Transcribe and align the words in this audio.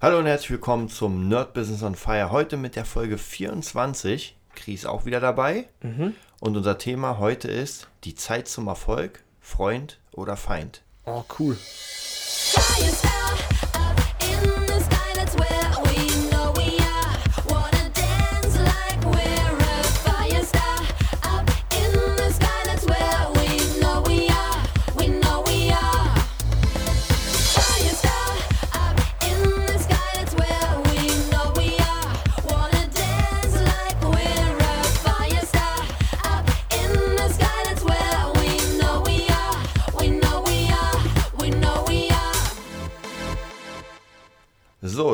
Hallo 0.00 0.20
und 0.20 0.26
herzlich 0.26 0.52
willkommen 0.52 0.88
zum 0.88 1.26
Nerd 1.26 1.54
Business 1.54 1.82
on 1.82 1.96
Fire. 1.96 2.30
Heute 2.30 2.56
mit 2.56 2.76
der 2.76 2.84
Folge 2.84 3.18
24. 3.18 4.36
Chris 4.54 4.86
auch 4.86 5.06
wieder 5.06 5.18
dabei. 5.18 5.66
Mhm. 5.82 6.14
Und 6.38 6.56
unser 6.56 6.78
Thema 6.78 7.18
heute 7.18 7.48
ist 7.48 7.88
die 8.04 8.14
Zeit 8.14 8.46
zum 8.46 8.68
Erfolg, 8.68 9.24
Freund 9.40 9.98
oder 10.12 10.36
Feind. 10.36 10.82
Oh, 11.04 11.24
cool. 11.40 11.56
Fire 11.56 13.57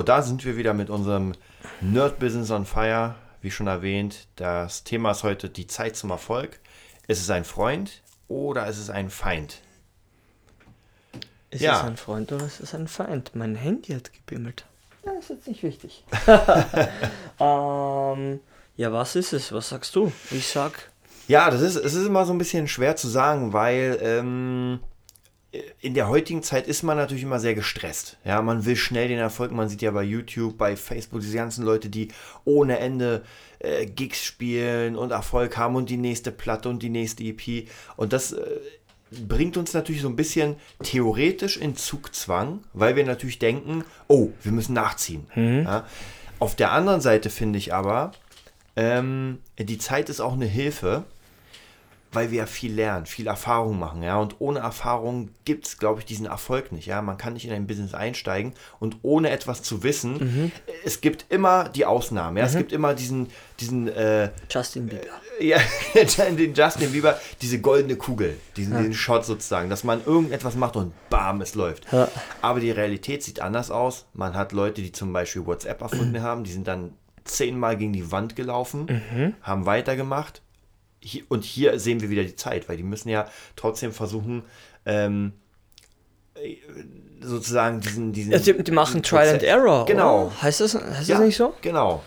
da 0.04 0.22
sind 0.22 0.44
wir 0.44 0.56
wieder 0.56 0.74
mit 0.74 0.90
unserem 0.90 1.32
Nerd 1.80 2.18
Business 2.18 2.50
on 2.50 2.66
Fire. 2.66 3.14
Wie 3.42 3.50
schon 3.50 3.66
erwähnt, 3.66 4.26
das 4.36 4.84
Thema 4.84 5.10
ist 5.10 5.22
heute 5.22 5.48
die 5.50 5.66
Zeit 5.66 5.96
zum 5.96 6.10
Erfolg. 6.10 6.60
Ist 7.06 7.20
es 7.20 7.28
ein 7.30 7.44
Freund 7.44 8.02
oder 8.28 8.66
ist 8.66 8.78
es 8.78 8.88
ein 8.90 9.10
Feind? 9.10 9.60
Ist 11.50 11.60
Ja. 11.62 11.78
es 11.78 11.84
ein 11.84 11.96
Freund 11.96 12.32
oder 12.32 12.46
ist 12.46 12.60
es 12.60 12.74
ein 12.74 12.88
Feind? 12.88 13.32
Mein 13.34 13.54
Handy 13.54 13.92
hat 13.92 14.12
gebimmelt. 14.12 14.64
Ja, 15.04 15.12
ist 15.12 15.28
jetzt 15.30 15.46
nicht 15.46 15.62
wichtig. 15.62 16.04
ähm, 17.40 18.40
ja, 18.76 18.92
was 18.92 19.16
ist 19.16 19.32
es? 19.32 19.52
Was 19.52 19.68
sagst 19.68 19.94
du? 19.94 20.10
Ich 20.30 20.48
sag, 20.48 20.90
Ja, 21.28 21.50
das 21.50 21.60
ist, 21.60 21.76
es 21.76 21.94
ist 21.94 22.06
immer 22.06 22.24
so 22.26 22.32
ein 22.32 22.38
bisschen 22.38 22.66
schwer 22.68 22.96
zu 22.96 23.08
sagen, 23.08 23.52
weil 23.52 23.98
ähm, 24.02 24.80
in 25.80 25.94
der 25.94 26.08
heutigen 26.08 26.42
Zeit 26.42 26.66
ist 26.66 26.82
man 26.82 26.96
natürlich 26.96 27.22
immer 27.22 27.40
sehr 27.40 27.54
gestresst. 27.54 28.16
Ja, 28.24 28.42
man 28.42 28.64
will 28.64 28.76
schnell 28.76 29.08
den 29.08 29.18
Erfolg. 29.18 29.52
Man 29.52 29.68
sieht 29.68 29.82
ja 29.82 29.90
bei 29.90 30.02
YouTube, 30.02 30.58
bei 30.58 30.76
Facebook 30.76 31.20
diese 31.20 31.36
ganzen 31.36 31.64
Leute, 31.64 31.88
die 31.88 32.08
ohne 32.44 32.78
Ende 32.78 33.22
äh, 33.60 33.86
Gigs 33.86 34.24
spielen 34.24 34.96
und 34.96 35.10
Erfolg 35.10 35.56
haben 35.56 35.76
und 35.76 35.90
die 35.90 35.96
nächste 35.96 36.32
Platte 36.32 36.68
und 36.68 36.82
die 36.82 36.90
nächste 36.90 37.22
EP. 37.24 37.68
Und 37.96 38.12
das 38.12 38.32
äh, 38.32 38.60
bringt 39.10 39.56
uns 39.56 39.74
natürlich 39.74 40.02
so 40.02 40.08
ein 40.08 40.16
bisschen 40.16 40.56
theoretisch 40.82 41.56
in 41.56 41.76
Zugzwang, 41.76 42.60
weil 42.72 42.96
wir 42.96 43.04
natürlich 43.04 43.38
denken, 43.38 43.84
oh, 44.08 44.30
wir 44.42 44.52
müssen 44.52 44.74
nachziehen. 44.74 45.26
Ja? 45.36 45.86
Auf 46.38 46.56
der 46.56 46.72
anderen 46.72 47.00
Seite 47.00 47.30
finde 47.30 47.58
ich 47.58 47.72
aber, 47.72 48.12
ähm, 48.76 49.38
die 49.58 49.78
Zeit 49.78 50.08
ist 50.08 50.20
auch 50.20 50.32
eine 50.32 50.46
Hilfe, 50.46 51.04
weil 52.14 52.30
wir 52.30 52.38
ja 52.38 52.46
viel 52.46 52.72
lernen, 52.74 53.06
viel 53.06 53.26
Erfahrung 53.26 53.78
machen, 53.78 54.02
ja. 54.02 54.18
Und 54.18 54.36
ohne 54.38 54.60
Erfahrung 54.60 55.30
gibt 55.44 55.66
es, 55.66 55.78
glaube 55.78 56.00
ich, 56.00 56.06
diesen 56.06 56.26
Erfolg 56.26 56.72
nicht, 56.72 56.86
ja. 56.86 57.02
Man 57.02 57.18
kann 57.18 57.34
nicht 57.34 57.46
in 57.46 57.52
ein 57.52 57.66
Business 57.66 57.94
einsteigen 57.94 58.54
und 58.80 58.96
ohne 59.02 59.30
etwas 59.30 59.62
zu 59.62 59.82
wissen, 59.82 60.52
es 60.84 61.00
gibt 61.00 61.26
immer 61.28 61.68
die 61.68 61.86
Ausnahmen, 61.86 62.36
ja. 62.36 62.44
Es 62.44 62.56
gibt 62.56 62.72
immer 62.72 62.94
diesen, 62.94 63.28
diesen, 63.60 63.88
äh, 63.88 64.30
Justin 64.50 64.86
Bieber. 64.86 65.02
ja, 65.40 65.58
den 65.94 66.54
Justin 66.54 66.92
Bieber, 66.92 67.18
diese 67.42 67.60
goldene 67.60 67.96
Kugel, 67.96 68.38
diesen, 68.56 68.76
diesen 68.76 68.94
Shot 68.94 69.24
sozusagen, 69.24 69.70
dass 69.70 69.84
man 69.84 70.04
irgendetwas 70.04 70.56
macht 70.56 70.76
und 70.76 70.92
bam, 71.10 71.40
es 71.40 71.54
läuft. 71.54 71.92
Ja. 71.92 72.08
Aber 72.42 72.60
die 72.60 72.70
Realität 72.70 73.22
sieht 73.22 73.40
anders 73.40 73.70
aus. 73.70 74.06
Man 74.14 74.34
hat 74.34 74.52
Leute, 74.52 74.82
die 74.82 74.92
zum 74.92 75.12
Beispiel 75.12 75.46
WhatsApp 75.46 75.80
erfunden 75.82 76.22
haben, 76.22 76.44
die 76.44 76.52
sind 76.52 76.68
dann 76.68 76.92
zehnmal 77.24 77.76
gegen 77.76 77.92
die 77.92 78.12
Wand 78.12 78.36
gelaufen, 78.36 79.02
haben 79.42 79.66
weitergemacht. 79.66 80.42
Hier, 81.04 81.22
und 81.28 81.44
hier 81.44 81.78
sehen 81.78 82.00
wir 82.00 82.08
wieder 82.10 82.24
die 82.24 82.34
Zeit, 82.36 82.68
weil 82.68 82.76
die 82.78 82.82
müssen 82.82 83.08
ja 83.10 83.26
trotzdem 83.56 83.92
versuchen, 83.92 84.42
ähm, 84.86 85.32
äh, 86.34 86.56
sozusagen 87.20 87.80
diesen, 87.80 88.12
diesen 88.12 88.32
Ja, 88.32 88.38
die, 88.38 88.62
die 88.62 88.70
machen 88.72 89.02
Trial 89.02 89.28
and 89.28 89.42
Error. 89.42 89.84
Genau. 89.86 90.26
Oder? 90.26 90.42
Heißt 90.42 90.60
das, 90.60 90.74
heißt 90.74 91.08
ja, 91.08 91.16
das 91.18 91.26
nicht 91.26 91.36
so? 91.36 91.54
Genau. 91.60 92.02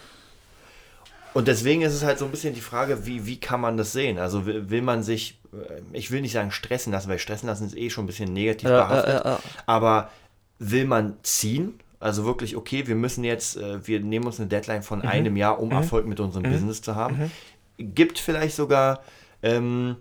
Und 1.34 1.48
deswegen 1.48 1.84
ist 1.84 1.94
es 1.94 2.04
halt 2.04 2.18
so 2.18 2.26
ein 2.26 2.32
bisschen 2.32 2.56
die 2.56 2.62
Frage, 2.62 3.06
wie, 3.06 3.26
wie 3.28 3.40
kann 3.40 3.62
man 3.62 3.78
das 3.78 3.92
sehen? 3.94 4.18
Also 4.18 4.46
will, 4.48 4.70
will 4.72 4.82
man 4.82 5.04
sich, 5.04 5.40
äh, 5.54 5.82
ich 5.94 6.10
will 6.10 6.22
nicht 6.22 6.32
sagen 6.34 6.50
stressen 6.52 6.92
lassen, 6.92 7.10
weil 7.10 7.20
stressen 7.20 7.48
lassen 7.48 7.68
ist 7.68 7.78
eh 7.78 7.90
schon 7.92 8.06
ein 8.06 8.08
bisschen 8.08 8.34
negativ 8.34 8.70
Ja, 8.70 8.86
behaftet. 8.86 9.24
ja. 9.26 9.40
Aber 9.68 10.10
will 10.58 10.86
man 10.86 11.18
ziehen? 11.22 11.80
Also 12.00 12.26
wirklich, 12.26 12.56
okay, 12.56 12.88
wir 12.88 12.96
müssen 12.96 13.24
jetzt, 13.24 13.58
äh, 13.58 13.86
wir 13.88 14.00
nehmen 14.00 14.26
uns 14.26 14.40
eine 14.40 14.48
Deadline 14.48 14.82
von 14.84 15.00
Mhm. 15.00 15.08
einem 15.08 15.38
Jahr, 15.38 15.60
um 15.60 15.72
Erfolg 15.72 16.08
mit 16.08 16.20
unserem 16.20 16.44
Business 16.44 16.82
zu 16.82 16.96
haben. 16.96 17.32
Gibt 17.78 18.18
vielleicht 18.20 18.56
sogar, 18.56 19.02
ähm, 19.44 19.98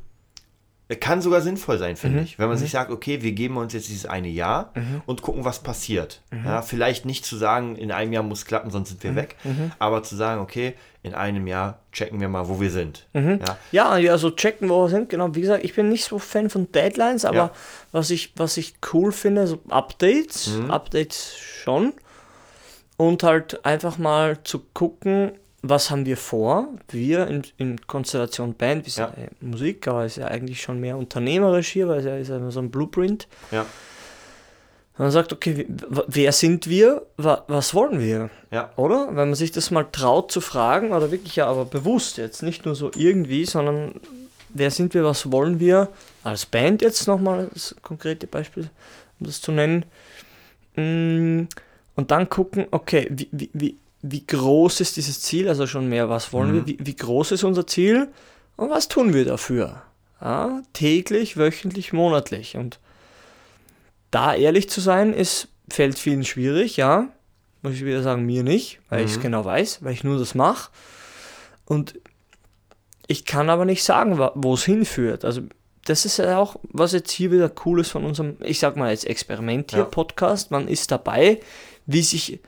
kann 1.00 1.20
sogar 1.20 1.40
sinnvoll 1.40 1.78
sein, 1.78 1.92
Mhm. 1.92 1.96
finde 1.96 2.20
ich. 2.22 2.38
Wenn 2.38 2.48
man 2.48 2.56
sich 2.56 2.70
sagt, 2.70 2.92
okay, 2.92 3.20
wir 3.20 3.32
geben 3.32 3.56
uns 3.56 3.72
jetzt 3.72 3.88
dieses 3.88 4.06
eine 4.06 4.28
Jahr 4.28 4.72
und 5.06 5.20
gucken, 5.20 5.44
was 5.44 5.58
passiert. 5.60 6.20
Mhm. 6.30 6.44
Ja, 6.44 6.62
vielleicht 6.62 7.04
nicht 7.04 7.24
zu 7.24 7.36
sagen, 7.36 7.74
in 7.74 7.90
einem 7.90 8.12
Jahr 8.12 8.22
muss 8.22 8.44
klappen, 8.44 8.70
sonst 8.70 8.90
sind 8.90 9.02
wir 9.02 9.16
weg. 9.16 9.34
Mhm. 9.42 9.72
Aber 9.80 10.04
zu 10.04 10.14
sagen, 10.14 10.40
okay, 10.40 10.74
in 11.02 11.12
einem 11.12 11.48
Jahr 11.48 11.80
checken 11.92 12.20
wir 12.20 12.28
mal, 12.28 12.48
wo 12.48 12.60
wir 12.60 12.70
sind. 12.70 13.06
Mhm. 13.14 13.40
Ja, 13.44 13.58
Ja, 13.72 13.96
ja, 13.98 14.16
so 14.16 14.30
checken, 14.30 14.68
wo 14.68 14.84
wir 14.84 14.88
sind. 14.88 15.08
Genau, 15.08 15.34
wie 15.34 15.40
gesagt, 15.40 15.64
ich 15.64 15.74
bin 15.74 15.88
nicht 15.88 16.04
so 16.04 16.20
Fan 16.20 16.50
von 16.50 16.70
Deadlines, 16.70 17.24
aber 17.24 17.36
Ja. 17.36 17.50
was, 17.90 18.10
ich, 18.10 18.32
was 18.36 18.56
ich 18.56 18.74
cool 18.92 19.10
finde, 19.10 19.48
so 19.48 19.58
Updates, 19.68 20.48
Mhm. 20.56 20.70
Updates 20.70 21.36
schon. 21.36 21.94
Und 22.96 23.24
halt 23.24 23.64
einfach 23.66 23.98
mal 23.98 24.42
zu 24.44 24.60
gucken, 24.72 25.32
was 25.68 25.90
haben 25.90 26.06
wir 26.06 26.16
vor. 26.16 26.68
Wir 26.88 27.26
in, 27.26 27.42
in 27.58 27.86
Konstellation 27.86 28.54
Band, 28.54 28.84
wir 28.86 28.92
sind 28.92 29.08
Ja. 29.16 29.28
Musik, 29.40 29.86
aber 29.88 30.04
ist 30.04 30.16
ja 30.16 30.26
eigentlich 30.26 30.60
schon 30.62 30.80
mehr 30.80 30.96
unternehmerisch 30.96 31.68
hier, 31.68 31.88
weil 31.88 32.00
es 32.00 32.04
ja 32.04 32.16
ist 32.16 32.28
ja 32.28 32.50
so 32.50 32.60
ein 32.60 32.70
Blueprint. 32.70 33.28
ja, 33.50 33.66
man 34.98 35.10
sagt, 35.10 35.32
okay, 35.32 35.66
wer 35.68 36.32
sind 36.32 36.68
wir, 36.68 37.02
wa, 37.18 37.44
was 37.48 37.74
wollen 37.74 38.00
wir? 38.00 38.30
ja. 38.50 38.70
Oder? 38.76 39.08
Wenn 39.08 39.14
man 39.28 39.34
sich 39.34 39.52
das 39.52 39.70
mal 39.70 39.84
traut 39.92 40.32
zu 40.32 40.40
fragen, 40.40 40.92
oder 40.92 41.10
wirklich 41.10 41.36
ja, 41.36 41.46
aber 41.46 41.66
bewusst 41.66 42.16
jetzt, 42.16 42.42
nicht 42.42 42.64
nur 42.64 42.74
so 42.74 42.90
irgendwie, 42.96 43.44
sondern 43.44 44.00
wer 44.48 44.70
sind 44.70 44.94
wir, 44.94 45.04
was 45.04 45.30
wollen 45.30 45.60
wir 45.60 45.88
als 46.24 46.46
Band 46.46 46.80
jetzt 46.80 47.06
nochmal, 47.06 47.50
das 47.52 47.76
konkrete 47.82 48.26
Beispiel, 48.26 48.70
um 49.20 49.26
das 49.26 49.42
zu 49.42 49.52
nennen. 49.52 49.84
Mm, 50.76 51.48
Und 51.94 52.10
dann 52.10 52.28
gucken, 52.28 52.66
okay, 52.70 53.08
wie, 53.10 53.28
wie, 53.32 53.76
wie, 54.10 54.26
groß 54.26 54.80
ist 54.80 54.96
dieses 54.96 55.20
Ziel, 55.20 55.48
also 55.48 55.66
schon 55.66 55.88
mehr, 55.88 56.08
was 56.08 56.32
wollen 56.32 56.52
wir, 56.54 56.66
wie, 56.66 56.78
wie 56.80 56.96
groß 56.96 57.32
ist 57.32 57.44
unser 57.44 57.66
Ziel 57.66 58.08
und 58.56 58.70
was 58.70 58.88
tun 58.88 59.14
wir 59.14 59.24
dafür? 59.24 59.82
Ja, 60.20 60.62
täglich, 60.72 61.36
wöchentlich, 61.36 61.92
monatlich. 61.92 62.56
Und 62.56 62.80
da 64.10 64.34
ehrlich 64.34 64.70
zu 64.70 64.80
sein, 64.80 65.12
ist, 65.12 65.48
fällt 65.68 65.98
vielen 65.98 66.24
schwierig, 66.24 66.76
ja. 66.76 67.08
Muss 67.62 67.74
ich 67.74 67.84
wieder 67.84 68.02
sagen, 68.02 68.24
mir 68.24 68.42
nicht, 68.42 68.80
weil 68.88 69.04
ich 69.04 69.12
es 69.12 69.20
genau 69.20 69.44
weiß, 69.44 69.82
weil 69.82 69.92
ich 69.92 70.04
nur 70.04 70.18
das 70.18 70.34
mache. 70.34 70.70
Und 71.64 71.98
ich 73.08 73.24
kann 73.24 73.50
aber 73.50 73.64
nicht 73.64 73.84
sagen, 73.84 74.18
wo 74.34 74.54
es 74.54 74.64
hinführt. 74.64 75.24
Also 75.24 75.42
das 75.84 76.04
ist 76.04 76.18
ja 76.18 76.38
auch, 76.38 76.56
was 76.62 76.92
jetzt 76.92 77.10
hier 77.10 77.30
wieder 77.30 77.50
cool 77.64 77.80
ist 77.80 77.90
von 77.90 78.04
unserem, 78.04 78.36
ich 78.40 78.58
sag 78.58 78.76
mal 78.76 78.90
jetzt 78.90 79.06
Experiment 79.06 79.70
hier, 79.70 79.80
Ja. 79.80 79.84
Podcast. 79.84 80.50
Man 80.50 80.68
ist 80.68 80.90
dabei, 80.90 81.40
wie 81.86 82.02
sich, 82.02 82.40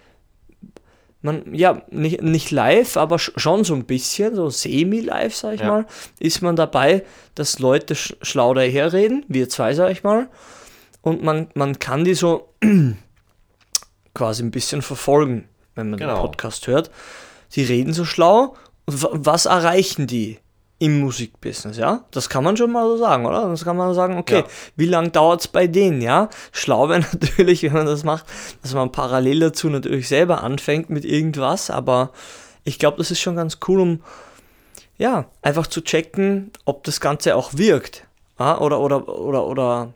man, 1.20 1.52
ja, 1.54 1.82
nicht, 1.90 2.22
nicht 2.22 2.50
live, 2.50 2.96
aber 2.96 3.16
sch- 3.16 3.36
schon 3.38 3.64
so 3.64 3.74
ein 3.74 3.84
bisschen, 3.86 4.34
so 4.36 4.50
semi-live, 4.50 5.34
sag 5.34 5.54
ich 5.54 5.60
Ja. 5.60 5.68
mal, 5.68 5.86
ist 6.20 6.42
man 6.42 6.54
dabei, 6.56 7.04
dass 7.34 7.58
Leute 7.58 7.94
sch 7.94 8.14
schlau 8.22 8.54
daherreden, 8.54 9.24
wir 9.28 9.48
zwei, 9.48 9.74
sag 9.74 9.90
ich 9.90 10.04
mal, 10.04 10.28
und 11.02 11.22
man, 11.22 11.48
man 11.54 11.78
kann 11.78 12.04
die 12.04 12.14
so 12.14 12.52
quasi 14.14 14.42
ein 14.42 14.50
bisschen 14.50 14.82
verfolgen, 14.82 15.48
wenn 15.74 15.90
man 15.90 15.98
Genau. 15.98 16.16
den 16.16 16.20
Podcast 16.22 16.66
hört. 16.66 16.90
Die 17.54 17.62
reden 17.64 17.92
so 17.92 18.04
schlau. 18.04 18.54
Was 18.86 19.46
erreichen 19.46 20.06
die 20.06 20.38
im 20.80 21.00
Musikbusiness, 21.00 21.76
ja? 21.76 22.04
Das 22.12 22.28
kann 22.28 22.44
man 22.44 22.56
schon 22.56 22.70
mal 22.70 22.86
so 22.86 22.96
sagen, 22.98 23.26
oder? 23.26 23.48
Das 23.48 23.64
kann 23.64 23.76
man 23.76 23.94
sagen, 23.94 24.16
okay, 24.16 24.38
Ja. 24.40 24.44
wie 24.76 24.86
lange 24.86 25.10
dauert 25.10 25.40
es 25.40 25.48
bei 25.48 25.66
denen, 25.66 26.00
ja? 26.02 26.28
Schlau 26.52 26.88
wäre 26.88 27.00
natürlich, 27.12 27.62
wenn 27.64 27.72
man 27.72 27.86
das 27.86 28.04
macht, 28.04 28.26
dass 28.62 28.74
man 28.74 28.92
parallel 28.92 29.40
dazu 29.40 29.68
natürlich 29.68 30.06
selber 30.08 30.42
anfängt 30.44 30.88
mit 30.90 31.04
irgendwas, 31.04 31.70
aber 31.70 32.10
ich 32.64 32.78
glaube, 32.78 32.98
das 32.98 33.10
ist 33.10 33.20
schon 33.20 33.36
ganz 33.36 33.58
cool, 33.66 33.80
um 33.80 34.00
ja, 34.98 35.26
einfach 35.42 35.66
zu 35.66 35.80
checken, 35.80 36.50
ob 36.64 36.84
das 36.84 37.00
Ganze 37.00 37.36
auch 37.36 37.50
wirkt. 37.54 38.04
Ja? 38.38 38.58
Oder, 38.60 38.80
oder, 38.80 39.08
oder, 39.08 39.46
oder 39.46 39.92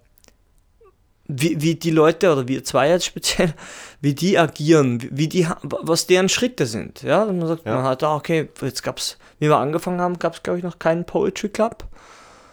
wie, 1.28 1.60
wie 1.62 1.74
die 1.76 1.90
Leute 1.90 2.32
oder 2.32 2.48
wir 2.48 2.64
zwei 2.64 2.88
jetzt 2.88 3.04
speziell, 3.06 3.54
wie 4.00 4.14
die 4.14 4.38
agieren, 4.38 5.02
wie- 5.10 5.28
die, 5.28 5.46
was 5.62 6.06
deren 6.06 6.28
Schritte 6.28 6.66
sind. 6.66 7.02
Ja, 7.02 7.24
man 7.24 7.46
sagt, 7.46 7.64
Ja. 7.66 7.76
man 7.76 7.84
hat, 7.84 8.02
okay, 8.02 8.48
jetzt 8.60 8.82
gab's, 8.82 9.19
wie 9.38 9.48
wir 9.48 9.56
angefangen 9.58 10.00
haben, 10.00 10.19
gab 10.19 10.34
es, 10.34 10.42
glaube 10.42 10.58
ich, 10.58 10.64
noch 10.64 10.78
keinen 10.78 11.04
Poetry 11.04 11.48
Club. 11.48 11.84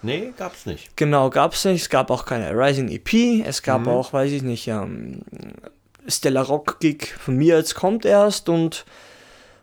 Nee, 0.02 0.32
gab's 0.38 0.66
nicht. 0.66 0.96
Genau, 0.96 1.30
gab 1.30 1.54
es 1.54 1.66
nicht. 1.66 1.82
Es 1.82 1.90
gab 1.90 2.10
auch 2.10 2.26
keine 2.26 2.52
Rising 2.54 2.88
EP. 2.90 3.44
Es 3.46 3.64
gab 3.64 3.86
auch, 3.86 4.14
weiß 4.14 4.32
ich 4.32 4.44
nicht, 4.44 4.68
ähm, 4.70 5.24
Stella 6.08 6.42
Rock 6.42 6.80
Gig 6.80 7.08
von 7.20 7.36
mir 7.36 7.58
jetzt 7.58 7.76
kommt 7.76 8.06
erst 8.06 8.48
und 8.48 8.86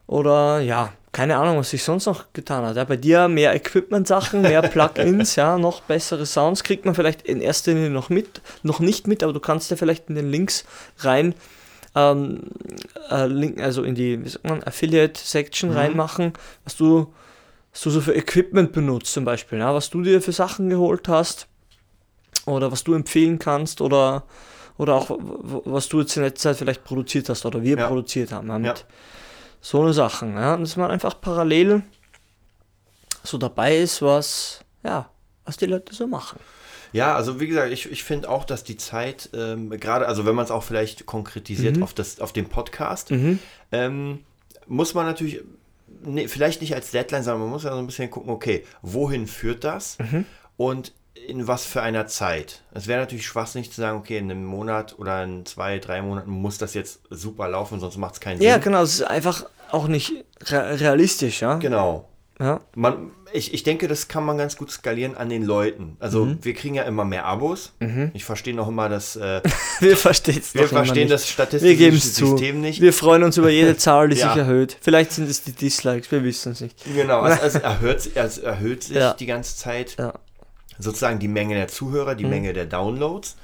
oder 0.06 0.60
ja, 0.60 0.92
keine 1.16 1.38
Ahnung, 1.38 1.56
was 1.56 1.70
sich 1.70 1.82
sonst 1.82 2.04
noch 2.04 2.26
getan 2.34 2.62
hat. 2.66 2.76
Ja, 2.76 2.84
bei 2.84 2.98
dir 2.98 3.26
mehr 3.26 3.54
Equipment-Sachen, 3.54 4.42
mehr 4.42 4.60
Plugins, 4.60 5.34
ja, 5.36 5.56
noch 5.56 5.80
bessere 5.80 6.26
Sounds 6.26 6.62
kriegt 6.62 6.84
man 6.84 6.94
vielleicht 6.94 7.22
in 7.22 7.40
erster 7.40 7.72
Linie 7.72 7.88
noch 7.88 8.10
mit, 8.10 8.42
noch 8.62 8.80
nicht 8.80 9.06
mit, 9.06 9.22
aber 9.22 9.32
du 9.32 9.40
kannst 9.40 9.70
ja 9.70 9.78
vielleicht 9.78 10.10
in 10.10 10.14
den 10.14 10.30
Links 10.30 10.66
rein, 10.98 11.34
ähm, 11.94 12.42
äh, 13.10 13.26
Link, 13.28 13.62
also 13.62 13.82
in 13.82 13.94
die, 13.94 14.22
Affiliate-Section 14.44 15.70
reinmachen, 15.70 16.34
was 16.64 16.76
du, 16.76 17.10
was 17.72 17.80
du 17.80 17.88
so 17.88 18.02
für 18.02 18.14
Equipment 18.14 18.72
benutzt 18.72 19.14
zum 19.14 19.24
Beispiel, 19.24 19.58
ja, 19.58 19.72
was 19.72 19.88
du 19.88 20.02
dir 20.02 20.20
für 20.20 20.32
Sachen 20.32 20.68
geholt 20.68 21.08
hast 21.08 21.46
oder 22.44 22.70
was 22.70 22.84
du 22.84 22.92
empfehlen 22.92 23.38
kannst 23.38 23.80
oder 23.80 24.24
oder 24.76 24.96
auch 24.96 25.16
was 25.18 25.88
du 25.88 26.00
jetzt 26.00 26.14
in 26.18 26.24
letzter 26.24 26.50
Zeit 26.50 26.58
vielleicht 26.58 26.84
produziert 26.84 27.30
hast 27.30 27.46
oder 27.46 27.62
wir 27.62 27.78
Ja. 27.78 27.86
produziert 27.86 28.32
haben. 28.32 28.48
Ja, 28.48 28.58
mit. 28.58 28.84
So 29.60 29.82
eine 29.82 29.92
Sachen, 29.92 30.34
ja, 30.34 30.54
und 30.54 30.62
dass 30.62 30.76
man 30.76 30.90
einfach 30.90 31.20
parallel 31.20 31.82
so 33.22 33.38
dabei 33.38 33.76
ist, 33.78 34.02
was 34.02 34.60
ja, 34.84 35.10
was 35.44 35.56
die 35.56 35.66
Leute 35.66 35.94
so 35.94 36.06
machen. 36.06 36.38
Ja, 36.92 37.14
also 37.14 37.40
wie 37.40 37.46
gesagt, 37.48 37.72
ich, 37.72 37.90
ich 37.90 38.04
finde 38.04 38.28
auch, 38.30 38.44
dass 38.44 38.64
die 38.64 38.76
Zeit, 38.76 39.30
ähm, 39.34 39.70
gerade, 39.70 40.06
also 40.06 40.24
wenn 40.24 40.34
man 40.34 40.44
es 40.44 40.50
auch 40.50 40.62
vielleicht 40.62 41.04
konkretisiert 41.04 41.82
auf, 41.82 41.92
das, 41.92 42.20
auf 42.20 42.32
den 42.32 42.48
Podcast, 42.48 43.10
ähm, 43.72 44.20
muss 44.66 44.94
man 44.94 45.06
natürlich, 45.06 45.42
ne, 46.04 46.28
vielleicht 46.28 46.60
nicht 46.60 46.74
als 46.74 46.92
Deadline, 46.92 47.22
sondern 47.22 47.42
man 47.42 47.50
muss 47.50 47.64
ja 47.64 47.72
so 47.72 47.78
ein 47.78 47.86
bisschen 47.86 48.10
gucken, 48.10 48.30
okay, 48.30 48.64
wohin 48.82 49.26
führt 49.26 49.64
das? 49.64 49.98
Und 50.56 50.92
in 51.28 51.46
was 51.48 51.64
für 51.64 51.82
einer 51.82 52.06
Zeit. 52.06 52.62
Es 52.72 52.86
wäre 52.86 53.00
natürlich 53.00 53.26
schwachsinnig 53.26 53.72
zu 53.72 53.80
sagen, 53.80 53.98
okay, 53.98 54.18
in 54.18 54.30
einem 54.30 54.44
Monat 54.44 54.98
oder 54.98 55.22
in 55.24 55.44
zwei, 55.46 55.78
drei 55.78 56.02
Monaten 56.02 56.30
muss 56.30 56.58
das 56.58 56.74
jetzt 56.74 57.00
super 57.10 57.48
laufen, 57.48 57.80
sonst 57.80 57.96
macht 57.96 58.14
es 58.14 58.20
keinen 58.20 58.38
Sinn. 58.38 58.46
Ja, 58.46 58.58
genau, 58.58 58.82
es 58.82 58.94
ist 58.94 59.02
einfach 59.02 59.46
auch 59.70 59.88
nicht 59.88 60.12
re 60.44 60.78
realistisch, 60.80 61.40
ja. 61.42 61.54
Genau. 61.56 62.08
ja. 62.38 62.60
Man, 62.76 63.10
ich, 63.32 63.52
ich 63.52 63.64
denke, 63.64 63.88
das 63.88 64.06
kann 64.06 64.24
man 64.24 64.38
ganz 64.38 64.56
gut 64.56 64.70
skalieren 64.70 65.16
an 65.16 65.28
den 65.28 65.42
Leuten. 65.42 65.96
Also 65.98 66.24
Mhm. 66.26 66.38
wir 66.42 66.54
kriegen 66.54 66.76
ja 66.76 66.84
immer 66.84 67.04
mehr 67.04 67.24
Abos. 67.24 67.72
Ich 68.14 68.24
verstehe 68.24 68.54
noch 68.54 68.68
immer, 68.68 68.88
dass 68.88 69.16
äh, 69.16 69.42
Wir 69.80 69.96
verstehen 69.96 70.38
es 70.38 70.54
wir 70.54 70.68
verstehen 70.68 71.08
das 71.08 71.28
statistische 71.28 71.88
es 71.88 72.14
zu. 72.14 72.26
System 72.28 72.60
nicht. 72.60 72.80
Wir 72.80 72.92
freuen 72.92 73.24
uns 73.24 73.36
über 73.36 73.50
jede 73.50 73.76
Zahl, 73.78 74.08
die 74.10 74.16
Ja. 74.16 74.28
sich 74.28 74.36
erhöht. 74.38 74.76
Vielleicht 74.80 75.10
sind 75.12 75.28
es 75.28 75.42
die 75.42 75.52
Dislikes, 75.52 76.10
wir 76.12 76.22
wissen 76.22 76.52
es 76.52 76.60
nicht. 76.60 76.76
Genau, 76.94 77.20
also, 77.22 77.42
also 77.42 77.58
erhöht, 77.58 78.10
es 78.14 78.38
erhöht 78.38 78.84
sich 78.84 78.96
Ja. 78.96 79.14
die 79.14 79.26
ganze 79.26 79.56
Zeit 79.56 79.96
Ja. 79.98 80.14
Sozusagen 80.78 81.18
die 81.18 81.28
Menge 81.28 81.54
der 81.54 81.68
Zuhörer, 81.68 82.14
Mhm. 82.14 82.18
die 82.18 82.24
Menge 82.24 82.52
der 82.52 82.66
Downloads. 82.66 83.36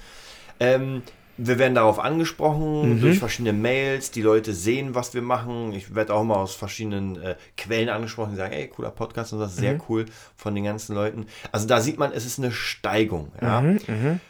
Ähm, 0.60 1.02
wir 1.38 1.58
werden 1.58 1.74
darauf 1.74 1.98
angesprochen 1.98 2.96
Mhm. 2.96 3.00
durch 3.00 3.18
verschiedene 3.18 3.54
Mails. 3.54 4.10
Die 4.10 4.20
Leute 4.22 4.52
sehen, 4.52 4.94
was 4.94 5.14
wir 5.14 5.22
machen. 5.22 5.72
Ich 5.72 5.94
werde 5.94 6.12
auch 6.14 6.24
mal 6.24 6.36
aus 6.36 6.54
verschiedenen 6.54 7.20
äh, 7.20 7.36
Quellen 7.56 7.88
angesprochen, 7.88 8.32
die 8.32 8.36
sagen, 8.36 8.52
ey, 8.52 8.68
cooler 8.68 8.90
Podcast 8.90 9.32
und 9.32 9.40
das 9.40 9.52
ist 9.52 9.58
Mhm. 9.58 9.62
sehr 9.62 9.80
cool 9.88 10.04
von 10.36 10.54
den 10.54 10.64
ganzen 10.64 10.94
Leuten. 10.94 11.26
Also 11.50 11.66
da 11.66 11.80
sieht 11.80 11.98
man, 11.98 12.12
es 12.12 12.26
ist 12.26 12.38
eine 12.38 12.52
Steigung. 12.52 13.32
Ja? 13.40 13.60
Mhm, 13.62 14.20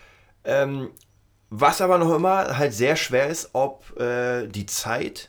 Ähm, 0.44 0.88
was 1.50 1.81
aber 1.81 1.99
noch 1.99 2.14
immer 2.14 2.56
halt 2.56 2.72
sehr 2.72 2.96
schwer 2.96 3.28
ist, 3.28 3.50
ob 3.52 3.99
äh, 4.00 4.46
die 4.49 4.66
Zeit 4.66 5.28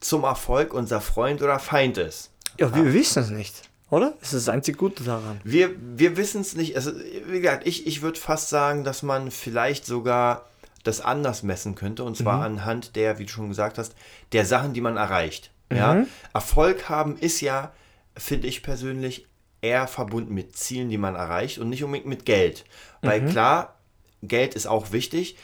zum 0.00 0.22
Erfolg 0.24 0.72
unser 0.72 1.00
Freund 1.00 1.42
oder 1.42 1.58
Feind 1.58 1.98
ist. 1.98 2.30
Ja, 2.58 2.72
wir 2.74 2.92
wissen 2.94 3.22
es 3.22 3.30
nicht, 3.30 3.67
oder? 3.90 4.14
Das 4.20 4.32
ist 4.32 4.46
das 4.46 4.54
einzig 4.54 4.76
Gute 4.76 5.02
daran. 5.04 5.40
Wir, 5.44 5.70
wir 5.96 6.16
wissen 6.16 6.40
es 6.40 6.54
nicht. 6.54 6.76
Also, 6.76 6.92
wie 7.26 7.40
gesagt, 7.40 7.66
ich, 7.66 7.86
ich 7.86 8.02
würde 8.02 8.18
fast 8.18 8.48
sagen, 8.48 8.84
dass 8.84 9.02
man 9.02 9.30
vielleicht 9.30 9.86
sogar 9.86 10.44
das 10.84 11.00
anders 11.00 11.42
messen 11.42 11.74
könnte. 11.74 12.04
Und 12.04 12.16
zwar 12.16 12.42
anhand 12.42 12.96
der, 12.96 13.18
wie 13.18 13.24
du 13.24 13.30
schon 13.30 13.48
gesagt 13.48 13.78
hast, 13.78 13.94
der 14.32 14.44
Sachen, 14.44 14.72
die 14.72 14.80
man 14.80 14.96
erreicht. 14.96 15.50
Ja? 15.72 16.06
Erfolg 16.32 16.88
haben 16.88 17.16
ist 17.18 17.40
ja, 17.40 17.72
finde 18.16 18.48
ich 18.48 18.62
persönlich, 18.62 19.26
eher 19.60 19.88
verbunden 19.88 20.34
mit 20.34 20.56
Zielen, 20.56 20.88
die 20.88 20.98
man 20.98 21.16
erreicht 21.16 21.58
und 21.58 21.68
nicht 21.68 21.82
unbedingt 21.82 22.08
mit 22.08 22.24
Geld. 22.24 22.64
Weil 23.02 23.26
klar, 23.26 23.74
Geld 24.22 24.54
ist 24.54 24.66
auch 24.66 24.92
wichtig, 24.92 25.36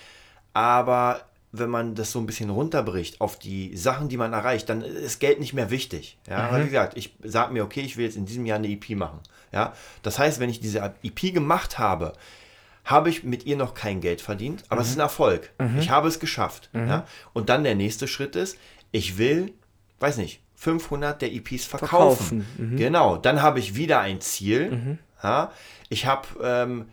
aber 0.52 1.22
wenn 1.58 1.70
man 1.70 1.94
das 1.94 2.10
so 2.12 2.18
ein 2.18 2.26
bisschen 2.26 2.50
runterbricht 2.50 3.20
auf 3.20 3.38
die 3.38 3.76
Sachen, 3.76 4.08
die 4.08 4.16
man 4.16 4.32
erreicht, 4.32 4.68
dann 4.68 4.82
ist 4.82 5.20
Geld 5.20 5.40
nicht 5.40 5.52
mehr 5.54 5.70
wichtig. 5.70 6.18
Ja, 6.28 6.50
weil 6.50 6.62
wie 6.64 6.68
gesagt, 6.68 6.96
ich 6.96 7.14
sage 7.22 7.52
mir, 7.52 7.64
okay, 7.64 7.80
ich 7.80 7.96
will 7.96 8.04
jetzt 8.04 8.16
in 8.16 8.26
diesem 8.26 8.44
Jahr 8.46 8.58
eine 8.58 8.68
EP 8.68 8.90
machen. 8.90 9.20
Ja, 9.52 9.72
das 10.02 10.18
heißt, 10.18 10.40
wenn 10.40 10.50
ich 10.50 10.60
diese 10.60 10.92
EP 11.02 11.32
gemacht 11.32 11.78
habe, 11.78 12.12
habe 12.84 13.08
ich 13.08 13.24
mit 13.24 13.46
ihr 13.46 13.56
noch 13.56 13.74
kein 13.74 14.00
Geld 14.00 14.20
verdient, 14.20 14.64
aber 14.68 14.82
es 14.82 14.88
ist 14.88 14.96
ein 14.96 15.00
Erfolg. 15.00 15.50
Ich 15.78 15.90
habe 15.90 16.08
es 16.08 16.18
geschafft. 16.20 16.70
Ja? 16.74 17.06
Und 17.32 17.48
dann 17.48 17.64
der 17.64 17.74
nächste 17.74 18.06
Schritt 18.08 18.36
ist, 18.36 18.58
ich 18.90 19.16
will, 19.16 19.52
weiß 20.00 20.18
nicht, 20.18 20.40
500 20.56 21.22
der 21.22 21.32
EPs 21.32 21.64
verkaufen. 21.64 22.44
Verkaufen, 22.56 22.76
Genau, 22.76 23.16
dann 23.16 23.40
habe 23.42 23.58
ich 23.58 23.74
wieder 23.74 24.00
ein 24.00 24.20
Ziel. 24.20 24.98
Ja? 25.22 25.50
Ich 25.88 26.04
habe 26.06 26.28
ähm, 26.42 26.86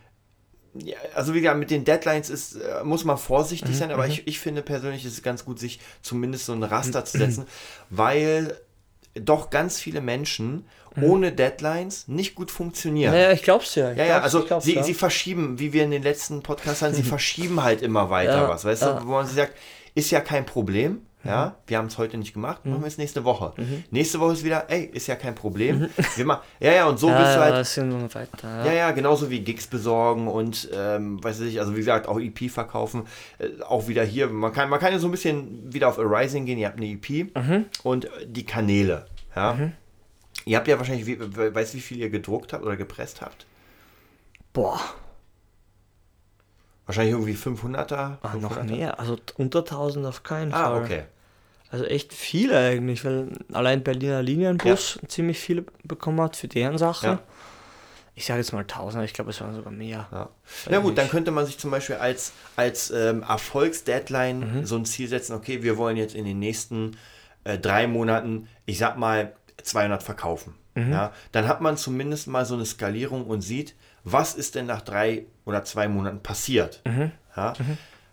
ja, 0.74 0.96
also 1.14 1.34
wie 1.34 1.40
gesagt, 1.40 1.58
mit 1.58 1.70
den 1.70 1.84
Deadlines 1.84 2.30
ist, 2.30 2.54
äh, 2.54 2.82
muss 2.82 3.04
man 3.04 3.18
vorsichtig 3.18 3.76
sein, 3.76 3.90
aber 3.90 4.06
ich, 4.06 4.26
ich 4.26 4.38
finde 4.38 4.62
persönlich 4.62 5.04
ist 5.04 5.12
es 5.12 5.22
ganz 5.22 5.44
gut, 5.44 5.58
sich 5.58 5.80
zumindest 6.00 6.46
so 6.46 6.52
ein 6.52 6.62
Raster 6.62 7.04
zu 7.04 7.18
setzen, 7.18 7.46
weil 7.90 8.56
doch 9.14 9.50
ganz 9.50 9.78
viele 9.78 10.00
Menschen 10.00 10.64
ohne 11.00 11.32
Deadlines 11.32 12.08
nicht 12.08 12.34
gut 12.34 12.50
funktionieren. 12.50 13.12
Naja, 13.12 13.32
ich 13.32 13.42
glaub's 13.42 13.74
ja. 13.74 13.92
Ich 13.92 13.98
Ja, 13.98 14.04
ja, 14.04 14.20
also 14.20 14.46
sie, 14.60 14.74
ja. 14.74 14.82
sie 14.82 14.94
verschieben, 14.94 15.58
wie 15.58 15.72
wir 15.72 15.84
in 15.84 15.90
den 15.90 16.02
letzten 16.02 16.42
Podcasts 16.42 16.82
haben, 16.82 16.94
sie 16.94 17.02
verschieben 17.02 17.62
halt 17.62 17.82
immer 17.82 18.10
weiter 18.10 18.42
Ja, 18.42 18.48
was, 18.48 18.64
weißt 18.64 18.82
ja. 18.82 19.00
du, 19.00 19.06
wo 19.06 19.12
man 19.12 19.26
sich 19.26 19.36
sagt, 19.36 19.54
ist 19.94 20.10
ja 20.10 20.20
kein 20.20 20.46
Problem, 20.46 21.02
ja, 21.24 21.54
wir 21.66 21.78
haben 21.78 21.86
es 21.86 21.98
heute 21.98 22.18
nicht 22.18 22.32
gemacht, 22.34 22.64
machen 22.66 22.80
wir 22.80 22.86
es 22.88 22.98
nächste 22.98 23.24
Woche. 23.24 23.52
Nächste 23.90 24.18
Woche 24.20 24.32
ist 24.32 24.44
wieder, 24.44 24.68
ey, 24.70 24.84
ist 24.92 25.06
ja 25.06 25.14
kein 25.16 25.34
Problem, 25.34 25.88
wir 26.16 26.24
machen, 26.24 26.42
ja, 26.60 26.72
ja, 26.72 26.86
und 26.86 26.98
so 26.98 27.08
ja, 27.08 27.18
bist 27.18 27.36
du 27.36 27.40
halt, 27.40 27.52
weiter. 28.14 28.48
Ja. 28.48 28.64
ja, 28.66 28.72
ja, 28.72 28.90
genauso 28.90 29.30
wie 29.30 29.40
Gigs 29.40 29.66
besorgen 29.66 30.26
und, 30.28 30.68
ähm, 30.74 31.22
weiß 31.22 31.40
ich, 31.40 31.60
also 31.60 31.72
wie 31.74 31.78
gesagt, 31.78 32.08
auch 32.08 32.18
EP 32.18 32.50
verkaufen, 32.50 33.04
äh, 33.38 33.48
auch 33.62 33.86
wieder 33.88 34.02
hier, 34.04 34.28
man 34.28 34.52
kann, 34.52 34.68
man 34.68 34.80
kann 34.80 34.92
ja 34.92 34.98
so 34.98 35.06
ein 35.08 35.12
bisschen 35.12 35.72
wieder 35.72 35.88
auf 35.88 35.98
Arising 35.98 36.44
gehen, 36.44 36.58
ihr 36.58 36.66
habt 36.66 36.78
eine 36.78 36.86
EP 36.86 37.28
und 37.84 38.06
äh, 38.06 38.08
die 38.26 38.44
Kanäle, 38.44 39.06
ja. 39.36 39.56
Ihr 40.44 40.56
habt 40.56 40.66
ja 40.66 40.76
wahrscheinlich, 40.76 41.06
wie, 41.06 41.20
we- 41.20 41.54
weißt 41.54 41.72
du, 41.74 41.78
wie 41.78 41.82
viel 41.82 41.98
ihr 41.98 42.10
gedruckt 42.10 42.52
habt 42.52 42.64
oder 42.64 42.76
gepresst 42.76 43.20
habt? 43.20 43.46
Boah, 44.52 44.80
Wahrscheinlich 46.86 47.12
irgendwie 47.14 47.34
500er? 47.34 48.16
ah, 48.22 48.34
noch 48.40 48.56
500er? 48.58 48.64
mehr. 48.64 48.98
Also 49.00 49.16
unter 49.36 49.60
1000 49.60 50.04
auf 50.04 50.22
keinen 50.24 50.52
Ah, 50.52 50.64
Fall. 50.70 50.82
okay. 50.82 51.02
Also 51.72 51.86
echt 51.86 52.12
viele 52.12 52.58
eigentlich, 52.58 53.02
weil 53.02 53.28
allein 53.50 53.82
Berliner 53.82 54.22
Linienbus 54.22 55.00
ziemlich 55.08 55.38
viele 55.38 55.64
bekommen 55.84 56.20
hat 56.20 56.36
für 56.36 56.46
deren 56.46 56.76
Sachen. 56.76 57.12
Ja. 57.12 57.18
Ich 58.14 58.26
sage 58.26 58.40
jetzt 58.40 58.52
mal 58.52 58.60
1000, 58.60 58.96
aber 58.96 59.04
ich 59.06 59.14
glaube, 59.14 59.30
es 59.30 59.40
waren 59.40 59.54
sogar 59.54 59.72
mehr. 59.72 60.06
Ja. 60.12 60.28
Na 60.68 60.78
gut, 60.78 60.88
nicht. 60.88 60.98
dann 60.98 61.08
könnte 61.08 61.30
man 61.30 61.46
sich 61.46 61.56
zum 61.56 61.70
Beispiel 61.70 61.96
als, 61.96 62.32
als 62.56 62.90
ähm, 62.90 63.22
Erfolgsdeadline 63.22 64.66
so 64.66 64.76
ein 64.76 64.84
Ziel 64.84 65.08
setzen, 65.08 65.32
okay, 65.32 65.62
wir 65.62 65.78
wollen 65.78 65.96
jetzt 65.96 66.14
in 66.14 66.26
den 66.26 66.38
nächsten 66.38 66.98
äh, 67.44 67.56
drei 67.56 67.86
Monaten, 67.86 68.48
ich 68.66 68.76
sag 68.76 68.98
mal, 68.98 69.32
200 69.62 70.02
verkaufen. 70.02 70.54
Ja, 70.74 71.12
dann 71.32 71.48
hat 71.48 71.60
man 71.60 71.76
zumindest 71.76 72.28
mal 72.28 72.46
so 72.46 72.54
eine 72.54 72.64
Skalierung 72.64 73.26
und 73.26 73.42
sieht, 73.42 73.74
was 74.04 74.34
ist 74.34 74.54
denn 74.54 74.66
nach 74.66 74.82
drei 74.82 75.26
oder 75.44 75.64
zwei 75.64 75.88
Monaten 75.88 76.20
passiert. 76.22 76.82
Ja. 77.36 77.54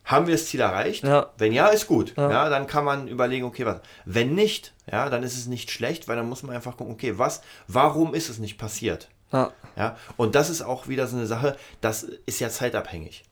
Haben 0.10 0.26
wir 0.26 0.34
das 0.34 0.48
Ziel 0.48 0.60
erreicht? 0.60 1.04
Ja. 1.04 1.30
Wenn 1.38 1.54
ja, 1.54 1.68
ist 1.68 1.86
gut. 1.86 2.16
Ja. 2.18 2.50
dann 2.50 2.66
kann 2.66 2.84
man 2.84 3.08
überlegen, 3.08 3.46
okay, 3.46 3.64
was. 3.64 3.82
Wenn 4.06 4.34
nicht, 4.34 4.74
ja, 4.92 5.08
dann 5.08 5.22
ist 5.22 5.38
es 5.38 5.46
nicht 5.46 5.70
schlecht, 5.70 6.08
weil 6.08 6.16
dann 6.16 6.28
muss 6.28 6.42
man 6.42 6.56
einfach 6.56 6.78
gucken, 6.78 6.94
okay, 6.94 7.20
was, 7.20 7.44
warum 7.68 8.16
ist 8.16 8.28
es 8.28 8.40
nicht 8.40 8.58
passiert? 8.58 9.10
Ja. 9.32 9.52
Ja, 9.78 9.98
und 10.18 10.34
das 10.34 10.50
ist 10.50 10.64
auch 10.64 10.88
wieder 10.88 11.06
so 11.06 11.16
eine 11.16 11.28
Sache, 11.28 11.56
das 11.80 12.08
ist 12.26 12.40
ja 12.40 12.50
zeitabhängig. 12.50 13.24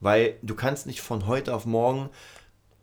Weil 0.00 0.36
du 0.42 0.54
kannst 0.54 0.86
nicht 0.86 1.00
von 1.00 1.26
heute 1.26 1.54
auf 1.54 1.64
morgen 1.64 2.10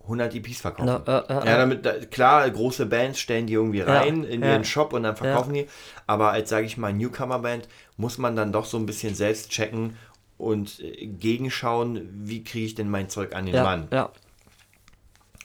100 0.01 0.33
EPs 0.33 0.61
verkaufen. 0.61 0.87
Ja, 0.87 1.03
ja, 1.05 1.25
ja, 1.29 1.45
ja, 1.45 1.57
damit, 1.57 1.85
da- 1.85 1.99
klar, 1.99 2.49
große 2.49 2.87
Bands 2.87 3.19
stellen 3.19 3.45
die 3.45 3.53
irgendwie 3.53 3.81
rein 3.81 4.23
in 4.23 4.41
ja. 4.41 4.53
ihren 4.53 4.65
Shop 4.65 4.91
und 4.91 5.03
dann 5.03 5.15
verkaufen 5.15 5.53
die. 5.53 5.67
Aber 6.07 6.31
als, 6.31 6.49
sage 6.49 6.65
ich 6.65 6.77
mal, 6.77 6.93
Newcomer-Band 6.93 7.67
muss 7.97 8.17
man 8.17 8.35
dann 8.35 8.51
doch 8.51 8.65
so 8.65 8.77
ein 8.77 8.87
bisschen 8.87 9.13
selbst 9.13 9.51
checken 9.51 9.97
und 10.37 10.79
äh, 10.79 11.05
gegenschauen, 11.07 12.09
wie 12.27 12.43
kriege 12.43 12.65
ich 12.65 12.75
denn 12.75 12.89
mein 12.89 13.09
Zeug 13.09 13.35
an 13.35 13.45
den 13.45 13.55
Ja, 13.55 13.63
Mann. 13.63 13.87
ja, 13.91 14.09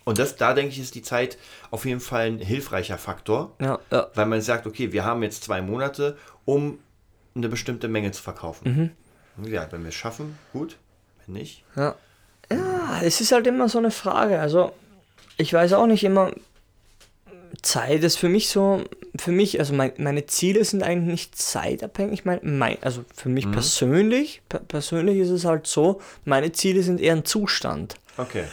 Und 0.04 0.18
das, 0.18 0.36
da 0.36 0.54
denke 0.54 0.72
ich, 0.72 0.80
ist 0.80 0.94
die 0.94 1.02
Zeit 1.02 1.38
auf 1.70 1.84
jeden 1.84 2.00
Fall 2.00 2.26
ein 2.26 2.38
hilfreicher 2.38 2.98
Faktor 2.98 3.54
ja, 3.60 3.78
ja. 3.90 4.08
weil 4.14 4.26
man 4.26 4.40
sagt, 4.40 4.66
okay, 4.66 4.92
wir 4.92 5.04
haben 5.04 5.22
jetzt 5.22 5.44
zwei 5.44 5.62
Monate, 5.62 6.16
um 6.44 6.78
eine 7.34 7.48
bestimmte 7.48 7.86
Menge 7.88 8.10
zu 8.10 8.22
verkaufen. 8.22 8.90
Wie 9.36 9.50
gesagt, 9.50 9.72
wenn 9.72 9.82
wir 9.82 9.90
es 9.90 9.94
schaffen, 9.94 10.36
gut, 10.52 10.76
wenn 11.24 11.34
nicht. 11.34 11.62
Ja. 11.76 11.94
ja, 12.50 13.00
es 13.02 13.20
ist 13.20 13.30
halt 13.32 13.46
immer 13.46 13.68
so 13.68 13.78
eine 13.78 13.90
Frage. 13.92 14.40
Also, 14.40 14.72
ich 15.36 15.52
weiß 15.52 15.72
auch 15.74 15.86
nicht 15.86 16.02
immer, 16.04 16.32
Zeit 17.62 18.04
ist 18.04 18.16
für 18.16 18.28
mich 18.28 18.48
so, 18.48 18.82
für 19.18 19.32
mich, 19.32 19.58
also 19.58 19.74
mein, 19.74 19.92
meine 19.98 20.26
Ziele 20.26 20.64
sind 20.64 20.82
eigentlich 20.82 21.10
nicht 21.10 21.36
zeitabhängig. 21.36 22.24
Mein, 22.24 22.40
mein, 22.42 22.78
also 22.82 23.04
für 23.14 23.28
mich 23.28 23.50
persönlich, 23.50 24.42
per, 24.48 24.60
persönlich 24.60 25.18
ist 25.18 25.30
es 25.30 25.44
halt 25.44 25.66
so, 25.66 26.00
meine 26.24 26.52
Ziele 26.52 26.82
sind 26.82 27.00
eher 27.00 27.14
ein 27.14 27.24
Zustand. 27.24 27.96
Okay. 28.16 28.44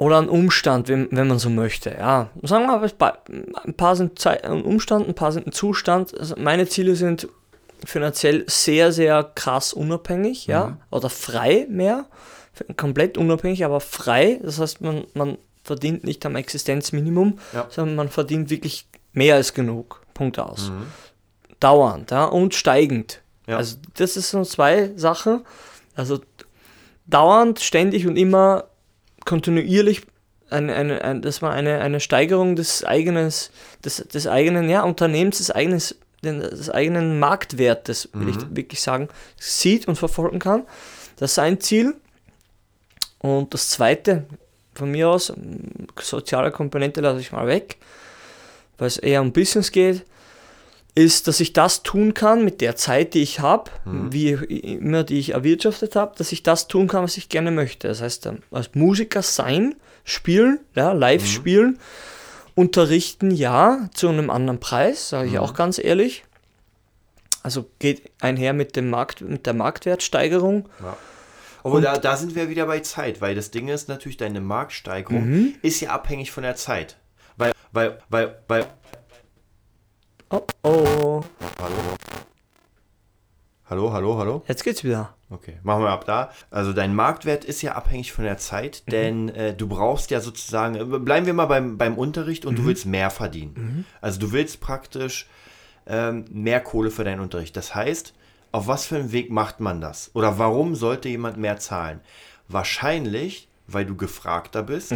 oder 0.00 0.18
ein 0.18 0.28
Umstand, 0.28 0.88
wenn, 0.88 1.08
wenn 1.10 1.28
man 1.28 1.38
so 1.38 1.50
möchte. 1.50 1.90
Ja, 1.90 2.30
sagen 2.42 2.66
wir 2.66 2.78
mal, 2.78 3.18
ein 3.64 3.74
paar 3.74 3.96
sind 3.96 4.18
Zeit, 4.18 4.44
ein 4.44 4.62
Umstand, 4.62 5.08
ein 5.08 5.14
paar 5.14 5.32
sind 5.32 5.46
ein 5.46 5.52
Zustand. 5.52 6.18
Also 6.18 6.36
meine 6.38 6.66
Ziele 6.66 6.96
sind 6.96 7.28
finanziell 7.84 8.44
sehr, 8.46 8.92
sehr 8.92 9.22
krass 9.34 9.72
unabhängig, 9.72 10.46
ja, 10.46 10.78
oder 10.90 11.10
frei 11.10 11.66
mehr, 11.68 12.06
komplett 12.76 13.18
unabhängig, 13.18 13.64
aber 13.64 13.80
frei. 13.80 14.40
Das 14.42 14.58
heißt, 14.58 14.80
man, 14.80 15.04
man 15.14 15.36
verdient 15.62 16.04
nicht 16.04 16.24
am 16.26 16.36
Existenzminimum, 16.36 17.38
Ja. 17.52 17.66
sondern 17.70 17.96
man 17.96 18.08
verdient 18.08 18.50
wirklich 18.50 18.86
mehr 19.12 19.34
als 19.36 19.54
genug. 19.54 20.02
Punkt 20.14 20.38
aus. 20.38 20.72
Dauernd, 21.60 22.10
ja, 22.10 22.24
und 22.24 22.54
steigend. 22.54 23.20
Ja. 23.46 23.56
Also 23.56 23.76
das 23.94 24.16
ist 24.16 24.30
so 24.30 24.44
zwei 24.44 24.90
Sachen. 24.96 25.44
Also 25.94 26.20
dauernd, 27.06 27.60
ständig 27.60 28.06
und 28.06 28.16
immer 28.16 28.64
kontinuierlich 29.24 30.02
eine, 30.50 30.74
eine, 30.74 31.02
ein, 31.02 31.22
dass 31.22 31.40
man 31.40 31.52
eine, 31.52 31.80
eine 31.80 32.00
Steigerung 32.00 32.56
des 32.56 32.84
eigenen, 32.84 33.32
des, 33.84 33.96
des 34.12 34.26
eigenen 34.26 34.68
ja, 34.68 34.82
Unternehmens, 34.82 35.38
des 35.38 35.50
eigenen, 35.50 35.80
den, 36.24 36.40
des 36.40 36.70
eigenen 36.70 37.18
Marktwertes, 37.18 38.08
will 38.12 38.28
ich 38.28 38.36
wirklich 38.50 38.80
sagen, 38.80 39.08
sieht 39.38 39.88
und 39.88 39.96
verfolgen 39.96 40.38
kann. 40.38 40.66
Das 41.16 41.32
ist 41.32 41.38
ein 41.38 41.60
Ziel. 41.60 41.94
Und 43.18 43.52
das 43.54 43.68
zweite, 43.70 44.24
von 44.74 44.90
mir 44.90 45.08
aus, 45.08 45.32
soziale 46.00 46.50
Komponente 46.50 47.00
lasse 47.00 47.20
ich 47.20 47.32
mal 47.32 47.46
weg, 47.46 47.76
weil 48.78 48.88
es 48.88 48.96
eher 48.96 49.20
um 49.20 49.32
Business 49.32 49.72
geht, 49.72 50.04
ist, 50.94 51.28
dass 51.28 51.40
ich 51.40 51.52
das 51.52 51.82
tun 51.82 52.14
kann 52.14 52.44
mit 52.44 52.60
der 52.60 52.76
Zeit, 52.76 53.14
die 53.14 53.22
ich 53.22 53.40
habe, 53.40 53.70
wie 54.10 54.30
immer, 54.30 55.04
die 55.04 55.18
ich 55.18 55.30
erwirtschaftet 55.34 55.94
habe, 55.96 56.14
dass 56.16 56.32
ich 56.32 56.42
das 56.42 56.68
tun 56.68 56.88
kann, 56.88 57.04
was 57.04 57.16
ich 57.16 57.28
gerne 57.28 57.50
möchte. 57.50 57.88
Das 57.88 58.02
heißt, 58.02 58.26
ähm, 58.26 58.38
als 58.50 58.74
Musiker 58.74 59.22
sein, 59.22 59.76
spielen, 60.04 60.60
ja, 60.74 60.92
live 60.92 61.26
spielen, 61.26 61.78
unterrichten, 62.54 63.30
ja, 63.30 63.88
zu 63.94 64.08
einem 64.08 64.30
anderen 64.30 64.60
Preis, 64.60 65.10
sage 65.10 65.28
ich 65.28 65.38
auch 65.38 65.54
ganz 65.54 65.78
ehrlich. 65.78 66.24
Also 67.42 67.66
geht 67.78 68.10
einher 68.20 68.52
mit, 68.52 68.76
dem 68.76 68.90
Markt, 68.90 69.22
mit 69.22 69.46
der 69.46 69.54
Marktwertsteigerung. 69.54 70.68
Ja. 70.82 70.96
Aber 71.62 71.80
da, 71.80 71.98
da 71.98 72.16
sind 72.16 72.34
wir 72.34 72.48
wieder 72.48 72.66
bei 72.66 72.80
Zeit, 72.80 73.20
weil 73.20 73.34
das 73.34 73.50
Ding 73.50 73.68
ist 73.68 73.88
natürlich, 73.88 74.16
deine 74.16 74.40
Marktsteigerung 74.40 75.54
ist 75.62 75.80
ja 75.80 75.90
abhängig 75.90 76.30
von 76.30 76.42
der 76.42 76.56
Zeit. 76.56 76.96
Weil, 77.36 77.52
weil, 77.72 77.98
weil, 78.08 78.42
weil. 78.48 78.66
Oh, 80.30 80.42
oh, 80.62 81.22
Hallo? 81.60 81.76
Hallo, 83.68 83.92
hallo, 83.92 84.18
hallo? 84.18 84.42
jetzt 84.48 84.64
geht's 84.64 84.82
wieder. 84.82 85.14
Okay, 85.28 85.58
machen 85.62 85.84
wir 85.84 85.90
ab 85.90 86.04
da. 86.04 86.32
Also 86.50 86.72
dein 86.72 86.92
Marktwert 86.92 87.44
ist 87.44 87.62
ja 87.62 87.76
abhängig 87.76 88.12
von 88.12 88.24
der 88.24 88.36
Zeit, 88.36 88.90
denn 88.90 89.28
äh, 89.28 89.54
du 89.54 89.68
brauchst 89.68 90.10
ja 90.10 90.20
sozusagen, 90.20 90.74
äh, 90.74 90.98
bleiben 90.98 91.26
wir 91.26 91.34
mal 91.34 91.46
beim, 91.46 91.78
beim 91.78 91.96
Unterricht 91.96 92.46
und 92.46 92.58
du 92.58 92.64
willst 92.64 92.86
mehr 92.86 93.10
verdienen. 93.10 93.84
Also 94.00 94.18
du 94.18 94.32
willst 94.32 94.60
praktisch 94.60 95.28
ähm, 95.86 96.24
mehr 96.30 96.60
Kohle 96.60 96.90
für 96.90 97.04
deinen 97.04 97.20
Unterricht. 97.20 97.56
Das 97.56 97.74
heißt, 97.74 98.12
auf 98.52 98.66
was 98.66 98.86
für 98.86 98.96
einen 98.96 99.12
Weg 99.12 99.30
macht 99.30 99.60
man 99.60 99.80
das? 99.80 100.10
Oder 100.14 100.38
warum 100.38 100.74
sollte 100.74 101.08
jemand 101.08 101.36
mehr 101.36 101.58
zahlen? 101.58 102.00
Wahrscheinlich, 102.48 103.48
weil 103.68 103.84
du 103.86 103.96
gefragter 103.96 104.64
bist 104.64 104.92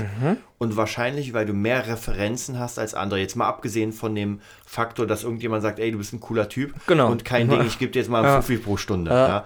und 0.58 0.76
wahrscheinlich, 0.76 1.32
weil 1.32 1.46
du 1.46 1.52
mehr 1.52 1.86
Referenzen 1.86 2.58
hast 2.58 2.78
als 2.80 2.92
andere. 2.94 3.20
Jetzt 3.20 3.36
mal 3.36 3.46
abgesehen 3.46 3.92
von 3.92 4.14
dem 4.16 4.40
Faktor, 4.66 5.06
dass 5.06 5.22
irgendjemand 5.22 5.62
sagt, 5.62 5.78
ey, 5.78 5.92
du 5.92 5.98
bist 5.98 6.12
ein 6.12 6.18
cooler 6.20 6.48
Typ 6.48 6.74
Genau. 6.88 7.08
und 7.10 7.24
kein 7.24 7.48
Ding, 7.48 7.64
ich 7.64 7.78
gebe 7.78 7.92
dir 7.92 8.00
jetzt 8.00 8.08
mal 8.08 8.24
Ja. 8.24 8.42
5 8.42 8.64
pro 8.64 8.76
Stunde. 8.76 9.12
Ja. 9.12 9.28
Ja. 9.28 9.44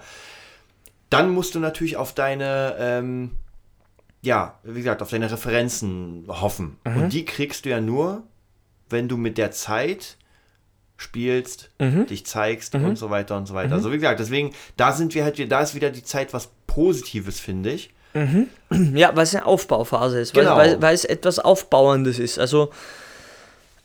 Dann 1.11 1.29
musst 1.31 1.53
du 1.53 1.59
natürlich 1.59 1.97
auf 1.97 2.13
deine, 2.13 2.75
ähm, 2.79 3.31
ja, 4.21 4.59
wie 4.63 4.79
gesagt, 4.79 5.01
auf 5.03 5.09
deine 5.11 5.29
Referenzen 5.31 6.25
hoffen. 6.27 6.77
Mhm. 6.85 7.03
Und 7.03 7.13
die 7.13 7.25
kriegst 7.25 7.65
du 7.65 7.69
ja 7.69 7.79
nur, 7.81 8.23
wenn 8.89 9.07
du 9.07 9.17
mit 9.17 9.37
der 9.37 9.51
Zeit 9.51 10.17
spielst, 10.99 11.69
Mhm. 11.79 12.05
dich 12.07 12.25
zeigst 12.25 12.75
und 12.75 12.97
so 12.97 13.09
weiter 13.09 13.35
und 13.37 13.47
so 13.47 13.53
weiter. 13.53 13.73
Also 13.73 13.91
wie 13.91 13.95
gesagt, 13.95 14.19
deswegen, 14.19 14.53
da 14.77 14.91
sind 14.91 15.15
wir 15.15 15.23
halt, 15.23 15.51
da 15.51 15.61
ist 15.61 15.73
wieder 15.73 15.89
die 15.89 16.03
Zeit 16.03 16.33
was 16.33 16.49
Positives, 16.67 17.39
finde 17.39 17.71
ich. 17.71 17.89
Ja, 18.13 19.15
weil 19.15 19.23
es 19.23 19.33
eine 19.35 19.45
Aufbauphase 19.45 20.19
ist, 20.19 20.35
weil, 20.35 20.43
Genau. 20.43 20.57
weil, 20.57 20.81
weil 20.81 20.93
es 20.95 21.05
etwas 21.05 21.39
Aufbauendes 21.39 22.19
ist. 22.19 22.37
Also, 22.37 22.71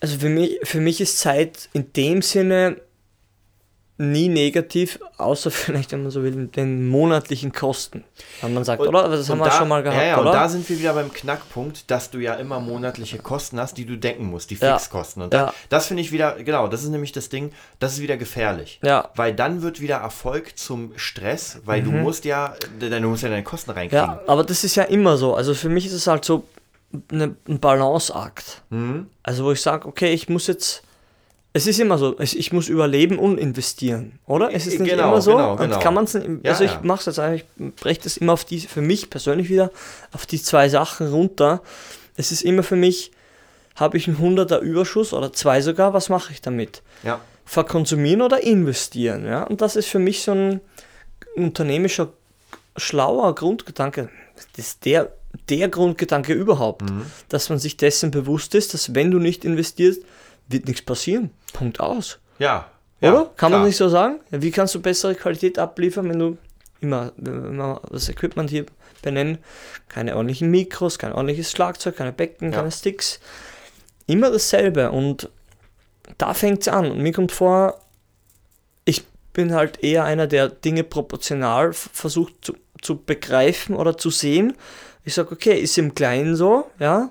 also 0.00 0.18
für, 0.18 0.28
mich, 0.28 0.58
für 0.64 0.80
mich 0.80 1.00
ist 1.00 1.18
Zeit 1.20 1.68
in 1.72 1.92
dem 1.92 2.20
Sinne 2.20 2.76
nie 3.96 4.28
negativ, 4.28 4.98
außer 5.18 5.50
vielleicht, 5.52 5.92
wenn 5.92 6.02
man 6.02 6.10
so 6.10 6.22
will, 6.22 6.32
mit 6.32 6.56
den 6.56 6.88
monatlichen 6.88 7.52
Kosten. 7.52 8.04
Wenn 8.40 8.52
man 8.52 8.64
sagt, 8.64 8.80
oder? 8.82 9.04
Aber 9.04 9.16
das 9.16 9.28
haben 9.28 9.38
Und 9.40 9.46
wir 9.46 9.50
da, 9.50 9.56
schon 9.58 9.68
mal 9.68 9.82
gehabt, 9.82 10.00
ja, 10.00 10.06
ja, 10.08 10.18
oder? 10.20 10.30
Und 10.30 10.34
da 10.34 10.48
sind 10.48 10.68
wir 10.68 10.78
wieder 10.78 10.94
beim 10.94 11.12
Knackpunkt, 11.12 11.90
dass 11.90 12.10
du 12.10 12.18
ja 12.18 12.34
immer 12.34 12.58
monatliche 12.58 13.18
Kosten 13.18 13.60
hast, 13.60 13.74
die 13.78 13.84
du 13.84 13.96
decken 13.96 14.26
musst, 14.26 14.50
die 14.50 14.56
Ja. 14.56 14.76
Fixkosten. 14.78 15.22
Und 15.22 15.32
Ja. 15.32 15.46
da, 15.46 15.54
das 15.68 15.86
finde 15.86 16.02
ich 16.02 16.10
wieder, 16.10 16.32
genau, 16.42 16.66
das 16.66 16.82
ist 16.82 16.88
nämlich 16.90 17.12
das 17.12 17.28
Ding, 17.28 17.52
das 17.78 17.94
ist 17.94 18.02
wieder 18.02 18.16
gefährlich. 18.16 18.80
Ja. 18.82 19.10
Weil 19.14 19.32
dann 19.32 19.62
wird 19.62 19.80
wieder 19.80 19.96
Erfolg 19.96 20.58
zum 20.58 20.92
Stress, 20.96 21.60
weil 21.64 21.82
du 21.82 21.92
musst 21.92 22.24
ja, 22.24 22.54
du 22.80 23.00
musst 23.00 23.22
ja 23.22 23.28
deine 23.28 23.44
Kosten 23.44 23.70
reinkriegen. 23.70 24.04
Mhm. 24.06 24.12
ja, 24.12 24.22
aber 24.26 24.42
das 24.44 24.64
ist 24.64 24.74
ja 24.74 24.84
immer 24.84 25.16
so. 25.16 25.34
Also 25.34 25.54
für 25.54 25.68
mich 25.68 25.86
ist 25.86 25.92
es 25.92 26.06
halt 26.06 26.24
so 26.24 26.44
eine, 27.10 27.36
ein 27.48 27.60
Balanceakt. 27.60 28.62
Mhm. 28.70 29.06
Also 29.22 29.44
wo 29.44 29.52
ich 29.52 29.60
sage, 29.62 29.86
okay, 29.86 30.12
ich 30.12 30.28
muss 30.28 30.46
jetzt. 30.46 30.82
Es 31.56 31.68
ist 31.68 31.78
immer 31.78 31.98
so, 31.98 32.18
ich 32.18 32.52
muss 32.52 32.68
überleben 32.68 33.16
und 33.16 33.38
investieren, 33.38 34.18
oder? 34.26 34.52
Es 34.52 34.66
ist 34.66 34.80
nicht 34.80 34.90
Genau, 34.90 35.12
immer 35.12 35.22
so. 35.22 35.30
genau, 35.36 35.54
genau. 35.56 35.78
Kann 35.78 35.94
man 35.94 36.02
es 36.04 36.14
Ja, 36.14 36.20
also 36.50 36.64
ich 36.64 36.72
ja. 36.72 36.80
mache 36.82 36.98
es 36.98 37.06
jetzt 37.06 37.20
eigentlich, 37.20 37.44
ich 37.58 37.74
breche 37.76 38.00
das 38.02 38.16
immer 38.16 38.32
auf 38.32 38.44
die, 38.44 38.58
für 38.58 38.80
mich 38.82 39.08
persönlich 39.08 39.48
wieder, 39.48 39.70
auf 40.12 40.26
die 40.26 40.42
zwei 40.42 40.68
Sachen 40.68 41.06
runter. 41.06 41.62
Es 42.16 42.32
ist 42.32 42.42
immer 42.42 42.64
für 42.64 42.74
mich, 42.74 43.12
habe 43.76 43.96
ich 43.96 44.08
einen 44.08 44.16
100er 44.18 44.58
Überschuss 44.58 45.12
oder 45.12 45.32
zwei 45.32 45.60
sogar, 45.60 45.92
was 45.94 46.08
mache 46.08 46.32
ich 46.32 46.40
damit? 46.42 46.82
Ja. 47.04 47.20
verkonsumieren 47.44 48.22
oder 48.22 48.42
investieren. 48.42 49.24
Ja? 49.24 49.44
Und 49.44 49.60
das 49.60 49.76
ist 49.76 49.86
für 49.86 49.98
mich 50.00 50.22
so 50.22 50.32
ein 50.32 50.60
unternehmischer, 51.36 52.08
schlauer 52.76 53.34
Grundgedanke. 53.34 54.08
Das 54.56 54.66
ist 54.66 54.84
der, 54.84 55.12
der 55.48 55.68
Grundgedanke 55.68 56.32
überhaupt, 56.32 56.82
dass 57.28 57.48
man 57.48 57.58
sich 57.60 57.76
dessen 57.76 58.10
bewusst 58.10 58.54
ist, 58.56 58.74
dass 58.74 58.94
wenn 58.94 59.10
du 59.12 59.18
nicht 59.20 59.44
investierst, 59.44 60.02
wird 60.48 60.66
nichts 60.66 60.82
passieren. 60.82 61.30
Punkt 61.52 61.80
aus. 61.80 62.18
Ja. 62.38 62.70
Oder? 63.00 63.12
ja, 63.12 63.30
Kann 63.36 63.50
man 63.50 63.60
klar. 63.60 63.66
nicht 63.66 63.76
so 63.76 63.88
sagen? 63.88 64.20
Wie 64.30 64.50
kannst 64.50 64.74
du 64.74 64.80
bessere 64.80 65.14
Qualität 65.14 65.58
abliefern, 65.58 66.08
wenn 66.08 66.18
du 66.18 66.38
immer, 66.80 67.12
wenn 67.16 67.56
wir 67.56 67.80
das 67.90 68.08
Equipment 68.08 68.50
hier 68.50 68.66
benennen, 69.02 69.38
keine 69.88 70.16
ordentlichen 70.16 70.50
Mikros, 70.50 70.98
kein 70.98 71.12
ordentliches 71.12 71.50
Schlagzeug, 71.50 71.96
keine 71.96 72.12
Becken, 72.12 72.50
Ja. 72.52 72.58
keine 72.58 72.70
Sticks. 72.70 73.20
Immer 74.06 74.30
dasselbe. 74.30 74.90
Und 74.90 75.28
da 76.18 76.34
fängt 76.34 76.62
es 76.62 76.68
an. 76.68 76.90
Und 76.90 76.98
mir 77.00 77.12
kommt 77.12 77.32
vor, 77.32 77.80
ich 78.84 79.04
bin 79.32 79.52
halt 79.54 79.82
eher 79.82 80.04
einer, 80.04 80.26
der 80.26 80.48
Dinge 80.48 80.84
proportional 80.84 81.72
versucht 81.72 82.34
zu, 82.42 82.54
zu 82.80 82.96
begreifen 83.02 83.74
oder 83.76 83.96
zu 83.98 84.10
sehen. 84.10 84.54
Ich 85.04 85.14
sage, 85.14 85.32
okay, 85.32 85.58
ist 85.58 85.76
im 85.78 85.94
Kleinen 85.94 86.36
so, 86.36 86.70
ja, 86.78 87.10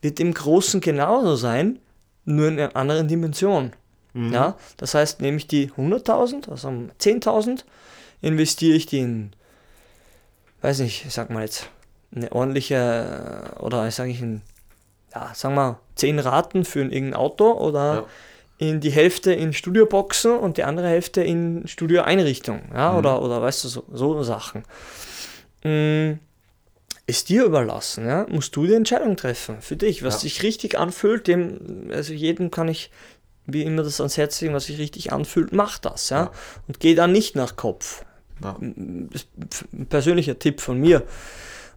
wird 0.00 0.20
im 0.20 0.32
Großen 0.32 0.80
genauso 0.80 1.36
sein, 1.36 1.78
nur 2.26 2.48
in 2.48 2.58
einer 2.60 2.76
anderen 2.76 3.08
Dimension. 3.08 3.72
Ja, 4.14 4.56
das 4.78 4.94
heißt, 4.94 5.20
nehme 5.20 5.36
ich 5.36 5.46
die 5.46 5.70
100.000, 5.72 6.50
also 6.50 6.68
10.000, 6.68 7.64
investiere 8.22 8.74
ich 8.74 8.86
die 8.86 9.00
in, 9.00 9.32
weiß 10.62 10.78
nicht, 10.78 11.04
ich 11.06 11.12
sag 11.12 11.28
mal 11.28 11.42
jetzt, 11.42 11.68
eine 12.14 12.32
ordentliche, 12.32 13.52
äh, 13.56 13.60
oder 13.60 13.86
ich 13.86 13.94
sage 13.94 14.10
ich 14.10 14.22
in, 14.22 14.40
ja, 15.14 15.32
sagen 15.34 15.54
wir 15.54 15.80
10 15.96 16.18
Raten 16.18 16.64
für 16.64 16.80
ein 16.80 16.92
irgendein 16.92 17.20
Auto 17.20 17.52
oder 17.52 17.94
Ja. 17.94 18.04
in 18.68 18.80
die 18.80 18.90
Hälfte 18.90 19.34
in 19.34 19.52
Studioboxen 19.52 20.32
und 20.38 20.56
die 20.56 20.64
andere 20.64 20.88
Hälfte 20.88 21.22
in 21.22 21.68
Studioeinrichtung, 21.68 22.62
ja, 22.72 22.96
oder, 22.96 23.20
oder 23.20 23.42
weißt 23.42 23.64
du, 23.64 23.68
so, 23.68 23.84
so 23.92 24.22
Sachen. 24.22 24.62
Mm, 25.62 26.12
ist 27.06 27.28
dir 27.28 27.44
überlassen, 27.44 28.06
ja, 28.06 28.26
musst 28.28 28.56
du 28.56 28.66
die 28.66 28.74
Entscheidung 28.74 29.16
treffen 29.16 29.60
für 29.60 29.76
dich, 29.76 30.02
was 30.02 30.14
Ja. 30.14 30.20
sich 30.20 30.42
richtig 30.42 30.78
anfühlt, 30.78 31.26
dem, 31.28 31.88
also 31.92 32.12
jedem 32.12 32.50
kann 32.50 32.68
ich 32.68 32.90
wie 33.46 33.62
immer 33.62 33.84
das 33.84 34.00
ans 34.00 34.16
Herz 34.16 34.40
legen, 34.40 34.54
was 34.54 34.64
sich 34.66 34.78
richtig 34.78 35.12
anfühlt, 35.12 35.52
mach 35.52 35.78
das, 35.78 36.10
ja, 36.10 36.24
Ja. 36.24 36.32
und 36.66 36.80
geh 36.80 36.94
da 36.96 37.06
nicht 37.06 37.36
nach 37.36 37.54
Kopf. 37.54 38.04
Persönlicher 39.88 40.38
Tipp 40.38 40.60
von 40.60 40.80
mir. 40.80 41.02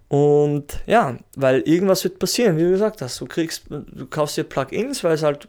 Und 0.08 0.80
ja, 0.88 1.18
weil 1.36 1.62
irgendwas 1.62 2.04
wird 2.04 2.18
passieren, 2.20 2.58
wie 2.58 2.64
du 2.64 2.72
gesagt 2.72 3.02
hast. 3.02 3.22
Du 3.22 3.26
kriegst, 3.28 3.66
du 3.70 4.08
kaufst 4.08 4.38
dir 4.38 4.44
Plugins, 4.44 5.04
weil 5.04 5.14
es 5.14 5.22
halt, 5.24 5.48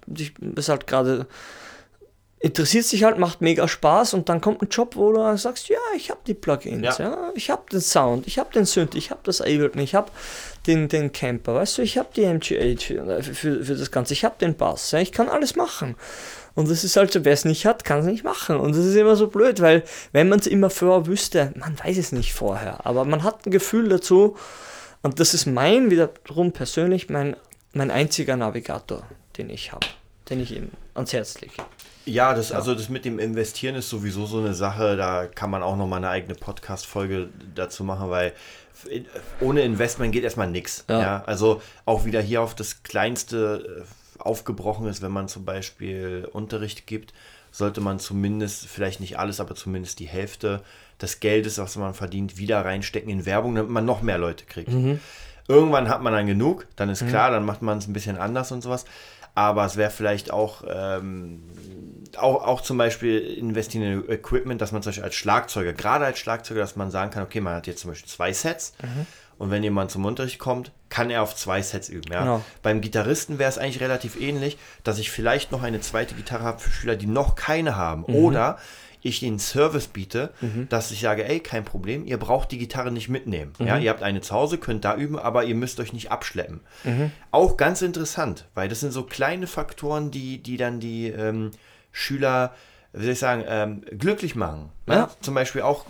es 0.56 0.68
halt 0.68 0.86
gerade 0.86 1.26
interessiert 2.40 2.90
dich 2.90 3.04
halt, 3.04 3.18
macht 3.18 3.42
mega 3.42 3.68
Spaß 3.68 4.14
und 4.14 4.28
dann 4.28 4.40
kommt 4.40 4.62
ein 4.62 4.68
Job, 4.68 4.96
wo 4.96 5.12
du 5.12 5.36
sagst, 5.36 5.68
ja, 5.68 5.78
ich 5.94 6.10
habe 6.10 6.20
die 6.26 6.34
Plugins, 6.34 6.98
ja. 6.98 7.10
Ja. 7.10 7.32
ich 7.34 7.50
habe 7.50 7.62
den 7.70 7.80
Sound, 7.80 8.26
ich 8.26 8.38
habe 8.38 8.50
den 8.52 8.64
Synth, 8.64 8.94
ich 8.94 9.10
habe 9.10 9.20
das 9.24 9.40
Ableton, 9.40 9.80
ich 9.80 9.94
habe 9.94 10.10
den, 10.66 10.88
den 10.88 11.12
Camper, 11.12 11.54
weißt 11.54 11.78
du, 11.78 11.82
ich 11.82 11.98
habe 11.98 12.08
die 12.16 12.24
MGH 12.24 12.80
für, 12.80 13.22
für, 13.22 13.64
für 13.64 13.74
das 13.74 13.90
Ganze, 13.90 14.14
ich 14.14 14.24
habe 14.24 14.36
den 14.40 14.56
Bass, 14.56 14.90
ja, 14.92 15.00
ich 15.00 15.12
kann 15.12 15.28
alles 15.28 15.54
machen. 15.54 15.96
Und 16.54 16.68
das 16.68 16.82
ist 16.82 16.96
halt 16.96 17.12
so, 17.12 17.24
wer 17.24 17.32
es 17.32 17.44
nicht 17.44 17.64
hat, 17.64 17.84
kann 17.84 18.00
es 18.00 18.06
nicht 18.06 18.24
machen. 18.24 18.56
Und 18.56 18.74
das 18.74 18.84
ist 18.84 18.96
immer 18.96 19.14
so 19.14 19.28
blöd, 19.28 19.60
weil 19.60 19.84
wenn 20.12 20.28
man 20.28 20.40
es 20.40 20.46
immer 20.46 20.68
vorher 20.68 21.06
wüsste, 21.06 21.52
man 21.56 21.78
weiß 21.78 21.96
es 21.96 22.10
nicht 22.10 22.32
vorher, 22.32 22.84
aber 22.84 23.04
man 23.04 23.22
hat 23.22 23.46
ein 23.46 23.50
Gefühl 23.50 23.88
dazu, 23.88 24.36
Und 25.02 25.20
das 25.20 25.34
ist 25.34 25.46
mein, 25.46 25.90
wiederum 25.90 26.52
persönlich, 26.52 27.08
mein, 27.08 27.36
mein 27.72 27.90
einziger 27.90 28.36
Navigator, 28.36 29.02
den 29.38 29.48
ich 29.50 29.72
habe, 29.72 29.86
den 30.28 30.40
ich 30.40 30.54
ihm 30.54 30.70
ans 30.94 31.12
Herz 31.12 31.40
lege. 31.40 31.54
Ja, 32.10 32.34
das, 32.34 32.50
also 32.50 32.74
das 32.74 32.88
mit 32.88 33.04
dem 33.04 33.18
Investieren 33.18 33.76
ist 33.76 33.88
sowieso 33.88 34.26
so 34.26 34.38
eine 34.38 34.52
Sache, 34.52 34.96
da 34.96 35.26
kann 35.26 35.48
man 35.48 35.62
auch 35.62 35.76
nochmal 35.76 35.98
eine 35.98 36.08
eigene 36.08 36.34
Podcast-Folge 36.34 37.28
dazu 37.54 37.84
machen, 37.84 38.10
weil 38.10 38.32
ohne 39.40 39.62
Investment 39.62 40.12
geht 40.12 40.24
erstmal 40.24 40.50
nichts. 40.50 40.84
Ja. 40.88 41.00
Ja. 41.00 41.22
also 41.26 41.62
auch 41.84 42.04
wieder 42.04 42.20
hier 42.20 42.42
auf 42.42 42.54
das 42.54 42.82
Kleinste 42.82 43.84
äh, 43.86 44.20
aufgebrochen 44.20 44.86
ist, 44.88 45.02
wenn 45.02 45.12
man 45.12 45.28
zum 45.28 45.44
Beispiel 45.44 46.28
Unterricht 46.32 46.86
gibt, 46.86 47.14
sollte 47.52 47.80
man 47.80 47.98
zumindest, 47.98 48.66
vielleicht 48.66 49.00
nicht 49.00 49.18
alles, 49.18 49.40
aber 49.40 49.54
zumindest 49.54 49.98
die 49.98 50.08
Hälfte 50.08 50.62
des 51.00 51.20
Geldes, 51.20 51.58
was 51.58 51.76
man 51.76 51.94
verdient, 51.94 52.38
wieder 52.38 52.64
reinstecken 52.64 53.10
in 53.10 53.24
Werbung, 53.26 53.54
damit 53.54 53.70
man 53.70 53.84
noch 53.84 54.02
mehr 54.02 54.18
Leute 54.18 54.44
kriegt. 54.44 54.70
Irgendwann 55.50 55.88
hat 55.88 56.00
man 56.00 56.12
dann 56.12 56.26
genug, 56.26 56.66
dann 56.76 56.88
ist 56.90 57.06
klar, 57.08 57.32
dann 57.32 57.44
macht 57.44 57.60
man 57.60 57.78
es 57.78 57.88
ein 57.88 57.92
bisschen 57.92 58.16
anders 58.18 58.52
und 58.52 58.62
sowas. 58.62 58.84
Aber 59.34 59.64
es 59.64 59.76
wäre 59.76 59.90
vielleicht 59.90 60.32
auch, 60.32 60.62
ähm, 60.68 61.42
auch, 62.16 62.44
auch 62.44 62.60
zum 62.60 62.78
Beispiel 62.78 63.18
investieren 63.18 63.84
in 63.84 64.08
Equipment, 64.08 64.60
dass 64.60 64.70
man 64.70 64.82
zum 64.82 64.90
Beispiel 64.90 65.04
als 65.04 65.14
Schlagzeuger, 65.14 65.72
gerade 65.72 66.04
als 66.04 66.18
Schlagzeuger, 66.18 66.60
dass 66.60 66.76
man 66.76 66.90
sagen 66.90 67.10
kann, 67.10 67.22
okay, 67.24 67.40
man 67.40 67.54
hat 67.54 67.66
jetzt 67.66 67.80
zum 67.80 67.90
Beispiel 67.90 68.08
zwei 68.08 68.32
Sets 68.32 68.74
und 69.38 69.50
wenn 69.50 69.62
jemand 69.62 69.90
zum 69.90 70.04
Unterricht 70.04 70.38
kommt, 70.38 70.70
kann 70.88 71.08
er 71.08 71.22
auf 71.22 71.34
zwei 71.34 71.62
Sets 71.62 71.88
üben. 71.88 72.12
Ja? 72.12 72.20
Genau. 72.20 72.44
Beim 72.62 72.80
Gitarristen 72.80 73.38
wäre 73.38 73.48
es 73.48 73.56
eigentlich 73.56 73.80
relativ 73.80 74.20
ähnlich, 74.20 74.58
dass 74.84 74.98
ich 74.98 75.10
vielleicht 75.10 75.50
noch 75.50 75.62
eine 75.62 75.80
zweite 75.80 76.14
Gitarre 76.14 76.44
habe 76.44 76.58
für 76.60 76.70
Schüler, 76.70 76.94
die 76.94 77.06
noch 77.06 77.36
keine 77.36 77.74
haben. 77.76 78.04
Oder 78.04 78.58
ich 79.02 79.22
ihnen 79.22 79.38
Service 79.38 79.86
biete, 79.86 80.32
dass 80.68 80.90
ich 80.90 81.00
sage, 81.00 81.26
ey, 81.28 81.40
kein 81.40 81.64
Problem, 81.64 82.04
ihr 82.06 82.18
braucht 82.18 82.50
die 82.50 82.58
Gitarre 82.58 82.90
nicht 82.90 83.08
mitnehmen. 83.08 83.52
Ja, 83.58 83.78
ihr 83.78 83.90
habt 83.90 84.02
eine 84.02 84.20
zu 84.20 84.34
Hause, 84.34 84.58
könnt 84.58 84.84
da 84.84 84.96
üben, 84.96 85.18
aber 85.18 85.44
ihr 85.44 85.54
müsst 85.54 85.80
euch 85.80 85.92
nicht 85.92 86.10
abschleppen. 86.10 86.60
Auch 87.30 87.56
ganz 87.56 87.82
interessant, 87.82 88.46
weil 88.54 88.68
das 88.68 88.80
sind 88.80 88.92
so 88.92 89.04
kleine 89.04 89.46
Faktoren, 89.46 90.10
die, 90.10 90.42
die 90.42 90.56
dann 90.56 90.80
die 90.80 91.08
ähm, 91.08 91.50
Schüler, 91.92 92.54
wie 92.92 93.04
soll 93.04 93.12
ich 93.12 93.18
sagen, 93.18 93.44
ähm, 93.46 93.82
glücklich 93.98 94.34
machen. 94.34 94.70
Ne? 94.86 94.94
Ja. 94.94 95.10
Zum 95.20 95.34
Beispiel 95.34 95.62
auch 95.62 95.86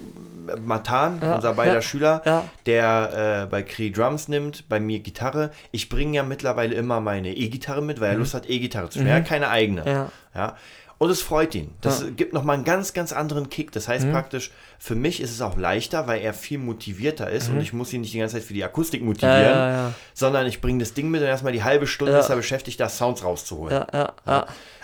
äh, 0.49 0.61
Matan, 0.61 1.21
Ja, 1.23 1.37
unser 1.37 1.55
beider 1.55 1.75
ja, 1.75 1.83
Schüler, 1.83 2.45
der 2.67 3.45
äh, 3.45 3.51
bei 3.51 3.63
Cree 3.63 3.91
Drums 3.91 4.29
nimmt, 4.29 4.69
bei 4.69 4.81
mir 4.81 5.01
Gitarre. 5.01 5.51
Ich 5.73 5.89
bringe 5.89 6.17
ja 6.17 6.23
mittlerweile 6.23 6.75
immer 6.75 7.01
meine 7.01 7.35
E-Gitarre 7.35 7.83
mit, 7.83 8.01
weil 8.01 8.13
er 8.13 8.19
Lust 8.19 8.35
hat, 8.35 8.49
E-Gitarre 8.49 8.91
zu 8.91 8.99
spielen. 8.99 9.09
Er 9.09 9.17
hat 9.17 9.27
keine 9.27 9.49
eigene. 9.49 9.83
Mhm. 9.83 10.11
Ja. 10.35 10.57
Und 11.03 11.09
es 11.09 11.23
freut 11.23 11.55
ihn. 11.55 11.73
Das 11.81 12.03
Ja. 12.03 12.09
Mhm. 12.09 12.17
gibt 12.17 12.35
nochmal 12.35 12.57
einen 12.57 12.65
ganz, 12.65 12.93
ganz 12.93 13.15
anderen 13.15 13.49
Kick. 13.49 13.73
Das 13.73 13.89
heißt 13.89 14.11
praktisch, 14.13 14.51
für 14.79 14.95
mich 14.95 15.23
ist 15.23 15.31
es 15.31 15.41
auch 15.41 15.57
leichter, 15.57 16.07
weil 16.07 16.21
er 16.21 16.35
viel 16.35 16.59
motivierter 16.59 17.31
ist 17.31 17.49
und 17.49 17.59
ich 17.63 17.73
muss 17.73 17.91
ihn 17.95 18.03
nicht 18.03 18.13
die 18.13 18.19
ganze 18.19 18.37
Zeit 18.37 18.45
für 18.45 18.53
die 18.53 18.63
Akustik 18.63 19.03
motivieren, 19.03 19.39
Mhm. 19.41 19.45
Ja, 19.47 19.71
ja, 19.71 19.95
sondern 20.13 20.47
ich 20.47 20.61
bringe 20.61 20.79
das 20.81 20.93
Ding 20.93 21.09
mit 21.11 21.23
und 21.23 21.27
erstmal 21.27 21.55
die 21.55 21.65
halbe 21.65 21.87
Stunde 21.87 22.19
ist 22.19 22.29
er 22.29 22.37
beschäftigt, 22.37 22.79
da 22.81 22.91
Sounds 22.91 23.25
rauszuholen. 23.25 23.83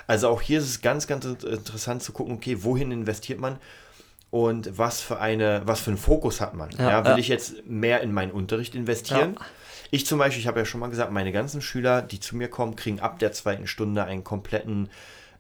Also 0.07 0.29
auch 0.29 0.41
hier 0.41 0.59
ist 0.61 0.65
es 0.71 0.81
ganz, 0.81 1.07
ganz 1.07 1.27
int- 1.27 1.45
interessant 1.45 2.03
zu 2.03 2.13
gucken, 2.13 2.35
okay, 2.37 2.59
wohin 2.63 2.93
investiert 2.93 3.39
man 3.39 3.57
und 4.31 4.79
was 4.79 5.03
für 5.03 5.19
eine, 5.21 5.63
was 5.67 5.81
für 5.81 5.91
einen 5.91 5.99
Fokus 5.99 6.41
hat 6.41 6.55
man. 6.55 6.71
Will 7.05 7.19
ich 7.19 7.29
jetzt 7.29 7.67
mehr 7.67 8.01
in 8.01 8.13
meinen 8.13 8.33
Unterricht 8.33 8.75
investieren? 8.75 9.37
Ich 9.91 10.07
zum 10.07 10.19
Beispiel, 10.19 10.41
ich 10.41 10.47
habe 10.47 10.61
ja 10.61 10.65
schon 10.65 10.81
mal 10.81 10.89
gesagt, 10.89 11.13
meine 11.13 11.31
ganzen 11.31 11.61
Schüler, 11.61 12.01
die 12.03 12.21
zu 12.21 12.37
mir 12.37 12.49
kommen, 12.49 12.75
kriegen 12.75 13.01
ab 13.01 13.19
der 13.19 13.33
zweiten 13.33 13.67
Stunde 13.67 14.03
einen 14.05 14.25
kompletten, 14.25 14.89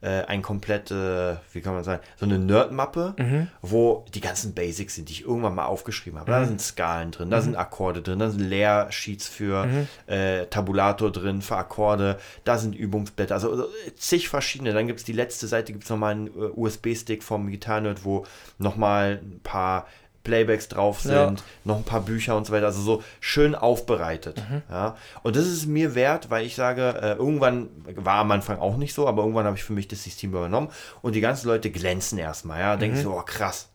äh, 0.00 0.22
ein 0.24 0.42
komplette, 0.42 1.40
wie 1.52 1.60
kann 1.60 1.74
man 1.74 1.84
sagen, 1.84 2.02
so 2.16 2.26
eine 2.26 2.38
Nerd-Mappe, 2.38 3.14
Mhm. 3.18 3.48
wo 3.62 4.04
die 4.14 4.20
ganzen 4.20 4.54
Basics 4.54 4.94
sind, 4.94 5.08
die 5.08 5.12
ich 5.14 5.24
irgendwann 5.24 5.54
mal 5.54 5.66
aufgeschrieben 5.66 6.18
habe. 6.18 6.30
Da 6.30 6.44
sind 6.44 6.60
Skalen 6.60 7.10
drin, 7.10 7.30
da 7.30 7.40
sind 7.40 7.56
Akkorde 7.56 8.02
drin, 8.02 8.18
da 8.18 8.30
sind 8.30 8.40
Leersheets 8.40 9.28
für 9.28 9.66
äh, 10.06 10.46
Tabulator 10.46 11.10
drin, 11.10 11.42
für 11.42 11.56
Akkorde, 11.56 12.18
da 12.44 12.58
sind 12.58 12.74
Übungsblätter, 12.74 13.34
also 13.34 13.50
also 13.50 13.66
zig 13.96 14.28
verschiedene. 14.28 14.72
Dann 14.72 14.86
gibt 14.86 14.98
es 14.98 15.04
die 15.04 15.12
letzte 15.12 15.46
Seite, 15.46 15.72
gibt 15.72 15.84
es 15.84 15.90
nochmal 15.90 16.12
einen 16.12 16.26
äh, 16.28 16.30
USB-Stick 16.54 17.22
vom 17.22 17.48
Gitarrenerd, 17.50 18.04
wo 18.04 18.26
nochmal 18.58 19.20
ein 19.22 19.40
paar 19.42 19.86
Playbacks 20.26 20.68
drauf 20.68 21.00
sind, 21.00 21.12
Ja. 21.14 21.34
noch 21.64 21.76
ein 21.76 21.84
paar 21.84 22.00
Bücher 22.02 22.36
und 22.36 22.46
so 22.46 22.52
weiter, 22.52 22.66
also 22.66 22.80
so 22.82 23.02
schön 23.20 23.54
aufbereitet. 23.54 24.42
Ja. 24.68 24.96
Und 25.22 25.36
das 25.36 25.46
ist 25.46 25.66
mir 25.66 25.94
wert, 25.94 26.28
weil 26.30 26.44
ich 26.44 26.54
sage, 26.56 26.82
äh, 27.00 27.12
irgendwann 27.12 27.68
war 27.94 28.16
am 28.18 28.30
Anfang 28.32 28.58
auch 28.58 28.76
nicht 28.76 28.92
so, 28.94 29.06
aber 29.06 29.22
irgendwann 29.22 29.46
habe 29.46 29.56
ich 29.56 29.64
für 29.64 29.72
mich 29.72 29.88
das 29.88 30.02
System 30.02 30.30
übernommen 30.30 30.68
und 31.02 31.14
die 31.14 31.20
ganzen 31.20 31.46
Leute 31.48 31.70
glänzen 31.70 32.18
erstmal, 32.18 32.60
ja, 32.60 32.76
denken 32.76 33.00
so, 33.00 33.12
oh 33.16 33.22
krass. 33.22 33.68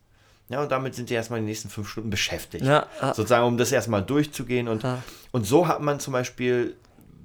Ja, 0.49 0.61
und 0.61 0.69
damit 0.69 0.95
sind 0.95 1.09
die 1.09 1.13
erstmal 1.13 1.39
die 1.39 1.45
nächsten 1.45 1.69
fünf 1.69 1.87
Stunden 1.87 2.09
beschäftigt. 2.09 2.65
Ja. 2.65 2.85
Sozusagen, 3.13 3.45
um 3.45 3.57
das 3.57 3.71
erstmal 3.71 4.01
durchzugehen. 4.03 4.67
Und, 4.67 4.83
Ja. 4.83 4.97
und 5.31 5.45
so 5.47 5.69
hat 5.69 5.79
man 5.81 6.01
zum 6.01 6.11
Beispiel, 6.11 6.75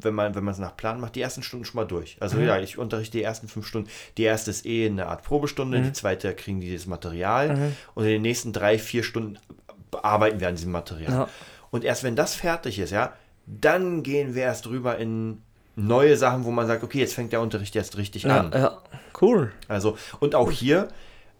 wenn 0.00 0.14
man 0.14 0.34
wenn 0.34 0.44
man 0.44 0.52
es 0.52 0.60
nach 0.60 0.76
Plan 0.76 1.00
macht, 1.00 1.14
die 1.14 1.20
ersten 1.20 1.42
Stunden 1.42 1.64
schon 1.64 1.76
mal 1.76 1.84
durch. 1.86 2.16
Also 2.20 2.38
ja, 2.38 2.58
ich 2.58 2.78
unterrichte 2.78 3.18
die 3.18 3.24
ersten 3.24 3.48
fünf 3.48 3.66
Stunden. 3.66 3.88
Die 4.16 4.22
erste 4.22 4.50
ist 4.50 4.66
eh 4.66 4.86
eine 4.86 5.06
Art 5.06 5.22
Probestunde, 5.22 5.80
die 5.80 5.92
zweite 5.92 6.34
kriegen 6.34 6.60
die 6.60 6.72
das 6.72 6.86
Material 6.86 7.72
und 7.94 8.04
in 8.04 8.10
den 8.10 8.22
nächsten 8.22 8.52
drei, 8.52 8.78
vier 8.78 9.02
Stunden 9.02 9.38
bearbeiten 9.90 10.40
wir 10.40 10.48
an 10.48 10.56
diesem 10.56 10.72
Material. 10.72 11.12
Ja. 11.12 11.28
Und 11.70 11.84
erst 11.84 12.04
wenn 12.04 12.16
das 12.16 12.34
fertig 12.34 12.78
ist, 12.78 12.90
ja, 12.90 13.12
dann 13.46 14.02
gehen 14.02 14.34
wir 14.34 14.42
erst 14.42 14.66
rüber 14.66 14.98
in 14.98 15.42
neue 15.76 16.16
Sachen, 16.16 16.44
wo 16.44 16.50
man 16.50 16.66
sagt, 16.66 16.82
okay, 16.82 16.98
jetzt 17.00 17.14
fängt 17.14 17.32
der 17.32 17.40
Unterricht 17.40 17.76
erst 17.76 17.96
richtig 17.96 18.24
Ja, 18.24 18.40
an. 18.40 18.52
ja. 18.52 18.78
Cool. 19.20 19.52
Also, 19.68 19.96
und 20.20 20.34
auch 20.34 20.50
hier 20.50 20.88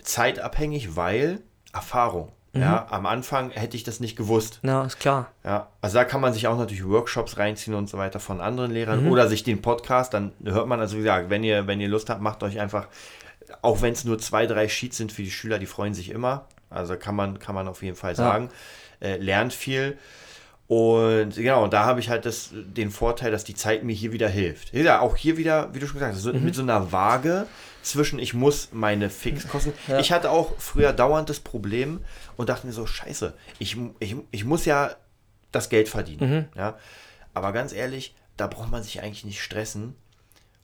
zeitabhängig, 0.03 0.97
weil 0.97 1.41
Erfahrung. 1.73 2.33
Mhm. 2.57 2.63
Ja, 2.63 2.87
am 2.91 3.07
Anfang 3.07 3.51
hätte 3.51 3.77
ich 3.77 3.85
das 3.85 4.01
nicht 4.01 4.17
gewusst. 4.17 4.61
Ja, 4.63 4.85
ist 4.85 4.99
klar. 5.01 5.31
Ja, 5.45 5.69
also 5.81 5.97
da 5.99 6.05
kann 6.05 6.21
man 6.21 6.33
sich 6.33 6.47
auch 6.49 6.57
natürlich 6.59 6.87
Workshops 6.87 7.39
reinziehen 7.39 7.75
und 7.75 7.89
so 7.89 7.99
weiter 7.99 8.21
von 8.21 8.41
anderen 8.41 8.71
Lehrern 8.71 9.05
Mhm. 9.05 9.11
oder 9.13 9.29
sich 9.29 9.43
den 9.45 9.63
Podcast, 9.63 10.15
dann 10.15 10.33
hört 10.45 10.67
man, 10.69 10.81
also 10.81 10.97
wie 10.97 11.01
gesagt, 11.01 11.31
wenn 11.31 11.45
ihr, 11.45 11.67
wenn 11.67 11.81
ihr 11.81 11.89
Lust 11.89 12.11
habt, 12.11 12.21
macht 12.21 12.43
euch 12.43 12.59
einfach, 12.61 12.89
auch 13.63 13.81
wenn 13.83 13.93
es 13.93 14.05
nur 14.05 14.19
zwei, 14.19 14.47
drei 14.47 14.69
Sheets 14.69 14.97
sind 14.97 15.13
für 15.13 15.23
die 15.23 15.31
Schüler, 15.31 15.59
die 15.59 15.67
freuen 15.67 15.95
sich 15.95 16.11
immer. 16.11 16.47
Also 16.71 16.97
kann 16.97 17.15
man, 17.15 17.39
kann 17.39 17.55
man 17.55 17.69
auf 17.69 17.83
jeden 17.83 17.97
Fall 17.97 18.17
sagen. 18.17 18.49
Äh, 19.01 19.17
lernt 19.19 19.53
viel. 19.53 19.97
Und 20.69 21.37
genau, 21.37 21.63
und 21.63 21.73
da 21.73 21.85
habe 21.85 22.01
ich 22.01 22.11
halt 22.11 22.27
das, 22.27 22.51
den 22.53 22.91
Vorteil, 22.91 23.31
dass 23.31 23.45
die 23.45 23.55
Zeit 23.55 23.85
mir 23.85 23.93
hier 23.95 24.13
wieder 24.13 24.29
hilft. 24.29 24.75
Ja, 24.75 24.99
auch 25.01 25.15
hier 25.15 25.37
wieder, 25.37 25.73
wie 25.75 25.79
du 25.79 25.87
schon 25.87 25.95
gesagt 26.01 26.15
hast, 26.17 26.23
so, 26.23 26.33
Mhm. 26.33 26.45
mit 26.45 26.55
so 26.57 26.63
einer 26.63 26.91
Waage 26.91 27.47
zwischen, 27.87 28.19
ich 28.19 28.35
muss 28.35 28.69
meine 28.73 29.11
Fixkosten. 29.11 29.73
Ich 29.99 30.13
hatte 30.13 30.31
auch 30.31 30.59
früher 30.59 30.93
dauernd 30.93 31.31
das 31.31 31.41
Problem 31.41 32.01
und 32.37 32.49
dachte 32.49 32.67
mir 32.67 32.73
so, 32.73 32.87
scheiße, 32.87 33.35
ich, 33.59 33.77
ich, 34.01 34.17
ich 34.31 34.45
muss 34.45 34.65
ja 34.65 34.91
das 35.53 35.69
Geld 35.69 35.89
verdienen. 35.89 36.49
Ja? 36.55 36.77
Aber 37.35 37.53
ganz 37.53 37.73
ehrlich, 37.73 38.15
da 38.37 38.47
braucht 38.47 38.71
man 38.71 38.83
sich 38.83 39.03
eigentlich 39.03 39.25
nicht 39.25 39.43
stressen, 39.43 39.95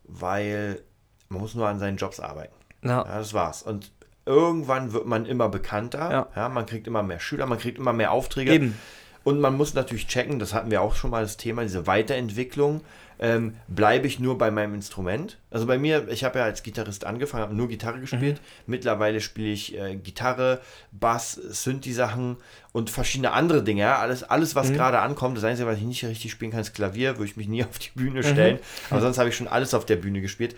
weil 0.05 0.83
man 1.29 1.41
muss 1.41 1.55
nur 1.55 1.69
an 1.69 1.79
seinen 1.79 1.97
Jobs 1.97 2.21
arbeiten. 2.21 2.55
Ja. 2.83 3.05
Ja, 3.07 3.19
das 3.19 3.33
war's. 3.33 3.63
Und 3.63 3.93
irgendwann 4.27 4.93
wird 4.93 5.07
man 5.07 5.25
immer 5.27 5.49
bekannter. 5.49 6.11
Ja. 6.11 6.29
Ja. 6.35 6.49
man 6.49 6.67
kriegt 6.67 6.87
immer 6.87 7.03
mehr 7.03 7.21
Schüler, 7.21 7.47
man 7.47 7.59
kriegt 7.59 7.79
immer 7.79 7.93
mehr 7.93 8.13
Aufträge. 8.13 8.53
Eben. 8.53 8.79
Und 9.25 9.41
man 9.41 9.57
muss 9.57 9.75
natürlich 9.75 10.07
checken, 10.07 10.39
das 10.39 10.55
hatten 10.55 10.71
wir 10.71 10.83
auch 10.83 10.95
schon 10.95 11.11
mal 11.11 11.23
das 11.23 11.37
Thema, 11.37 11.63
diese 11.63 11.87
Weiterentwicklung. 11.87 12.81
Ähm, 13.19 13.55
bleibe 13.69 14.09
ich 14.09 14.19
nur 14.19 14.37
bei 14.37 14.51
meinem 14.51 14.75
Instrument? 14.75 15.39
Also 15.49 15.67
bei 15.67 15.79
mir, 15.79 16.09
ich 16.09 16.25
habe 16.25 16.41
ja 16.41 16.45
als 16.45 16.65
Gitarrist 16.65 17.07
angefangen, 17.07 17.45
habe 17.45 17.55
nur 17.55 17.69
Gitarre 17.69 18.01
gespielt. 18.01 18.41
Mittlerweile 18.67 19.21
spiele 19.21 19.51
ich 19.51 19.79
äh, 19.79 19.95
Gitarre, 19.95 20.61
Bass, 20.91 21.35
Synthi-Sachen 21.35 22.39
und 22.73 22.91
verschiedene 22.91 23.31
andere 23.31 23.63
Dinge. 23.63 23.83
Ja? 23.83 23.99
Alles, 23.99 24.25
alles, 24.25 24.57
was 24.57 24.73
gerade 24.73 24.99
ankommt. 24.99 25.37
Das 25.37 25.45
Einzige, 25.45 25.69
was 25.69 25.79
ich 25.79 25.85
nicht 25.85 26.05
richtig 26.05 26.33
spielen 26.33 26.51
kann, 26.51 26.63
ist 26.63 26.75
Klavier, 26.75 27.19
würde 27.19 27.27
ich 27.27 27.37
mich 27.37 27.47
nie 27.47 27.63
auf 27.69 27.79
die 27.79 27.91
Bühne 27.95 28.25
stellen. 28.25 28.59
Aber 28.91 29.01
sonst 29.01 29.19
habe 29.19 29.29
ich 29.29 29.37
schon 29.37 29.47
alles 29.47 29.73
auf 29.73 29.87
der 29.87 29.97
Bühne 29.97 30.21
gespielt, 30.21 30.57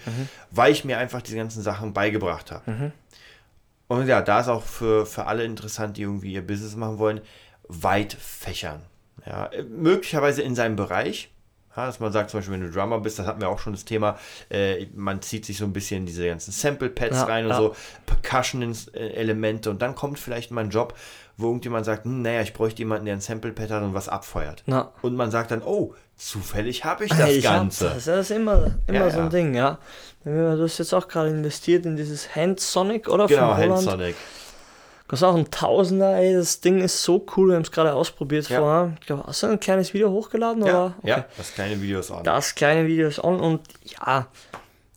weil 0.51 0.73
ich 0.73 0.87
mir 0.87 0.97
einfach 0.97 1.21
diese 1.21 1.37
ganzen 1.37 1.61
Sachen 1.63 1.93
beigebracht 1.93 2.51
habe. 2.51 2.93
Und 3.89 4.07
ja, 4.07 4.23
da 4.23 4.41
ist 4.41 4.49
auch 4.49 4.63
für, 4.63 5.05
für 5.05 5.27
alle 5.27 5.45
interessant, 5.45 5.99
die 5.99 6.03
irgendwie 6.03 6.33
ihr 6.33 6.47
Business 6.47 6.75
machen 6.77 6.99
wollen, 6.99 7.21
weit 7.69 8.13
fächern. 8.13 8.83
Ja, 9.27 9.47
äh, 9.47 9.63
möglicherweise 9.63 10.43
in 10.43 10.55
seinem 10.55 10.77
Bereich. 10.77 11.31
Ja, 11.77 11.87
dass 11.87 11.99
man 11.99 12.13
sagt, 12.13 12.31
zum 12.31 12.39
Beispiel, 12.39 12.55
wenn 12.55 12.61
du 12.61 12.71
Drummer 12.71 13.01
bist, 13.01 13.19
das 13.19 13.27
hatten 13.27 13.41
wir 13.41 13.49
auch 13.49 13.59
schon 13.59 13.73
das 13.73 13.85
Thema, 13.85 14.17
äh, 14.49 14.87
man 14.95 15.23
zieht 15.23 15.45
sich 15.45 15.59
so 15.59 15.65
ein 15.65 15.73
bisschen 15.73 15.99
in 15.99 16.07
diese 16.07 16.25
ganzen 16.25 16.53
Sample-Pads 16.53 17.17
Ja, 17.17 17.25
rein 17.25 17.47
und 17.47 17.57
so, 17.57 17.75
Percussion-Elemente 18.07 19.71
und 19.71 19.83
dann 19.83 19.97
kommt 19.97 20.21
vielleicht 20.21 20.53
mal 20.53 20.61
ein 20.63 20.71
Job, 20.71 20.95
wo 21.37 21.47
irgendjemand 21.47 21.85
sagt, 21.85 22.05
hm, 22.05 22.23
naja, 22.23 22.43
ich 22.43 22.53
bräuchte 22.53 22.79
jemanden, 22.79 23.07
der 23.07 23.15
ein 23.15 23.21
Sample-Pad 23.21 23.71
hat 23.71 23.83
und 23.83 23.93
was 23.93 24.09
abfeuert. 24.09 24.63
Na. 24.67 24.93
Und 25.03 25.17
man 25.17 25.33
sagt 25.33 25.51
dann, 25.51 25.63
oh, 25.63 25.95
zufällig 26.17 26.85
habe 26.85 27.07
ich 27.07 27.11
das 27.11 27.31
ich 27.31 27.43
Ganze. 27.43 27.87
Das, 27.87 28.05
das 28.05 28.31
ist 28.31 28.37
immer, 28.37 28.71
immer 28.87 29.11
so 29.11 29.21
ein. 29.21 29.31
Ding, 29.31 29.55
ja. 29.55 29.79
Du 30.25 30.63
hast 30.63 30.79
jetzt 30.79 30.95
auch 30.95 31.09
gerade 31.09 31.31
investiert 31.31 31.87
in 31.87 31.97
dieses 31.97 32.37
Hand 32.37 32.61
Sonic, 32.61 33.09
oder? 33.09 33.27
Genau, 33.27 33.55
Von 33.55 33.87
Holland. 33.87 34.15
Kostet 35.15 35.29
auch 35.29 35.37
ein 35.37 35.51
Tausender, 35.51 36.17
ey. 36.17 36.35
Das 36.35 36.61
Ding 36.61 36.81
ist 36.81 37.03
so 37.03 37.25
cool. 37.37 37.49
Wir 37.51 37.55
haben 37.57 37.63
es 37.63 37.71
gerade 37.71 37.95
ausprobiert 37.95 38.49
Ja. 38.49 38.59
vorher. 38.61 38.97
Ich 39.01 39.07
glaube, 39.07 39.25
hast 39.27 39.43
du 39.43 39.47
ein 39.47 39.61
kleines 39.61 39.95
Video 39.95 40.11
hochgeladen? 40.11 40.65
Ja, 40.67 40.87
oder? 40.87 40.95
ja, 41.05 41.25
das 41.37 41.53
kleine 41.55 41.81
Video 41.81 42.01
ist 42.01 42.11
on. 42.11 42.25
Das 42.25 42.55
kleine 42.55 42.87
Video 42.87 43.07
ist 43.09 43.23
on 43.23 43.39
und 43.41 43.61
ja, 43.85 44.27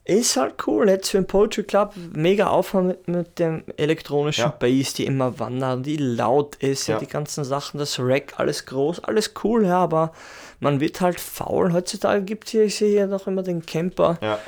ist 0.06 0.38
halt 0.38 0.56
cool. 0.65 0.89
Jetzt 0.89 1.10
für 1.10 1.17
den 1.17 1.27
Poetry 1.27 1.63
Club 1.63 1.93
mega 2.13 2.47
Aufwand 2.47 2.88
mit, 2.88 3.08
mit 3.08 3.39
dem 3.39 3.63
elektronischen 3.77 4.45
Ja. 4.45 4.49
Bass, 4.58 4.93
die 4.93 5.06
immer 5.06 5.38
wandern, 5.39 5.84
die 5.84 5.97
laut 5.97 6.56
ist, 6.56 6.88
ja. 6.88 6.95
Ja. 6.95 6.99
die 6.99 7.08
ganzen 7.08 7.43
Sachen, 7.43 7.77
das 7.77 7.99
Rack, 7.99 8.34
alles 8.38 8.65
groß, 8.65 9.03
alles 9.03 9.34
cool, 9.43 9.65
ja, 9.65 9.77
aber 9.80 10.13
man 10.60 10.80
wird 10.80 10.99
halt 11.01 11.19
faul. 11.19 11.73
Heutzutage 11.73 12.23
gibt 12.23 12.45
es 12.45 12.51
hier, 12.51 12.63
ich 12.63 12.75
sehe 12.75 12.89
hier 12.89 13.08
noch 13.08 13.27
immer 13.27 13.43
den 13.43 13.65
Camper. 13.65 14.17
Ja. 14.21 14.39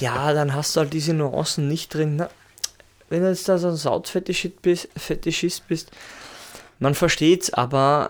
Ja, 0.00 0.32
dann 0.32 0.54
hast 0.54 0.76
du 0.76 0.80
halt 0.80 0.92
diese 0.92 1.14
Nuancen 1.14 1.66
nicht 1.68 1.94
drin. 1.94 2.16
Na, 2.16 2.28
wenn 3.08 3.22
du 3.22 3.28
jetzt 3.28 3.48
da 3.48 3.58
so 3.58 3.68
ein 3.68 3.76
Soundfetischist 3.76 4.62
bist, 4.62 4.88
Fetischist 4.96 5.66
bist, 5.68 5.90
man 6.78 6.94
versteht's, 6.94 7.52
aber 7.52 8.08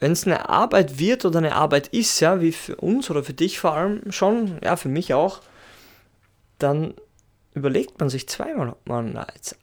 wenn 0.00 0.12
es 0.12 0.26
eine 0.26 0.48
Arbeit 0.48 0.98
wird 0.98 1.24
oder 1.24 1.38
eine 1.38 1.54
Arbeit 1.54 1.88
ist, 1.88 2.18
ja, 2.20 2.40
wie 2.40 2.52
für 2.52 2.76
uns 2.76 3.08
oder 3.10 3.22
für 3.22 3.34
dich 3.34 3.58
vor 3.60 3.74
allem 3.74 4.10
schon, 4.10 4.58
ja, 4.62 4.76
für 4.76 4.88
mich 4.88 5.14
auch, 5.14 5.40
dann 6.58 6.94
überlegt 7.54 8.00
man 8.00 8.08
sich 8.08 8.28
zweimal, 8.28 8.70
ob 8.70 8.88
man 8.88 9.14
jetzt 9.34 9.56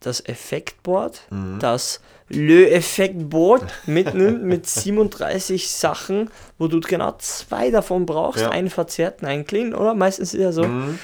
das 0.00 0.20
Effektboard, 0.24 1.22
das 1.58 2.00
Le-Effektboard 2.28 3.64
mitnimmt 3.86 4.42
mit 4.44 4.66
37 4.66 5.70
Sachen, 5.70 6.30
wo 6.58 6.68
du 6.68 6.80
genau 6.80 7.14
zwei 7.18 7.70
davon 7.70 8.06
brauchst, 8.06 8.42
Ja. 8.42 8.50
einen 8.50 8.70
verzerrten, 8.70 9.26
einen 9.26 9.46
clean, 9.46 9.74
oder? 9.74 9.94
Meistens 9.94 10.34
ist 10.34 10.40
ja 10.40 10.52
so. 10.52 10.64
Mhm. 10.64 10.98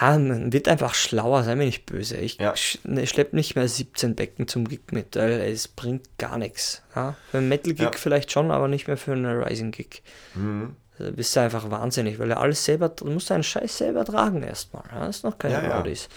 Ja, 0.00 0.18
man 0.18 0.52
wird 0.52 0.68
einfach 0.68 0.94
schlauer, 0.94 1.44
sei 1.44 1.54
mir 1.54 1.64
nicht 1.66 1.86
böse. 1.86 2.16
Ich 2.16 2.38
Ja. 2.38 2.56
sch 2.56 2.78
ne, 2.84 3.06
schlepp 3.06 3.32
nicht 3.32 3.54
mehr 3.54 3.68
17 3.68 4.14
Becken 4.16 4.48
zum 4.48 4.66
Gig 4.68 4.80
mit, 4.90 5.16
weil 5.16 5.32
es 5.40 5.68
bringt 5.68 6.18
gar 6.18 6.38
nichts. 6.38 6.82
Ja? 6.94 7.14
Für 7.30 7.38
einen 7.38 7.48
Metal-Gig 7.48 7.80
Ja. 7.84 7.92
vielleicht 7.92 8.32
schon, 8.32 8.50
aber 8.50 8.68
nicht 8.68 8.88
mehr 8.88 8.96
für 8.96 9.12
einen 9.12 9.42
Rising-Gig. 9.42 10.02
Mhm. 10.34 10.76
Da 10.98 11.10
bist 11.10 11.36
du 11.36 11.40
einfach 11.40 11.70
wahnsinnig, 11.70 12.18
weil 12.18 12.28
du 12.28 12.36
alles 12.36 12.64
selber, 12.64 12.88
du 12.88 13.04
musst 13.06 13.30
deinen 13.30 13.42
Scheiß 13.42 13.78
selber 13.78 14.04
tragen 14.04 14.42
erstmal. 14.42 14.84
Ja? 14.92 15.06
Das 15.06 15.18
ist 15.18 15.22
noch 15.24 15.38
keine 15.38 15.54
Ja. 15.68 15.80
Audis. 15.80 16.08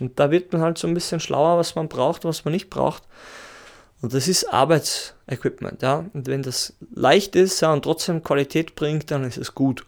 Und 0.00 0.18
da 0.20 0.30
wird 0.30 0.52
man 0.52 0.62
halt 0.62 0.78
so 0.78 0.86
ein 0.86 0.94
bisschen 0.94 1.18
schlauer, 1.20 1.58
was 1.58 1.74
man 1.74 1.88
braucht, 1.88 2.24
was 2.24 2.44
man 2.44 2.52
nicht 2.52 2.68
braucht. 2.70 3.02
Und 4.00 4.14
das 4.14 4.28
ist 4.28 4.44
Arbeitsequipment, 4.52 5.82
ja. 5.82 6.04
Und 6.12 6.26
wenn 6.28 6.42
das 6.42 6.74
leicht 6.94 7.34
ist, 7.36 7.60
ja, 7.62 7.72
und 7.72 7.82
trotzdem 7.82 8.22
Qualität 8.22 8.74
bringt, 8.76 9.10
dann 9.10 9.24
ist 9.24 9.38
es 9.38 9.54
gut. 9.54 9.86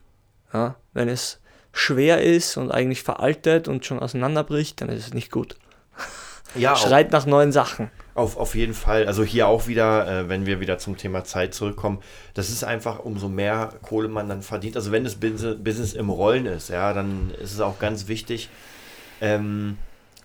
Ja. 0.52 0.74
Wenn 0.92 1.09
es 1.09 1.38
schwer 1.72 2.22
ist 2.22 2.56
und 2.56 2.70
eigentlich 2.70 3.02
veraltet 3.02 3.68
und 3.68 3.85
schon 3.85 4.00
auseinanderbricht, 4.00 4.80
dann 4.80 4.88
ist 4.88 5.06
es 5.06 5.14
nicht 5.14 5.30
gut. 5.30 5.56
Ja, 6.54 6.76
Schreit 6.76 7.12
nach 7.12 7.26
neuen 7.26 7.52
Sachen. 7.52 7.90
auf, 8.14 8.37
auf 8.37 8.54
jeden 8.54 8.74
Fall. 8.74 9.06
Also 9.06 9.22
hier 9.24 9.46
auch 9.46 9.66
wieder, 9.66 10.06
äh, 10.06 10.28
wenn 10.28 10.46
wir 10.46 10.61
wieder 10.61 10.78
zum 10.78 10.96
Thema 10.96 11.24
Zeit 11.24 11.54
zurückkommen, 11.54 12.00
das 12.35 12.50
ist 12.50 12.64
einfach, 12.64 12.98
umso 13.00 13.28
mehr 13.28 13.72
Kohle 13.83 14.09
man 14.09 14.28
dann 14.28 14.42
verdient. 14.42 14.76
Also 14.76 14.92
wenn 14.92 15.04
das 15.04 15.16
Business, 15.16 15.56
Business 15.62 15.92
im 15.94 16.11
Rollen 16.11 16.46
ist, 16.46 16.68
ja, 16.68 16.92
dann 16.92 17.30
ist 17.40 17.52
es 17.52 17.61
auch 17.61 17.78
ganz 17.78 18.09
wichtig, 18.09 18.48
ähm, 19.20 19.78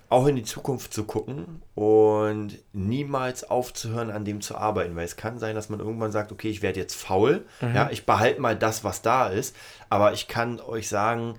auch 0.09 0.27
in 0.27 0.35
die 0.35 0.43
Zukunft 0.43 0.93
zu 0.93 1.03
gucken 1.03 1.61
und 1.73 2.59
niemals 2.73 3.43
aufzuhören, 3.49 4.11
an 4.11 4.25
dem 4.25 4.41
zu 4.41 4.55
arbeiten, 4.55 4.95
weil 4.95 5.05
es 5.05 5.15
kann 5.15 5.39
sein, 5.39 5.55
dass 5.55 5.69
man 5.69 5.79
irgendwann 5.79 6.11
sagt, 6.11 6.31
okay, 6.31 6.49
ich 6.49 6.61
werde 6.61 6.79
jetzt 6.79 6.95
faul, 6.95 7.45
ja, 7.73 7.89
ich 7.91 8.05
behalte 8.05 8.39
mal 8.39 8.55
das, 8.55 8.83
was 8.83 9.01
da 9.01 9.27
ist, 9.27 9.55
aber 9.89 10.13
ich 10.13 10.27
kann 10.27 10.59
euch 10.59 10.87
sagen, 10.89 11.35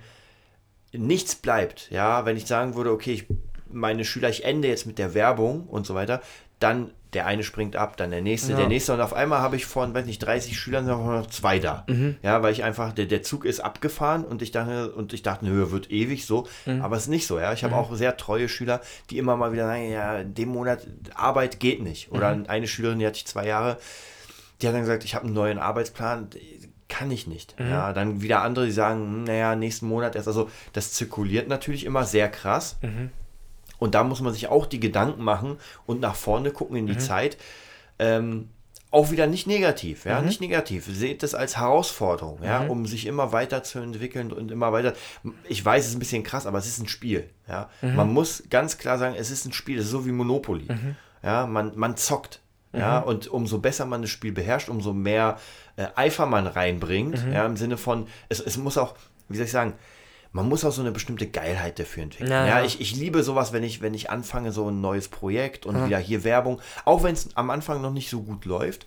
nichts 0.92 1.36
bleibt, 1.36 1.90
ja, 1.90 2.24
wenn 2.24 2.36
ich 2.36 2.46
sagen 2.46 2.74
würde, 2.74 2.90
okay, 2.90 3.12
ich, 3.12 3.26
meine 3.70 4.04
Schüler, 4.04 4.28
ich 4.28 4.44
ende 4.44 4.68
jetzt 4.68 4.86
mit 4.86 4.98
der 4.98 5.14
Werbung 5.14 5.66
und 5.66 5.86
so 5.86 5.94
weiter, 5.94 6.20
dann 6.58 6.90
der 7.12 7.24
eine 7.24 7.44
springt 7.44 7.76
ab, 7.76 7.96
dann 7.96 8.10
der 8.10 8.20
nächste, 8.20 8.52
Ja. 8.52 8.58
der 8.58 8.68
nächste. 8.68 8.92
Und 8.92 9.00
auf 9.00 9.14
einmal 9.14 9.38
habe 9.40 9.56
ich 9.56 9.64
von, 9.64 9.94
weiß 9.94 10.04
nicht, 10.04 10.18
30 10.18 10.58
Schülern 10.58 10.84
noch 10.86 11.26
zwei 11.28 11.58
da, 11.58 11.86
ja, 12.22 12.42
weil 12.42 12.52
ich 12.52 12.62
einfach, 12.62 12.92
der, 12.92 13.06
der 13.06 13.22
Zug 13.22 13.44
ist 13.46 13.60
abgefahren 13.60 14.24
und 14.24 14.42
ich 14.42 14.50
dachte, 14.50 14.92
und 14.92 15.12
ich 15.14 15.22
dachte, 15.22 15.46
nö, 15.46 15.70
wird 15.70 15.90
ewig 15.90 16.26
so, 16.26 16.46
aber 16.82 16.96
es 16.96 17.04
ist 17.04 17.08
nicht 17.08 17.26
so, 17.26 17.38
ja, 17.38 17.52
ich 17.54 17.64
habe 17.64 17.74
auch 17.74 17.94
sehr 17.94 18.16
treue 18.18 18.48
Schüler, 18.50 18.82
die 19.08 19.16
immer 19.18 19.36
mal 19.36 19.52
wieder 19.52 19.66
sagen, 19.66 19.90
ja, 19.90 20.18
in 20.18 20.34
dem 20.34 20.50
Monat 20.50 20.86
Arbeit 21.14 21.58
geht 21.60 21.80
nicht, 21.82 22.10
oder 22.12 22.36
eine 22.48 22.66
Schülerin, 22.66 22.98
die 22.98 23.06
hatte 23.06 23.16
ich 23.16 23.26
zwei 23.26 23.46
Jahre, 23.46 23.78
die 24.60 24.66
hat 24.68 24.74
dann 24.74 24.82
gesagt, 24.82 25.04
ich 25.04 25.14
habe 25.14 25.24
einen 25.24 25.34
neuen 25.34 25.58
Arbeitsplan, 25.58 26.28
kann 26.88 27.10
ich 27.10 27.26
nicht. 27.26 27.56
Ja, 27.58 27.92
dann 27.92 28.20
wieder 28.20 28.42
andere, 28.42 28.66
die 28.66 28.72
sagen, 28.72 29.24
naja, 29.24 29.56
nächsten 29.56 29.86
Monat 29.88 30.14
erst. 30.16 30.28
Also 30.28 30.48
das 30.72 30.92
zirkuliert 30.92 31.48
natürlich 31.48 31.84
immer 31.84 32.04
sehr 32.04 32.28
krass. 32.28 32.76
Und 33.78 33.94
da 33.94 34.04
muss 34.04 34.20
man 34.20 34.32
sich 34.32 34.48
auch 34.48 34.66
die 34.66 34.80
Gedanken 34.80 35.22
machen 35.22 35.58
und 35.86 36.00
nach 36.00 36.14
vorne 36.14 36.50
gucken 36.50 36.76
in 36.76 36.86
die 36.86 36.98
Zeit. 36.98 37.36
Ähm, 37.98 38.48
auch 38.90 39.10
wieder 39.10 39.26
nicht 39.26 39.46
negativ, 39.46 40.04
ja, 40.04 40.22
nicht 40.22 40.40
negativ. 40.40 40.86
Seht 40.86 41.22
es 41.22 41.34
als 41.34 41.58
Herausforderung, 41.58 42.38
ja, 42.42 42.66
um 42.66 42.86
sich 42.86 43.06
immer 43.06 43.32
weiterzuentwickeln 43.32 44.32
und 44.32 44.50
immer 44.50 44.72
weiter. 44.72 44.94
Ich 45.48 45.62
weiß, 45.62 45.84
es 45.84 45.90
ist 45.90 45.96
ein 45.96 45.98
bisschen 45.98 46.22
krass, 46.22 46.46
aber 46.46 46.58
es 46.58 46.66
ist 46.66 46.78
ein 46.78 46.88
Spiel, 46.88 47.28
ja. 47.48 47.68
Man 47.82 48.12
muss 48.12 48.44
ganz 48.48 48.78
klar 48.78 48.98
sagen, 48.98 49.14
es 49.18 49.30
ist 49.30 49.44
ein 49.44 49.52
Spiel, 49.52 49.78
es 49.78 49.86
ist 49.86 49.90
so 49.90 50.06
wie 50.06 50.12
Monopoly. 50.12 50.68
Ja, 51.22 51.46
man, 51.46 51.72
man 51.76 51.96
zockt. 51.96 52.40
Ja, 52.72 52.98
und 52.98 53.28
umso 53.28 53.58
besser 53.58 53.86
man 53.86 54.02
das 54.02 54.10
Spiel 54.10 54.32
beherrscht, 54.32 54.68
umso 54.68 54.92
mehr 54.92 55.38
äh, 55.76 55.86
Eifer 55.94 56.26
man 56.26 56.46
reinbringt, 56.46 57.24
ja, 57.32 57.46
im 57.46 57.56
Sinne 57.56 57.78
von, 57.78 58.06
es, 58.28 58.38
es 58.38 58.58
muss 58.58 58.76
auch, 58.76 58.94
wie 59.28 59.36
soll 59.36 59.46
ich 59.46 59.52
sagen, 59.52 59.72
man 60.36 60.48
muss 60.48 60.64
auch 60.64 60.70
so 60.72 60.82
eine 60.82 60.92
bestimmte 60.92 61.26
Geilheit 61.26 61.78
dafür 61.78 62.04
entwickeln. 62.04 62.30
Ja, 62.30 62.46
Ja, 62.46 62.58
ja. 62.60 62.64
ich, 62.64 62.80
ich 62.80 62.94
liebe 62.94 63.22
sowas, 63.22 63.52
wenn 63.52 63.64
ich, 63.64 63.80
wenn 63.82 63.94
ich 63.94 64.10
anfange, 64.10 64.52
so 64.52 64.68
ein 64.70 64.80
neues 64.80 65.08
Projekt 65.08 65.66
und 65.66 65.84
wieder 65.86 65.98
hier 65.98 66.22
Werbung, 66.24 66.60
auch 66.84 67.02
wenn 67.02 67.14
es 67.14 67.28
am 67.34 67.50
Anfang 67.50 67.80
noch 67.82 67.92
nicht 67.92 68.08
so 68.10 68.22
gut 68.22 68.44
läuft. 68.44 68.86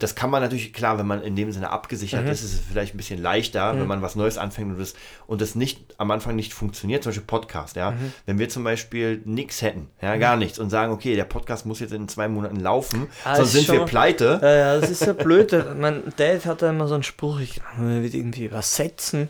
Das 0.00 0.14
kann 0.14 0.30
man 0.30 0.40
natürlich, 0.42 0.72
klar, 0.72 0.96
wenn 0.96 1.08
man 1.08 1.22
in 1.24 1.34
dem 1.34 1.50
Sinne 1.50 1.70
abgesichert 1.70 2.24
Mhm. 2.24 2.30
ist, 2.30 2.44
ist 2.44 2.52
es 2.54 2.60
vielleicht 2.60 2.94
ein 2.94 2.96
bisschen 2.98 3.20
leichter, 3.20 3.74
wenn 3.76 3.88
man 3.88 4.00
was 4.00 4.14
Neues 4.14 4.38
anfängt 4.38 4.70
und 4.70 4.78
das, 4.78 4.94
und 5.26 5.40
das 5.40 5.56
nicht 5.56 5.92
am 5.98 6.12
Anfang 6.12 6.36
nicht 6.36 6.54
funktioniert, 6.54 7.02
zum 7.02 7.10
Beispiel 7.10 7.26
Podcast, 7.26 7.74
ja. 7.74 7.90
Mhm. 7.90 8.12
Wenn 8.24 8.38
wir 8.38 8.48
zum 8.48 8.62
Beispiel 8.62 9.20
nichts 9.24 9.60
hätten, 9.60 9.88
ja, 10.00 10.16
gar 10.16 10.36
nichts 10.36 10.60
und 10.60 10.70
sagen, 10.70 10.92
okay, 10.92 11.16
der 11.16 11.24
Podcast 11.24 11.66
muss 11.66 11.80
jetzt 11.80 11.92
in 11.92 12.06
zwei 12.06 12.28
Monaten 12.28 12.60
laufen, 12.60 13.08
Ah, 13.24 13.34
sonst 13.34 13.50
sind 13.50 13.68
wir 13.72 13.84
pleite. 13.86 14.38
Ja, 14.40 14.54
ja, 14.56 14.80
das 14.80 14.88
ist 14.88 15.04
ja 15.04 15.14
blöd. 15.14 15.52
mein 15.80 16.04
Dad 16.16 16.46
hat 16.46 16.62
da 16.62 16.70
immer 16.70 16.86
so 16.86 16.94
einen 16.94 17.02
Spruch, 17.02 17.40
ich 17.40 17.60
man 17.76 18.00
wird 18.04 18.14
irgendwie 18.14 18.44
übersetzen. 18.44 19.28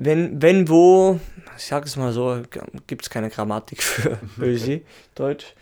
Wenn, 0.00 0.40
wenn 0.40 0.68
wo, 0.68 1.18
ich 1.56 1.64
sag 1.66 1.84
es 1.84 1.96
mal 1.96 2.12
so, 2.12 2.40
gibt 2.86 3.02
es 3.02 3.10
keine 3.10 3.30
Grammatik 3.30 3.82
für 3.82 4.18
Ösi, 4.40 4.84
Deutsch. 5.14 5.54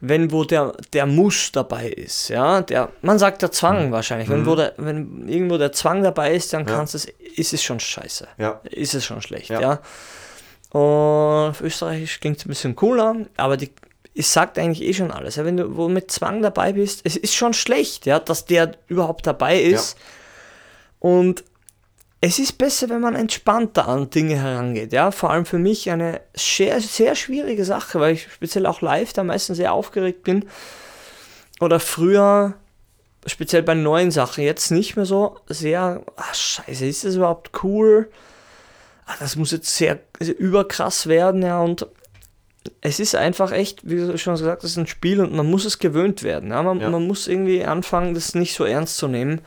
Wenn 0.00 0.32
wo 0.32 0.42
der, 0.42 0.72
der 0.92 1.06
Muss 1.06 1.52
dabei 1.52 1.88
ist, 1.88 2.28
ja, 2.28 2.60
der, 2.62 2.88
man 3.02 3.20
sagt 3.20 3.40
der 3.40 3.52
Zwang 3.52 3.92
wahrscheinlich. 3.92 4.28
Wenn, 4.28 4.44
wo 4.46 4.56
der, 4.56 4.74
wenn 4.78 5.28
irgendwo 5.28 5.58
der 5.58 5.70
Zwang 5.70 6.02
dabei 6.02 6.34
ist, 6.34 6.52
dann 6.52 6.66
Ja. 6.66 6.74
kannst 6.74 6.96
es, 6.96 7.04
ist 7.36 7.52
es 7.54 7.62
schon 7.62 7.78
scheiße. 7.78 8.26
Ja. 8.36 8.60
Ist 8.64 8.94
es 8.94 9.04
schon 9.04 9.22
schlecht, 9.22 9.50
Ja. 9.50 9.60
ja. 9.60 9.80
Und 10.72 10.80
auf 11.50 11.60
Österreichisch 11.60 12.18
klingt 12.18 12.38
es 12.38 12.46
ein 12.46 12.48
bisschen 12.48 12.74
cooler, 12.74 13.14
aber 13.36 13.56
die, 13.56 13.70
es 14.16 14.32
sagt 14.32 14.58
eigentlich 14.58 14.82
eh 14.88 14.92
schon 14.94 15.12
alles. 15.12 15.36
Ja, 15.36 15.44
wenn 15.44 15.56
du 15.56 15.76
wo 15.76 15.88
mit 15.88 16.10
Zwang 16.10 16.42
dabei 16.42 16.72
bist, 16.72 17.02
es 17.04 17.16
ist 17.16 17.34
schon 17.36 17.52
schlecht, 17.54 18.04
ja, 18.06 18.18
dass 18.18 18.44
der 18.46 18.72
überhaupt 18.88 19.24
dabei 19.26 19.60
ist. 19.60 19.96
Und 20.98 21.44
es 22.24 22.38
ist 22.38 22.56
besser, 22.56 22.88
wenn 22.88 23.00
man 23.00 23.16
entspannter 23.16 23.88
an 23.88 24.08
Dinge 24.08 24.36
herangeht. 24.36 24.92
Ja, 24.92 25.10
vor 25.10 25.30
allem 25.30 25.44
für 25.44 25.58
mich 25.58 25.90
eine 25.90 26.20
sehr, 26.34 26.80
sehr 26.80 27.16
schwierige 27.16 27.64
Sache, 27.64 27.98
weil 27.98 28.14
ich 28.14 28.28
speziell 28.32 28.64
auch 28.66 28.80
live 28.80 29.12
da 29.12 29.24
meistens 29.24 29.56
sehr 29.56 29.72
aufgeregt 29.72 30.22
bin. 30.22 30.44
Oder 31.60 31.80
früher, 31.80 32.54
speziell 33.26 33.64
bei 33.64 33.74
neuen 33.74 34.12
Sachen, 34.12 34.44
jetzt 34.44 34.70
nicht 34.70 34.94
mehr 34.94 35.04
so 35.04 35.36
sehr, 35.48 36.02
ach 36.16 36.34
scheiße, 36.34 36.86
ist 36.86 37.04
das 37.04 37.16
überhaupt 37.16 37.50
cool? 37.64 38.08
Ah, 39.06 39.14
das 39.18 39.34
muss 39.34 39.50
jetzt 39.50 39.76
sehr 39.76 39.98
überkrass 40.38 41.08
werden, 41.08 41.42
ja, 41.42 41.60
und 41.60 41.88
es 42.80 43.00
ist 43.00 43.16
einfach 43.16 43.50
echt, 43.50 43.88
wie 43.90 43.96
du 43.96 44.16
schon 44.16 44.34
gesagt 44.34 44.58
hast, 44.58 44.64
es 44.64 44.70
ist 44.72 44.76
ein 44.78 44.86
Spiel 44.86 45.20
und 45.20 45.34
man 45.34 45.50
muss 45.50 45.64
es 45.64 45.80
gewöhnt 45.80 46.22
werden. 46.22 46.50
Ja? 46.50 46.62
Man, 46.62 46.78
Ja. 46.78 46.88
man 46.88 47.04
muss 47.08 47.26
irgendwie 47.26 47.64
anfangen, 47.64 48.14
das 48.14 48.36
nicht 48.36 48.54
so 48.54 48.64
ernst 48.64 48.96
zu 48.96 49.08
nehmen, 49.08 49.40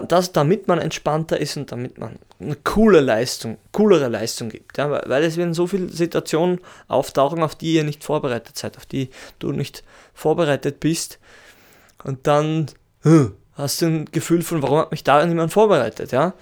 das, 0.00 0.32
damit 0.32 0.68
man 0.68 0.78
entspannter 0.78 1.40
ist 1.40 1.56
und 1.56 1.70
damit 1.72 1.98
man 1.98 2.16
eine 2.40 2.56
coole 2.56 3.00
Leistung, 3.00 3.58
coolere 3.72 4.08
Leistung 4.08 4.48
gibt. 4.48 4.78
Ja? 4.78 4.90
Weil, 4.90 5.22
es 5.24 5.36
werden 5.36 5.54
so 5.54 5.66
viele 5.66 5.88
Situationen 5.88 6.60
auftauchen, 6.88 7.42
auf 7.42 7.54
die 7.54 7.74
ihr 7.74 7.84
nicht 7.84 8.04
vorbereitet 8.04 8.56
seid, 8.58 8.76
auf 8.76 8.86
die 8.86 9.10
du 9.38 9.52
nicht 9.52 9.82
vorbereitet 10.14 10.80
bist. 10.80 11.18
Und 12.02 12.26
dann 12.26 12.66
hm, 13.02 13.32
hast 13.54 13.82
du 13.82 13.86
ein 13.86 14.04
Gefühl 14.06 14.42
von, 14.42 14.62
warum 14.62 14.78
hat 14.78 14.90
mich 14.90 15.04
da 15.04 15.24
niemand 15.24 15.52
vorbereitet, 15.52 16.12
ja? 16.12 16.34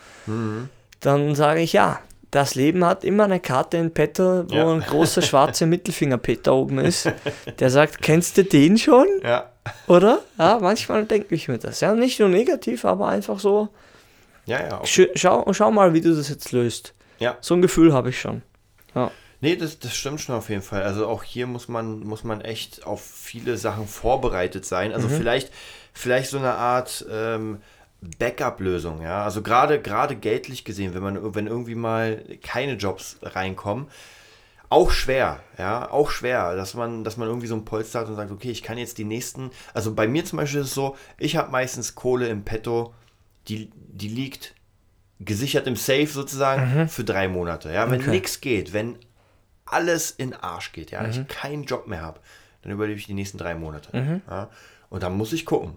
Dann 1.01 1.35
sage 1.35 1.61
ich 1.61 1.73
ja. 1.73 2.01
Das 2.31 2.55
Leben 2.55 2.83
hat 2.87 3.05
immer 3.05 3.25
eine 3.25 3.41
Karte 3.41 3.77
in 3.77 3.93
petto, 3.93 4.45
wo 4.49 4.55
Ja. 4.55 4.73
ein 4.73 4.81
großer 4.81 5.21
schwarzer 5.21 5.67
Mittelfingerpeter 5.67 6.55
oben 6.55 6.79
ist. 6.79 7.11
Der 7.59 7.69
sagt, 7.69 8.01
kennst 8.01 8.39
du 8.39 8.45
den 8.45 8.79
schon? 8.79 9.07
Ja. 9.23 9.52
Oder? 9.87 10.21
Ja, 10.39 10.59
manchmal 10.61 11.05
denke 11.05 11.35
ich 11.35 11.49
mir 11.49 11.59
das. 11.59 11.81
Ja, 11.81 11.95
nicht 11.95 12.19
nur 12.21 12.29
negativ, 12.29 12.85
aber 12.85 13.09
einfach 13.09 13.39
so, 13.39 13.69
Ja, 14.47 14.61
ja. 14.61 14.83
Sch- 14.83 15.11
schau, 15.15 15.53
schau 15.53 15.71
mal, 15.71 15.93
wie 15.95 16.01
du 16.01 16.15
das 16.15 16.29
jetzt 16.29 16.53
löst. 16.53 16.95
ja. 17.19 17.37
So 17.41 17.55
ein 17.55 17.63
Gefühl 17.63 17.93
habe 17.93 18.11
ich 18.11 18.21
schon. 18.21 18.43
Nee, 19.45 19.57
das, 19.57 19.81
das 19.81 19.97
stimmt 19.97 20.21
schon 20.21 20.37
auf 20.37 20.49
jeden 20.51 20.63
Fall. 20.63 20.85
Also 20.85 21.09
auch 21.09 21.25
hier 21.25 21.49
muss 21.49 21.67
man, 21.67 21.99
muss 22.01 22.23
man 22.23 22.43
echt 22.43 22.87
auf 22.87 23.03
viele 23.05 23.57
Sachen 23.57 23.89
vorbereitet 23.89 24.65
sein. 24.65 24.93
Also 24.93 25.09
vielleicht, 25.09 25.51
vielleicht 25.93 26.31
so 26.31 26.39
eine 26.39 26.53
Art 26.55 27.05
ähm, 27.11 27.59
Backup-Lösung, 28.21 29.03
ja. 29.03 29.25
Also 29.25 29.43
gerade 29.43 29.81
gerade 29.83 30.15
geldlich 30.15 30.65
gesehen, 30.65 30.95
wenn 30.95 31.03
man 31.03 31.35
wenn 31.35 31.49
irgendwie 31.49 31.75
mal 31.75 32.23
keine 32.43 32.75
Jobs 32.75 33.17
reinkommen, 33.23 33.89
auch 34.73 34.91
schwer, 34.91 35.41
ja, 35.59 35.91
auch 35.91 36.11
schwer, 36.11 36.57
dass 36.57 36.73
man, 36.75 37.05
dass 37.05 37.19
man 37.19 37.29
irgendwie 37.29 37.47
so 37.47 37.55
ein 37.55 37.65
Polster 37.67 38.01
hat 38.01 38.09
und 38.09 38.17
sagt, 38.17 38.31
okay, 38.31 38.51
ich 38.51 38.63
kann 38.63 38.79
jetzt 38.79 38.97
die 38.97 39.05
nächsten, 39.05 39.51
also 39.75 39.95
bei 39.95 40.09
mir 40.09 40.25
zum 40.25 40.39
Beispiel 40.39 40.61
ist 40.63 40.69
es 40.69 40.75
so, 40.75 40.97
ich 41.19 41.37
habe 41.37 41.51
meistens 41.51 41.95
Kohle 41.95 42.29
im 42.29 42.43
Petto, 42.43 42.95
die, 43.49 43.71
die 43.75 44.09
liegt 44.09 44.55
gesichert 45.21 45.67
im 45.67 45.77
Safe 45.77 46.07
sozusagen 46.07 46.63
für 46.89 47.05
drei 47.05 47.29
Monate, 47.29 47.71
ja, 47.73 47.91
wenn 47.91 48.01
Okay. 48.01 48.11
nichts 48.11 48.41
geht, 48.41 48.73
wenn 48.73 48.97
alles 49.67 50.11
in 50.11 50.33
Arsch 50.35 50.73
geht, 50.73 50.91
ja, 50.91 51.07
ich 51.07 51.29
keinen 51.29 51.65
Job 51.65 51.87
mehr 51.87 52.01
habe, 52.03 52.21
dann 52.63 52.73
überlebe 52.73 52.99
ich 52.99 53.07
die 53.07 53.15
nächsten 53.15 53.39
drei 53.39 53.55
Monate, 53.55 54.21
ja, 54.29 54.49
und 54.91 55.03
dann 55.03 55.17
muss 55.17 55.33
ich 55.35 55.45
gucken, 55.45 55.77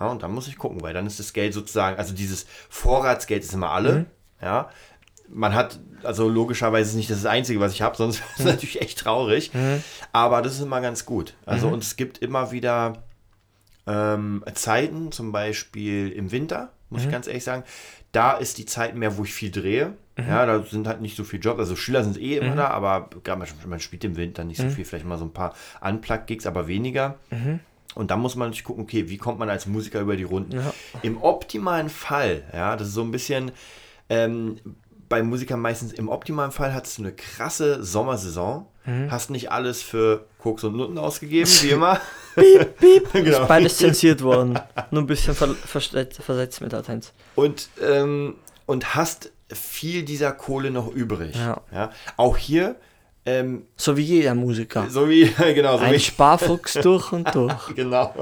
ja, 0.00 0.06
und 0.08 0.22
dann 0.22 0.32
muss 0.32 0.48
ich 0.48 0.56
gucken, 0.56 0.80
weil 0.82 0.94
dann 0.94 1.06
ist 1.06 1.18
das 1.20 1.32
Geld 1.32 1.52
sozusagen, 1.54 1.96
also 1.98 2.14
dieses 2.14 2.46
Vorratsgeld 2.70 3.44
ist 3.44 3.52
immer 3.54 3.70
alle, 3.70 4.06
ja, 4.42 4.70
man 5.32 5.54
hat, 5.54 5.80
also 6.02 6.28
logischerweise 6.28 6.90
ist 6.90 6.96
nicht 6.96 7.10
das 7.10 7.24
Einzige, 7.26 7.60
was 7.60 7.72
ich 7.72 7.82
habe, 7.82 7.96
sonst 7.96 8.18
ist 8.34 8.40
es 8.40 8.44
natürlich 8.44 8.80
echt 8.82 8.98
traurig. 8.98 9.50
Aber 10.12 10.42
das 10.42 10.54
ist 10.54 10.60
immer 10.60 10.80
ganz 10.80 11.06
gut. 11.06 11.34
Also 11.46 11.68
und 11.74 11.82
es 11.82 11.96
gibt 11.96 12.18
immer 12.18 12.50
wieder 12.52 13.04
ähm, 13.86 14.44
Zeiten, 14.54 15.12
zum 15.12 15.32
Beispiel 15.32 16.10
im 16.10 16.32
Winter, 16.32 16.72
muss 16.90 17.02
ich 17.02 17.10
ganz 17.12 17.26
ehrlich 17.26 17.44
sagen, 17.44 17.64
da 18.12 18.32
ist 18.32 18.58
die 18.58 18.66
Zeit 18.66 18.96
mehr, 18.96 19.16
wo 19.16 19.24
ich 19.24 19.32
viel 19.32 19.50
drehe. 19.52 19.94
Ja, 20.28 20.44
da 20.44 20.62
sind 20.64 20.86
halt 20.86 21.00
nicht 21.00 21.16
so 21.16 21.24
viel 21.24 21.40
Jobs. 21.40 21.60
Also 21.60 21.76
Schüler 21.76 22.04
sind 22.04 22.18
eh 22.20 22.36
immer 22.36 22.56
da, 22.56 22.68
aber 22.68 23.08
man, 23.26 23.48
man 23.66 23.80
spielt 23.80 24.04
im 24.04 24.16
Winter 24.16 24.44
nicht 24.44 24.58
so 24.58 24.64
viel, 24.68 24.84
vielleicht 24.84 25.06
mal 25.06 25.16
so 25.16 25.24
ein 25.24 25.32
paar 25.32 25.54
Unplugged-Gigs, 25.80 26.44
aber 26.46 26.66
weniger. 26.66 27.16
Und 27.94 28.10
da 28.10 28.16
muss 28.16 28.36
man 28.36 28.48
natürlich 28.48 28.64
gucken, 28.64 28.82
okay, 28.82 29.08
wie 29.08 29.16
kommt 29.16 29.38
man 29.38 29.48
als 29.48 29.66
Musiker 29.66 30.00
über 30.00 30.16
die 30.16 30.24
Runden? 30.24 30.56
Im 31.02 31.22
optimalen 31.22 31.88
Fall, 31.88 32.42
ja, 32.52 32.76
das 32.76 32.88
ist 32.88 32.94
so 32.94 33.02
ein 33.02 33.10
bisschen 33.12 33.52
ähm, 34.08 34.56
bei 35.10 35.22
Musikern 35.22 35.60
meistens, 35.60 35.92
im 35.92 36.08
optimalen 36.08 36.52
Fall 36.52 36.72
hast 36.72 36.96
du 36.96 37.02
eine 37.02 37.12
krasse 37.12 37.82
Sommersaison, 37.84 38.66
hast 39.08 39.28
nicht 39.30 39.52
alles 39.52 39.82
für 39.82 40.24
Koks 40.38 40.64
und 40.64 40.74
Nutten 40.76 40.96
ausgegeben, 40.98 41.48
wie 41.62 41.70
immer. 41.70 42.00
Piep, 42.34 43.08
Genau. 43.12 43.42
ist 43.42 43.48
beides 43.48 43.76
zensiert 43.76 44.22
worden. 44.22 44.58
Nur 44.90 45.02
ein 45.02 45.06
bisschen 45.06 45.34
ver 45.34 45.48
versetzt, 45.54 46.60
mit 46.60 46.72
Latenz. 46.72 47.12
und, 47.36 47.68
ähm, 47.82 48.36
und 48.66 48.94
hast 48.94 49.30
viel 49.52 50.04
dieser 50.04 50.32
Kohle 50.32 50.70
noch 50.70 50.88
übrig. 50.88 51.34
Ja. 51.36 51.90
Auch 52.16 52.36
hier, 52.36 52.76
ähm, 53.26 53.66
So 53.76 53.96
wie 53.96 54.02
jeder 54.02 54.34
Musiker. 54.34 54.86
so 54.88 55.08
wie, 55.08 55.26
genau, 55.54 55.76
so 55.78 55.84
Ein 55.84 55.94
wie, 55.94 56.00
Sparfuchs 56.00 56.74
durch 56.74 57.12
und 57.12 57.32
durch. 57.34 57.74
genau. 57.74 58.14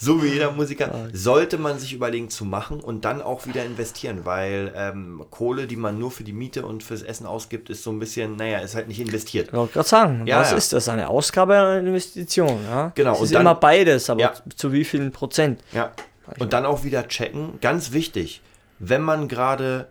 So 0.00 0.22
wie 0.22 0.28
jeder 0.28 0.52
Musiker 0.52 1.08
sollte 1.12 1.58
man 1.58 1.78
sich 1.80 1.92
überlegen 1.92 2.30
zu 2.30 2.44
machen 2.44 2.78
und 2.78 3.04
dann 3.04 3.20
auch 3.20 3.46
wieder 3.48 3.64
investieren, 3.64 4.20
weil 4.24 4.72
ähm, 4.76 5.24
Kohle, 5.30 5.66
die 5.66 5.74
man 5.74 5.98
nur 5.98 6.12
für 6.12 6.22
die 6.22 6.32
Miete 6.32 6.64
und 6.64 6.84
fürs 6.84 7.02
Essen 7.02 7.26
ausgibt, 7.26 7.68
ist 7.68 7.82
so 7.82 7.90
ein 7.90 7.98
bisschen, 7.98 8.36
naja, 8.36 8.58
ist 8.60 8.76
halt 8.76 8.86
nicht 8.86 9.00
investiert. 9.00 9.48
Ich 9.48 9.52
wollte 9.54 9.72
gerade 9.74 9.88
sagen, 9.88 10.26
Ja, 10.26 10.38
was 10.40 10.52
ja. 10.52 10.56
ist 10.56 10.72
das? 10.72 10.88
Eine 10.88 11.08
Ausgabe 11.08 11.54
oder 11.54 11.70
eine 11.72 11.88
Investition? 11.88 12.60
Ja? 12.70 12.92
Genau, 12.94 13.12
Es 13.14 13.18
und 13.18 13.24
ist 13.24 13.34
dann- 13.34 13.40
immer 13.42 13.56
beides, 13.56 14.08
aber 14.08 14.20
Ja. 14.20 14.32
zu 14.54 14.72
wie 14.72 14.84
vielen 14.84 15.10
Prozent? 15.10 15.60
Ja. 15.72 15.90
Und 16.38 16.52
dann 16.52 16.64
auch 16.64 16.84
wieder 16.84 17.08
checken, 17.08 17.58
ganz 17.60 17.90
wichtig, 17.92 18.40
wenn 18.78 19.02
man 19.02 19.26
gerade 19.26 19.88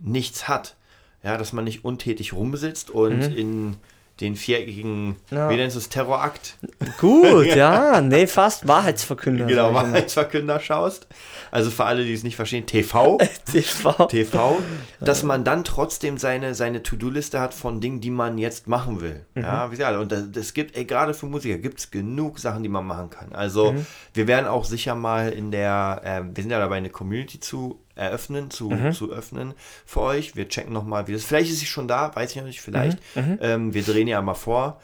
nichts 0.00 0.48
hat, 0.48 0.74
ja, 1.22 1.36
dass 1.36 1.52
man 1.52 1.64
nicht 1.64 1.84
untätig 1.84 2.32
rumsitzt 2.32 2.90
und 2.90 3.22
in 3.22 3.76
den 4.20 4.34
viereckigen, 4.34 5.16
Ja. 5.30 5.50
wie 5.50 5.56
nennst 5.56 5.76
du 5.76 5.80
es, 5.80 5.88
Terrorakt, 5.90 6.56
Gut, 6.98 7.46
ja, 7.54 8.00
nee, 8.00 8.26
fast 8.26 8.66
Wahrheitsverkünder. 8.66 9.44
genau. 9.46 9.74
Wahrheitsverkünder 9.74 10.58
schaust. 10.60 11.06
Also 11.50 11.70
für 11.70 11.84
alle, 11.84 12.04
die 12.04 12.12
es 12.12 12.22
nicht 12.24 12.36
verstehen, 12.36 12.66
TV. 12.66 13.18
TV. 13.50 14.06
TV, 14.06 14.58
dass 15.00 15.22
man 15.22 15.44
dann 15.44 15.64
trotzdem 15.64 16.18
seine, 16.18 16.54
seine 16.54 16.82
To-Do-Liste 16.82 17.40
hat 17.40 17.54
von 17.54 17.80
Dingen, 17.80 18.00
die 18.00 18.10
man 18.10 18.36
jetzt 18.38 18.66
machen 18.68 19.00
will. 19.00 19.24
Ja, 19.34 19.70
wie 19.70 19.76
gesagt, 19.76 19.98
und 19.98 20.10
das, 20.10 20.30
das 20.32 20.54
gibt, 20.54 20.76
ey, 20.76 20.84
gerade 20.86 21.14
für 21.14 21.26
Musiker 21.26 21.58
gibt 21.58 21.78
es 21.78 21.90
genug 21.90 22.38
Sachen, 22.38 22.62
die 22.62 22.68
man 22.68 22.86
machen 22.86 23.10
kann. 23.10 23.32
Also 23.32 23.74
wir 24.14 24.26
werden 24.26 24.46
auch 24.46 24.64
sicher 24.64 24.94
mal 24.94 25.28
in 25.30 25.50
der, 25.50 26.00
ähm, 26.04 26.30
wir 26.34 26.42
sind 26.42 26.50
ja 26.50 26.58
dabei, 26.58 26.76
eine 26.76 26.90
Community 26.90 27.38
zu 27.38 27.80
eröffnen, 27.96 28.50
zu, 28.50 28.70
zu 28.92 29.10
öffnen 29.10 29.54
für 29.84 30.00
euch. 30.02 30.36
Wir 30.36 30.48
checken 30.48 30.72
nochmal, 30.72 31.08
wie 31.08 31.12
das, 31.12 31.24
vielleicht 31.24 31.50
ist 31.50 31.58
sie 31.58 31.66
schon 31.66 31.88
da, 31.88 32.14
weiß 32.14 32.30
ich 32.30 32.36
noch 32.36 32.44
nicht, 32.44 32.60
vielleicht. 32.60 32.98
Ähm, 33.40 33.74
wir 33.74 33.82
drehen 33.82 34.06
ja 34.06 34.22
mal 34.22 34.34
vor. 34.34 34.80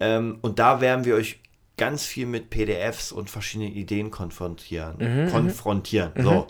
Ähm, 0.00 0.38
und 0.42 0.58
da 0.58 0.80
werden 0.80 1.04
wir 1.04 1.14
euch 1.14 1.40
ganz 1.76 2.04
viel 2.04 2.26
mit 2.26 2.50
PDFs 2.50 3.12
und 3.12 3.30
verschiedenen 3.30 3.72
Ideen 3.72 4.10
konfrontieren. 4.10 4.98
konfrontieren. 5.30 6.12
So. 6.18 6.48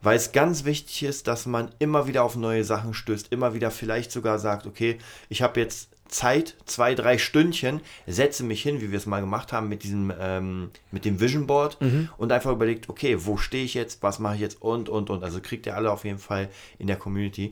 Weil 0.00 0.16
es 0.16 0.32
ganz 0.32 0.64
wichtig 0.64 1.02
ist, 1.02 1.26
dass 1.26 1.44
man 1.44 1.68
immer 1.78 2.06
wieder 2.06 2.24
auf 2.24 2.34
neue 2.34 2.64
Sachen 2.64 2.94
stößt, 2.94 3.30
immer 3.30 3.52
wieder 3.52 3.70
vielleicht 3.70 4.10
sogar 4.10 4.38
sagt, 4.38 4.66
okay, 4.66 4.96
ich 5.28 5.42
habe 5.42 5.60
jetzt 5.60 5.90
Zeit, 6.10 6.56
zwei, 6.66 6.94
drei 6.94 7.18
Stündchen, 7.18 7.80
setze 8.06 8.42
mich 8.44 8.62
hin, 8.62 8.80
wie 8.80 8.90
wir 8.90 8.98
es 8.98 9.06
mal 9.06 9.20
gemacht 9.20 9.52
haben 9.52 9.68
mit 9.68 9.82
diesem, 9.84 10.12
ähm, 10.20 10.70
mit 10.90 11.04
dem 11.04 11.20
Vision 11.20 11.46
Board 11.46 11.78
und 12.18 12.32
einfach 12.32 12.50
überlegt, 12.52 12.88
okay, 12.88 13.16
wo 13.20 13.36
stehe 13.36 13.64
ich 13.64 13.74
jetzt, 13.74 14.02
was 14.02 14.18
mache 14.18 14.34
ich 14.34 14.40
jetzt 14.40 14.60
und, 14.60 14.88
und, 14.88 15.08
und. 15.10 15.22
Also 15.24 15.40
kriegt 15.40 15.66
ihr 15.66 15.76
alle 15.76 15.90
auf 15.90 16.04
jeden 16.04 16.18
Fall 16.18 16.48
in 16.78 16.86
der 16.86 16.96
Community. 16.96 17.50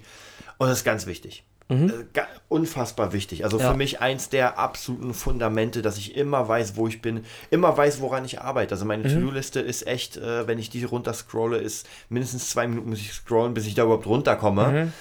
Und 0.59 0.69
das 0.69 0.79
ist 0.79 0.85
ganz 0.85 1.07
wichtig. 1.07 1.45
Äh, 1.71 1.77
ga- 2.15 2.27
Unfassbar 2.49 3.13
wichtig. 3.13 3.45
Also 3.45 3.59
Ja. 3.61 3.71
für 3.71 3.77
mich 3.77 4.01
eins 4.01 4.31
der 4.31 4.59
absoluten 4.59 5.13
Fundamente, 5.13 5.83
dass 5.83 5.99
ich 5.99 6.17
immer 6.17 6.49
weiß, 6.49 6.77
wo 6.77 6.89
ich 6.89 7.03
bin, 7.03 7.25
immer 7.51 7.77
weiß, 7.77 8.01
woran 8.01 8.25
ich 8.25 8.41
arbeite. 8.41 8.75
Also 8.75 8.87
meine 8.87 9.03
To-Do-Liste 9.03 9.61
ist 9.61 9.87
echt, 9.87 10.17
äh, 10.17 10.47
wenn 10.47 10.59
ich 10.59 10.71
die 10.71 10.83
runter 10.85 11.13
scrolle, 11.13 11.59
ist 11.59 11.87
mindestens 12.09 12.49
zwei 12.51 12.67
Minuten 12.67 12.89
muss 12.89 13.01
ich 13.01 13.13
scrollen, 13.13 13.53
bis 13.53 13.67
ich 13.67 13.75
da 13.75 13.83
überhaupt 13.85 14.07
runterkomme. 14.07 14.93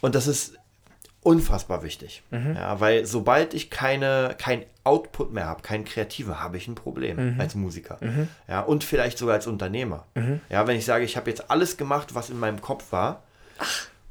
Und 0.00 0.14
das 0.16 0.26
ist 0.26 0.58
unfassbar 1.26 1.82
wichtig. 1.82 2.22
Ja, 2.30 2.78
weil 2.80 3.04
sobald 3.04 3.52
ich 3.52 3.68
keine, 3.70 4.34
kein 4.38 4.64
Output 4.84 5.32
mehr 5.32 5.46
habe, 5.46 5.62
kein 5.62 5.84
Kreative, 5.84 6.40
habe 6.40 6.56
ich 6.56 6.68
ein 6.68 6.76
Problem 6.76 7.36
als 7.38 7.54
Musiker. 7.56 7.98
Ja, 8.48 8.60
und 8.60 8.84
vielleicht 8.84 9.18
sogar 9.18 9.34
als 9.34 9.46
Unternehmer. 9.46 10.06
Ja, 10.48 10.66
wenn 10.66 10.76
ich 10.76 10.84
sage, 10.84 11.04
ich 11.04 11.16
habe 11.16 11.28
jetzt 11.28 11.50
alles 11.50 11.76
gemacht, 11.76 12.14
was 12.14 12.30
in 12.30 12.38
meinem 12.38 12.60
Kopf 12.60 12.92
war, 12.92 13.22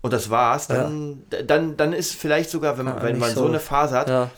und 0.02 0.12
das 0.14 0.30
war's, 0.30 0.68
dann, 0.68 1.24
dann, 1.48 1.78
dann 1.78 1.94
ist 1.94 2.14
vielleicht 2.14 2.50
sogar, 2.52 2.78
wenn, 2.78 2.86
Ja, 2.86 3.02
wenn 3.02 3.18
man 3.18 3.32
so. 3.34 3.42
so. 3.44 3.48
eine 3.48 3.60
Phase 3.60 3.96
hat, 3.98 4.10
Ja, 4.10 4.30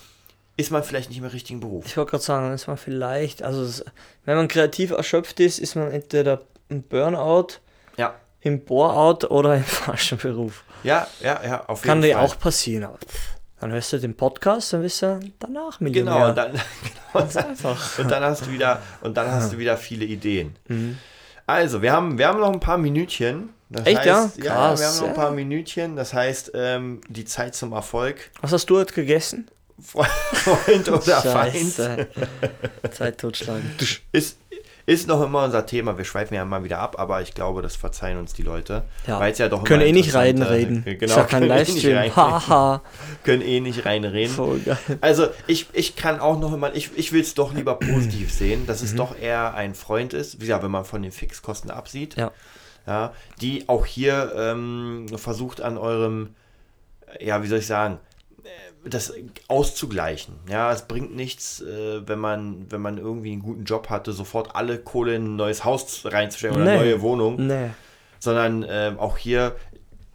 ist 0.56 0.72
man 0.72 0.82
vielleicht 0.84 1.10
nicht 1.10 1.18
im 1.20 1.26
richtigen 1.26 1.60
Beruf. 1.60 1.86
ich 1.86 1.98
wollte 1.98 2.12
gerade 2.12 2.24
sagen, 2.24 2.54
ist 2.54 2.68
man 2.68 2.78
vielleicht, 2.78 3.44
also 3.44 3.84
wenn 4.26 4.38
man 4.38 4.48
kreativ 4.48 4.92
erschöpft 4.92 5.40
ist, 5.40 5.60
ist 5.60 5.76
man 5.76 5.92
entweder 5.92 6.42
im 6.70 6.84
Burnout, 6.84 7.48
Ja, 7.98 8.16
im 8.42 8.64
Bore-out 8.64 9.30
oder 9.30 9.56
im 9.56 9.64
falschen 9.64 10.18
Beruf. 10.20 10.64
Ja, 10.84 11.08
ja, 11.22 11.42
ja, 11.44 11.66
auf 11.68 11.82
Kann 11.82 12.02
jeden 12.02 12.14
dir 12.14 12.18
Fall. 12.18 12.26
auch 12.26 12.40
passieren, 12.40 12.84
aber 12.86 13.00
dann 13.60 13.72
hörst 13.72 13.92
du 13.94 14.00
den 14.00 14.16
Podcast, 14.16 14.74
dann 14.74 14.82
bist 14.82 15.02
du 15.02 15.20
danach 15.40 15.80
Millionär. 15.80 16.14
Genau, 16.14 16.30
und 16.30 16.36
dann, 16.38 16.52
genau, 16.52 16.62
Ganz 17.14 17.38
einfach. 17.38 18.00
und 18.00 18.12
dann 18.12 18.24
hast 18.24 18.46
du 18.46 18.52
wieder, 18.52 18.82
und 19.02 19.18
dann 19.18 19.32
hast 19.32 19.54
du 19.54 19.58
wieder 19.58 19.78
viele 19.78 20.06
Ideen. 20.06 20.56
Mhm. 20.68 20.98
Also, 21.48 21.82
wir 21.82 21.92
haben, 21.94 22.18
wir 22.18 22.28
haben 22.28 22.40
noch 22.40 22.52
ein 22.52 22.60
paar 22.60 22.78
Minütchen. 22.78 23.50
Das 23.70 23.86
Echt, 23.86 24.06
ja? 24.06 24.24
heißt, 24.24 24.38
ja? 24.38 24.54
Krass, 24.54 24.80
wir 24.80 24.88
haben 24.88 24.96
noch 24.98 25.04
ein 25.04 25.10
ja. 25.10 25.14
paar 25.14 25.32
Minütchen. 25.32 25.96
Das 25.96 26.14
heißt, 26.14 26.52
ähm, 26.54 27.02
die 27.10 27.26
Zeit 27.26 27.56
zum 27.56 27.72
Erfolg. 27.72 28.32
Was 28.42 28.52
hast 28.52 28.70
du 28.70 28.78
heute 28.78 28.94
gegessen? 28.94 29.48
Freund 29.80 30.90
oder 30.90 31.22
Feind. 31.22 31.74
Zeit 32.92 33.18
totschlagen. 33.20 33.76
Ist, 34.12 34.38
ist 34.88 35.08
noch 35.08 35.22
immer 35.22 35.44
unser 35.44 35.66
Thema. 35.66 35.98
Wir 35.98 36.06
schweifen 36.06 36.34
ja 36.34 36.42
immer 36.44 36.64
wieder 36.64 36.80
ab, 36.80 36.96
aber 36.98 37.22
ich 37.22 37.34
glaube, 37.36 37.62
das 37.62 37.76
verzeihen 37.76 38.18
uns 38.18 38.34
die 38.34 38.42
Leute. 38.42 38.84
Ja. 39.06 39.20
Weil 39.20 39.34
es 39.34 39.38
ja 39.38 39.50
doch 39.50 39.64
Können 39.66 39.82
immer 39.82 39.90
eh 39.90 39.92
nicht 39.92 40.16
rein 40.16 40.38
interessante- 40.38 40.54
reden. 40.56 40.84
Genau, 41.00 41.16
ja 41.18 41.24
kein 41.26 41.42
können 41.42 41.52
eh 41.52 41.64
nicht 41.74 41.86
reinreden. 41.86 42.16
Haha. 42.16 42.82
können 43.26 43.42
eh 43.42 43.60
nicht 43.60 43.86
reinreden. 43.86 44.34
Voll 44.34 44.60
geil. 44.60 44.78
Also 45.02 45.28
ich, 45.46 45.68
ich 45.74 45.96
kann 45.98 46.20
auch 46.22 46.40
noch 46.40 46.54
immer, 46.54 46.74
ich, 46.74 46.90
ich 46.96 47.12
will 47.12 47.22
es 47.22 47.34
doch 47.36 47.54
lieber 47.54 47.76
positiv 47.76 48.34
sehen, 48.34 48.66
dass 48.66 48.80
Mhm. 48.82 48.88
es 48.88 48.96
doch 48.96 49.20
eher 49.20 49.54
ein 49.56 49.76
Freund 49.76 50.14
ist, 50.14 50.36
wie 50.38 50.46
gesagt, 50.46 50.64
wenn 50.64 50.72
man 50.72 50.86
von 50.86 51.02
den 51.02 51.12
Fixkosten 51.12 51.70
absieht, 51.70 52.16
Ja. 52.16 52.32
ja, 52.88 53.12
die 53.42 53.68
auch 53.68 53.86
hier 53.86 54.32
ähm, 54.38 55.06
versucht 55.18 55.60
an 55.62 55.78
eurem, 55.78 56.34
ja, 57.20 57.44
wie 57.44 57.48
soll 57.48 57.60
ich 57.60 57.68
sagen, 57.68 58.00
das 58.86 59.14
auszugleichen. 59.48 60.36
Ja, 60.50 60.72
es 60.72 60.84
bringt 60.84 61.16
nichts, 61.16 61.62
äh, 61.62 62.08
wenn 62.08 62.20
man, 62.20 62.66
wenn 62.72 62.82
man 62.82 62.98
irgendwie 62.98 63.32
einen 63.34 63.42
guten 63.42 63.64
Job 63.66 63.90
hatte, 63.90 64.14
sofort 64.14 64.56
alle 64.56 64.78
Kohle 64.78 65.16
in 65.16 65.26
ein 65.26 65.36
neues 65.36 65.66
Haus 65.66 66.02
reinzustellen 66.06 66.56
oder 66.56 66.66
eine 66.72 66.78
neue 66.80 67.02
Wohnung 67.02 67.48
Nee. 67.48 67.70
sondern 68.20 68.66
ähm, 68.70 68.98
auch 69.00 69.18
hier, 69.18 69.56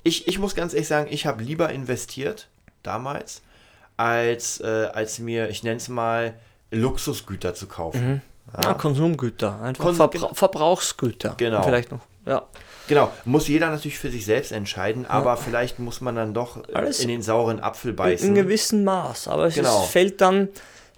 ich, 0.03 0.27
ich 0.29 0.39
muss 0.39 0.55
ganz 0.55 0.73
ehrlich 0.73 0.89
sagen, 0.89 1.09
ich 1.11 1.27
habe 1.27 1.43
lieber 1.43 1.71
investiert 1.71 2.49
damals, 2.83 3.43
als, 3.97 4.61
äh, 4.61 4.89
als 4.93 5.19
mir, 5.19 5.49
ich 5.51 5.63
nenne 5.63 5.77
es 5.77 5.89
mal, 5.89 6.35
Luxusgüter 6.71 7.55
zu 7.55 7.67
kaufen. 7.67 8.23
Ja. 8.63 8.75
Konsumgüter. 8.75 9.61
Einfach 9.61 9.85
Kon- 9.85 9.95
Verbra 9.95 10.35
Verbrauchsgüter. 10.35 11.35
Genau. 11.37 11.63
Vielleicht 11.63 11.93
noch. 11.93 12.01
Ja. 12.27 12.43
Genau, 12.89 13.13
muss 13.25 13.49
jeder 13.49 13.71
natürlich 13.71 13.99
für 13.99 14.11
sich 14.11 14.25
selbst 14.25 14.53
entscheiden, 14.53 15.07
aber 15.07 15.37
vielleicht 15.37 15.79
muss 15.79 16.01
man 16.01 16.17
dann 16.17 16.35
doch 16.35 16.57
äh, 16.69 16.73
Alles 16.75 17.01
in 17.01 17.09
den 17.09 17.23
sauren 17.23 17.61
Apfel 17.61 17.91
In 17.91 17.97
beißen. 17.97 18.35
gewissem 18.35 18.85
Maß. 18.85 19.29
Aber 19.29 19.47
es 19.47 19.55
Genau. 19.55 19.85
ist, 19.85 19.91
fällt 19.91 20.21
dann, 20.21 20.49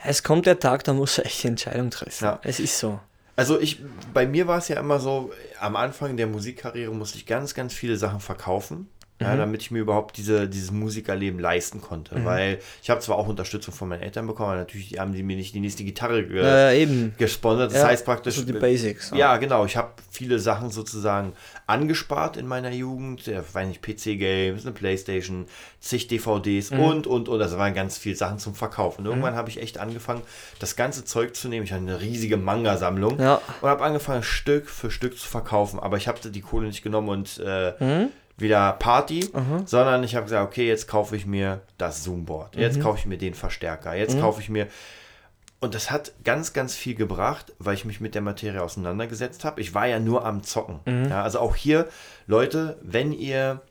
es 0.02 0.22
kommt 0.22 0.46
der 0.46 0.58
Tag, 0.58 0.84
da 0.84 0.92
muss 0.94 1.18
er 1.18 1.26
echt 1.26 1.42
die 1.42 1.48
Entscheidung 1.48 1.90
treffen. 1.90 2.24
Ja. 2.24 2.40
Es 2.42 2.58
ist 2.60 2.78
so. 2.78 2.98
Also 3.36 3.58
ich, 3.58 3.80
bei 4.12 4.26
mir 4.26 4.46
war 4.46 4.58
es 4.58 4.68
ja 4.68 4.78
immer 4.78 5.00
so, 5.00 5.32
am 5.58 5.74
Anfang 5.76 6.16
der 6.16 6.26
Musikkarriere 6.28 6.92
musste 6.92 7.18
ich 7.18 7.26
ganz, 7.26 7.52
ganz 7.54 7.74
viele 7.74 7.96
Sachen 7.96 8.20
verkaufen. 8.20 8.88
Mhm. 9.20 9.27
Ja, 9.27 9.37
damit 9.37 9.62
ich 9.62 9.70
mir 9.70 9.79
überhaupt 9.79 10.16
diese, 10.16 10.48
dieses 10.48 10.72
Musikerleben 10.72 11.38
leisten 11.38 11.81
konnte. 11.81 12.24
Weil 12.24 12.59
ich 12.83 12.90
habe 12.90 13.00
zwar 13.00 13.16
auch 13.16 13.29
Unterstützung 13.29 13.72
von 13.72 13.88
meinen 13.88 14.03
Eltern 14.03 14.27
bekommen, 14.27 14.48
aber 14.50 14.59
natürlich 14.59 14.98
haben 14.98 15.12
die 15.12 15.22
mir 15.22 15.37
nicht 15.37 15.55
die 15.55 15.61
nächste 15.61 15.85
Gitarre 15.85 16.24
ge 16.27 16.42
Äh, 16.44 16.83
eben. 16.83 17.14
gesponsert. 17.16 17.70
Das 17.72 17.79
Ja, 17.83 17.87
heißt 17.87 18.05
praktisch. 18.05 18.35
so 18.35 18.42
die 18.44 18.53
Basics, 18.55 19.11
Ja, 19.11 19.16
ja. 19.16 19.37
genau. 19.37 19.64
Ich 19.66 19.77
habe 19.77 19.90
viele 20.11 20.40
Sachen 20.40 20.70
sozusagen 20.70 21.33
angespart 21.68 22.37
in 22.37 22.46
meiner 22.48 22.70
Jugend. 22.72 23.27
Ja, 23.27 23.42
weiß 23.53 23.68
nicht, 23.68 23.83
PC-Games, 23.83 24.62
eine 24.64 24.72
Playstation, 24.72 25.46
zig 25.81 26.09
DVDs 26.09 26.70
Mhm. 26.72 26.81
und, 26.81 27.07
und, 27.07 27.29
und. 27.29 27.38
Das 27.38 27.57
waren 27.57 27.72
ganz 27.72 27.96
viele 27.98 28.16
Sachen 28.16 28.38
zum 28.40 28.55
Verkauf. 28.57 28.98
Und 28.98 29.07
irgendwann 29.07 29.35
habe 29.37 29.48
ich 29.48 29.61
echt 29.62 29.79
angefangen, 29.79 30.22
das 30.59 30.74
ganze 30.77 31.05
Zeug 31.05 31.37
zu 31.37 31.48
nehmen. 31.48 31.64
Ich 31.64 31.72
hatte 31.72 31.83
eine 31.83 32.00
riesige 32.00 32.37
Manga-Sammlung 32.37 33.20
Ja. 33.20 33.40
und 33.61 33.68
habe 33.68 33.85
angefangen, 33.85 34.22
Stück 34.24 34.68
für 34.68 34.90
Stück 34.90 35.16
zu 35.18 35.29
verkaufen. 35.29 35.79
Aber 35.79 35.96
ich 35.98 36.09
habe 36.09 36.18
die 36.31 36.40
Kohle 36.40 36.66
nicht 36.66 36.83
genommen 36.83 37.09
und 37.09 37.38
äh, 37.44 37.72
Mhm. 37.79 38.09
Wieder 38.36 38.72
Party, 38.72 39.28
sondern 39.64 40.02
ich 40.02 40.16
habe 40.16 40.24
gesagt, 40.24 40.46
okay, 40.46 40.66
jetzt 40.66 40.88
kaufe 40.88 41.16
ich 41.16 41.24
mir 41.26 41.60
das 41.78 42.02
Zoomboard. 42.02 42.56
Jetzt 42.56 42.80
kaufe 42.80 42.98
ich 42.98 43.06
mir 43.06 43.18
den 43.18 43.34
Verstärker. 43.34 43.94
Jetzt 43.94 44.18
kaufe 44.20 44.40
ich 44.40 44.48
mir 44.48 44.66
und 45.60 45.74
das 45.74 45.90
hat 45.90 46.12
ganz, 46.24 46.52
ganz 46.52 46.74
viel 46.74 46.94
gebracht, 46.94 47.54
weil 47.58 47.72
ich 47.72 47.86
mich 47.86 47.98
mit 47.98 48.14
der 48.14 48.20
Materie 48.20 48.62
auseinandergesetzt 48.62 49.44
habe. 49.44 49.62
Ich 49.62 49.72
war 49.72 49.86
ja 49.86 49.98
nur 49.98 50.26
am 50.26 50.42
Zocken. 50.42 50.80
Ja, 51.08 51.22
also 51.22 51.38
auch 51.38 51.56
hier, 51.56 51.88
Leute, 52.26 52.76
wenn 52.82 53.12
ihr, 53.12 53.62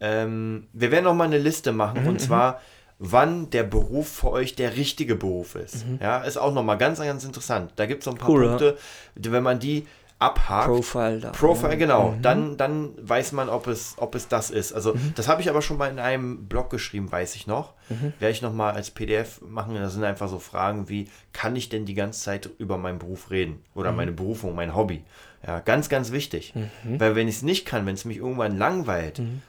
ähm, 0.00 0.66
wir 0.74 0.90
werden 0.90 1.04
noch 1.04 1.14
mal 1.14 1.24
eine 1.24 1.38
Liste 1.38 1.72
machen 1.72 2.06
und 2.06 2.20
zwar, 2.20 2.60
wann 2.98 3.48
der 3.48 3.62
Beruf 3.62 4.08
für 4.08 4.30
euch 4.30 4.56
der 4.56 4.76
richtige 4.76 5.14
Beruf 5.14 5.54
ist. 5.54 5.86
Ja, 6.00 6.18
ist 6.18 6.36
auch 6.36 6.52
noch 6.52 6.62
mal 6.62 6.74
ganz, 6.76 6.98
ganz 6.98 7.24
interessant. 7.24 7.72
Da 7.76 7.86
gibt 7.86 8.00
es 8.00 8.04
so 8.04 8.10
ein 8.10 8.18
paar 8.18 8.28
Cool, 8.28 8.42
ja. 8.42 8.48
Punkte, 8.50 8.76
die, 9.14 9.32
wenn 9.32 9.42
man 9.42 9.58
die 9.58 9.86
abhakt, 10.22 10.66
Profile 10.66 11.20
da. 11.20 11.30
Profile, 11.30 11.76
genau. 11.76 12.12
Mhm. 12.12 12.22
Dann, 12.22 12.56
dann 12.56 12.90
weiß 12.98 13.32
man, 13.32 13.48
ob 13.48 13.66
es, 13.66 13.94
ob 13.98 14.14
es 14.14 14.28
das 14.28 14.50
ist. 14.50 14.72
Also, 14.72 14.94
das 15.14 15.28
habe 15.28 15.40
ich 15.42 15.50
aber 15.50 15.62
schon 15.62 15.76
mal 15.78 15.90
in 15.90 15.98
einem 15.98 16.46
Blog 16.46 16.70
geschrieben, 16.70 17.10
weiß 17.10 17.34
ich 17.36 17.46
noch. 17.46 17.74
Mhm. 17.88 18.12
Werde 18.18 18.32
ich 18.32 18.42
noch 18.42 18.52
mal 18.52 18.72
als 18.72 18.90
PDF 18.90 19.40
machen. 19.42 19.74
Das 19.74 19.92
sind 19.94 20.04
einfach 20.04 20.28
so 20.28 20.38
Fragen 20.38 20.88
wie, 20.88 21.08
kann 21.32 21.56
ich 21.56 21.68
denn 21.68 21.84
die 21.86 21.94
ganze 21.94 22.20
Zeit 22.22 22.48
über 22.58 22.78
meinen 22.78 22.98
Beruf 22.98 23.30
reden? 23.30 23.62
Oder 23.74 23.90
Mhm. 23.90 23.96
meine 23.96 24.12
Berufung, 24.12 24.54
mein 24.54 24.74
Hobby? 24.76 25.02
Ja, 25.46 25.58
ganz, 25.60 25.88
ganz 25.88 26.12
wichtig. 26.12 26.54
Weil 26.84 27.16
wenn 27.16 27.26
ich 27.28 27.36
es 27.36 27.42
nicht 27.42 27.66
kann, 27.66 27.84
wenn 27.86 27.94
es 27.94 28.04
mich 28.04 28.18
irgendwann 28.18 28.56
langweilt, 28.56 29.18
Mhm. 29.18 29.42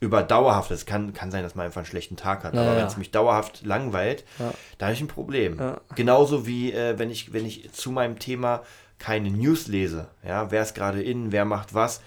über 0.00 0.22
dauerhaft, 0.22 0.70
es 0.72 0.84
kann, 0.84 1.14
kann 1.14 1.30
sein, 1.30 1.42
dass 1.42 1.54
man 1.54 1.64
einfach 1.66 1.78
einen 1.80 1.86
schlechten 1.86 2.16
Tag 2.16 2.44
hat, 2.44 2.52
Ja, 2.54 2.60
aber 2.62 2.72
ja. 2.72 2.76
wenn 2.78 2.86
es 2.86 2.96
mich 2.98 3.12
dauerhaft 3.12 3.64
langweilt, 3.64 4.24
Ja. 4.38 4.52
da 4.78 4.86
habe 4.86 4.94
ich 4.94 5.00
ein 5.00 5.06
Problem. 5.08 5.58
Genauso 5.94 6.46
wie 6.46 6.72
äh, 6.72 6.98
wenn 6.98 7.10
ich, 7.10 7.32
wenn 7.32 7.46
ich 7.46 7.72
zu 7.72 7.90
meinem 7.92 8.18
Thema 8.18 8.62
keine 8.98 9.30
News 9.30 9.66
lese, 9.66 10.08
ja, 10.26 10.50
wer 10.50 10.62
ist 10.62 10.74
gerade 10.74 11.02
in, 11.02 11.32
wer 11.32 11.44
macht 11.44 11.74
was, 11.74 12.00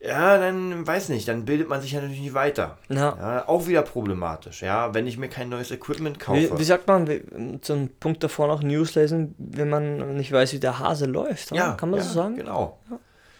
ja, 0.00 0.38
dann 0.38 0.86
weiß 0.86 1.08
nicht, 1.08 1.26
dann 1.26 1.44
bildet 1.44 1.68
man 1.68 1.80
sich 1.80 1.92
ja 1.92 2.00
natürlich 2.00 2.20
nicht 2.22 2.34
weiter. 2.34 2.78
Ja. 2.88 3.16
Ja, 3.18 3.48
auch 3.48 3.66
wieder 3.66 3.82
problematisch, 3.82 4.62
ja, 4.62 4.94
wenn 4.94 5.08
ich 5.08 5.18
mir 5.18 5.28
kein 5.28 5.48
neues 5.48 5.72
Equipment 5.72 6.20
kaufe. 6.20 6.52
Wie, 6.52 6.58
wie 6.58 6.64
sagt 6.64 6.86
man, 6.86 7.08
wie, 7.08 7.22
zum 7.62 7.88
Punkt 7.98 8.22
davor 8.22 8.46
noch 8.46 8.62
News 8.62 8.94
lesen, 8.94 9.34
wenn 9.38 9.68
man 9.68 10.16
nicht 10.16 10.30
weiß, 10.30 10.52
wie 10.52 10.60
der 10.60 10.78
Hase 10.78 11.06
läuft? 11.06 11.50
ja, 11.50 11.72
Kann 11.72 11.90
man 11.90 11.98
ja, 11.98 12.04
so 12.04 12.14
sagen? 12.14 12.36
Genau. 12.36 12.78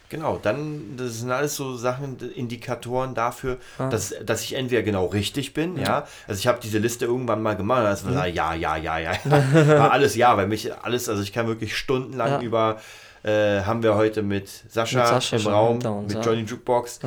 Genau, 0.09 0.39
dann, 0.41 0.95
das 0.97 1.19
sind 1.19 1.31
alles 1.31 1.55
so 1.55 1.75
Sachen, 1.75 2.17
Indikatoren 2.35 3.13
dafür, 3.13 3.57
Ah. 3.77 3.89
dass, 3.89 4.13
dass 4.25 4.41
ich 4.43 4.55
entweder 4.55 4.81
genau 4.81 5.05
richtig 5.05 5.53
bin, 5.53 5.77
ja. 5.77 6.07
Also 6.27 6.39
ich 6.39 6.47
habe 6.47 6.59
diese 6.61 6.79
Liste 6.79 7.05
irgendwann 7.05 7.41
mal 7.43 7.55
gemacht, 7.55 7.85
also 7.85 8.07
Mhm. 8.07 8.13
ja, 8.15 8.25
ja, 8.25 8.53
ja, 8.55 8.75
ja, 8.77 8.97
ja. 8.99 9.11
War 9.79 9.91
alles 9.91 10.15
ja, 10.15 10.35
weil 10.35 10.47
mich 10.47 10.73
alles, 10.83 11.09
also 11.09 11.21
ich 11.21 11.31
kann 11.31 11.45
wirklich 11.47 11.77
stundenlang 11.77 12.29
Ja. 12.31 12.41
über, 12.41 12.77
äh, 13.23 13.61
haben 13.61 13.83
wir 13.83 13.95
heute 13.95 14.23
mit 14.23 14.49
Sascha, 14.69 14.97
Mit 14.99 15.07
Sascha 15.07 15.37
im 15.37 15.47
Raum, 15.47 15.77
uns, 15.85 16.13
mit 16.13 16.25
ja. 16.25 16.31
Johnny 16.31 16.41
Jukebox, 16.43 16.99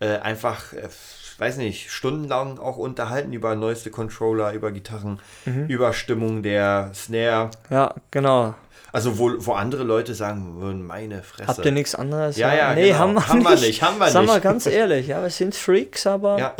äh, 0.00 0.18
einfach, 0.18 0.72
äh, 0.74 0.88
weiß 1.38 1.56
nicht, 1.56 1.90
stundenlang 1.90 2.60
auch 2.60 2.76
unterhalten 2.76 3.32
über 3.32 3.56
neueste 3.56 3.90
Controller, 3.90 4.52
über 4.52 4.70
Gitarren, 4.70 5.18
Mhm. 5.46 5.66
über 5.66 5.92
Stimmung 5.92 6.44
der 6.44 6.92
Snare. 6.94 7.50
Ja, 7.70 7.92
genau. 8.12 8.54
Also 8.94 9.18
wo, 9.18 9.32
wo 9.38 9.52
andere 9.54 9.82
Leute 9.82 10.14
sagen 10.14 10.60
würden, 10.60 10.86
meine 10.86 11.24
Fresse. 11.24 11.48
Habt 11.48 11.64
ihr 11.66 11.72
nichts 11.72 11.96
anderes? 11.96 12.36
Ja, 12.36 12.54
ja, 12.54 12.74
nee, 12.74 12.86
genau. 12.88 12.98
haben 13.00 13.14
wir 13.14 13.28
Haben 13.28 13.42
wir 13.42 13.50
nicht. 13.50 13.62
nicht, 13.66 13.82
haben 13.82 13.98
wir 13.98 14.08
Sagen 14.08 14.26
wir 14.26 14.34
nicht. 14.34 14.42
ganz 14.44 14.66
ehrlich, 14.66 15.08
ja, 15.08 15.20
wir 15.20 15.30
sind 15.30 15.56
Freaks, 15.56 16.06
aber 16.06 16.38
Ja, 16.38 16.54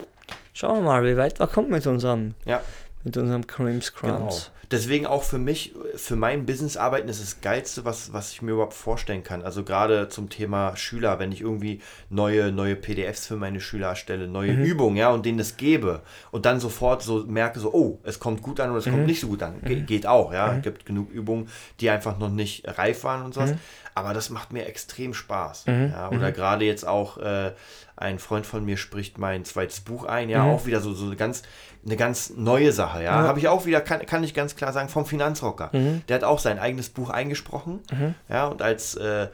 schauen 0.52 0.78
wir 0.78 0.82
mal, 0.82 1.04
wie 1.04 1.16
weit 1.16 1.38
wir 1.38 1.46
kommen 1.46 1.70
mit 1.70 1.86
unserem, 1.86 2.34
ja, 2.44 2.60
mit 3.04 3.16
unserem 3.16 3.46
Crims 3.46 3.94
genau. 3.94 4.28
Deswegen 4.74 5.06
auch 5.06 5.22
für 5.22 5.38
mich, 5.38 5.72
für 5.94 6.16
mein 6.16 6.46
Business 6.46 6.76
arbeiten 6.76 7.08
ist 7.08 7.22
das 7.22 7.40
Geilste, 7.40 7.84
was, 7.84 8.12
was 8.12 8.32
ich 8.32 8.42
mir 8.42 8.50
überhaupt 8.52 8.74
vorstellen 8.74 9.22
kann. 9.22 9.42
Also 9.42 9.62
gerade 9.62 10.08
zum 10.08 10.28
Thema 10.30 10.76
Schüler, 10.76 11.20
wenn 11.20 11.30
ich 11.30 11.40
irgendwie 11.42 11.80
neue, 12.10 12.50
neue 12.50 12.74
PDFs 12.74 13.28
für 13.28 13.36
meine 13.36 13.60
Schüler 13.60 13.88
erstelle, 13.90 14.26
neue 14.26 14.52
Mhm. 14.54 14.64
Übungen, 14.64 14.96
ja, 14.96 15.10
und 15.10 15.24
denen 15.24 15.38
das 15.38 15.56
gebe 15.56 16.00
und 16.32 16.44
dann 16.44 16.58
sofort 16.58 17.02
so 17.02 17.24
merke, 17.24 17.60
so, 17.60 17.72
oh, 17.72 18.00
es 18.02 18.18
kommt 18.18 18.42
gut 18.42 18.58
an 18.58 18.70
oder 18.70 18.80
es 18.80 18.86
Mhm. 18.86 18.90
kommt 18.90 19.06
nicht 19.06 19.20
so 19.20 19.28
gut 19.28 19.42
an. 19.44 19.60
Ge 19.62 19.82
geht 19.82 20.06
auch, 20.08 20.32
ja. 20.32 20.56
Es 20.56 20.62
gibt 20.62 20.84
genug 20.86 21.10
Übungen, 21.12 21.48
die 21.78 21.88
einfach 21.88 22.18
noch 22.18 22.30
nicht 22.30 22.66
reif 22.78 23.04
waren 23.04 23.24
und 23.24 23.32
sowas. 23.34 23.52
Mhm. 23.52 23.58
Aber 23.94 24.12
das 24.12 24.28
macht 24.28 24.52
mir 24.52 24.66
extrem 24.66 25.14
Spaß. 25.14 25.66
Ja, 25.68 26.10
oder 26.10 26.32
gerade 26.32 26.64
jetzt 26.64 26.84
auch 26.84 27.16
äh, 27.18 27.52
ein 27.96 28.18
Freund 28.18 28.44
von 28.44 28.64
mir 28.64 28.76
spricht 28.76 29.18
mein 29.18 29.44
zweites 29.44 29.80
Buch 29.82 30.04
ein, 30.04 30.28
ja, 30.30 30.42
auch 30.42 30.66
wieder 30.66 30.80
so, 30.80 30.92
so 30.94 31.06
eine 31.06 31.14
ganz 31.14 31.42
eine 31.86 31.96
ganz 31.96 32.32
neue 32.34 32.72
Sache, 32.72 33.02
ja. 33.04 33.12
Habe 33.12 33.38
ich 33.38 33.46
auch 33.46 33.66
wieder, 33.66 33.82
kann, 33.82 34.06
kann 34.06 34.24
ich 34.24 34.32
ganz 34.32 34.56
klar 34.56 34.63
sagen, 34.72 34.88
vom 34.88 35.06
Finanzrocker. 35.06 35.70
Der 36.08 36.16
hat 36.16 36.24
auch 36.24 36.38
sein 36.38 36.58
eigenes 36.58 36.88
Buch 36.88 37.10
eingesprochen, 37.10 37.80
ja, 38.28 38.46
und 38.46 38.62
als 38.62 38.94
äh, 38.96 39.28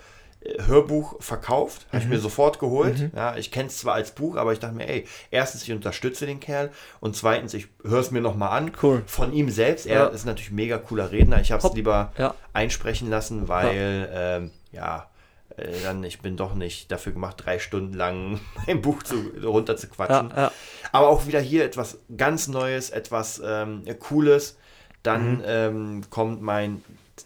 Hörbuch 0.67 1.21
verkauft, 1.23 1.87
habe 1.93 2.03
ich 2.03 2.09
mir 2.09 2.19
sofort 2.19 2.59
geholt. 2.59 3.11
Ja, 3.15 3.37
ich 3.37 3.51
kenne 3.51 3.69
es 3.69 3.77
zwar 3.77 3.95
als 3.95 4.13
Buch, 4.13 4.37
aber 4.37 4.55
ich 4.55 4.59
dachte 4.59 4.75
mir, 4.75 4.89
ey, 4.89 5.07
erstens, 5.31 5.63
ich 5.65 5.73
unterstütze 5.73 6.25
den 6.25 6.41
Kerl 6.41 6.71
und 7.01 7.15
zweitens, 7.15 7.53
ich 7.53 7.69
höre 7.85 8.01
es 8.01 8.11
mir 8.11 8.23
nochmal 8.23 8.57
an. 8.57 8.73
Cool. 8.83 9.03
Von 9.07 9.35
ihm 9.35 9.51
selbst. 9.51 9.85
Er 9.87 9.99
Ja. 9.99 10.07
ist 10.07 10.25
natürlich 10.25 10.51
ein 10.51 10.55
mega 10.55 10.79
cooler 10.79 11.13
Redner. 11.13 11.41
Ich 11.43 11.53
habe 11.53 11.67
es 11.67 11.75
lieber 11.75 12.13
Ja. 12.17 12.35
einsprechen 12.55 13.11
lassen, 13.11 13.49
weil, 13.49 14.09
ähm, 14.15 14.51
ja, 14.73 15.11
äh, 15.59 15.73
dann, 15.83 16.03
ich 16.05 16.21
bin 16.23 16.39
doch 16.39 16.55
nicht 16.55 16.91
dafür 16.91 17.13
gemacht, 17.13 17.37
drei 17.45 17.59
Stunden 17.59 17.93
lang 17.93 18.41
mein 18.67 18.81
Buch 18.81 19.03
zu, 19.03 19.17
runter 19.45 19.77
zu 19.77 19.89
quatschen. 19.89 20.31
Ja, 20.31 20.45
ja. 20.45 20.53
Aber 20.93 21.09
auch 21.09 21.27
wieder 21.27 21.41
hier 21.41 21.67
etwas 21.67 21.99
ganz 22.17 22.49
Neues, 22.49 22.89
etwas 22.89 23.43
ähm, 23.45 23.85
Cooles. 23.99 24.57
Dann 25.03 25.39
Mhm. 25.39 25.43
ähm, 25.47 26.01
kommt 26.11 26.43
mein 26.43 26.83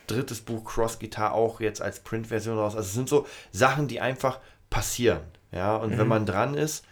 drittes 0.07 0.41
Buch 0.41 0.65
Cross 0.65 0.99
Guitar 0.99 1.33
auch 1.33 1.61
jetzt 1.61 1.81
als 1.83 2.01
Printversion 2.01 2.59
raus. 2.59 2.75
Also 2.77 2.87
es 2.89 2.95
sind 2.95 3.09
so 3.09 3.27
Sachen, 3.53 3.89
die 3.89 4.01
einfach 4.01 4.39
passieren. 4.71 5.21
Ja, 5.53 5.77
und 5.77 5.93
Mhm. 5.95 5.99
wenn 5.99 6.09
man 6.09 6.27
dran 6.27 6.55
ist 6.55 6.85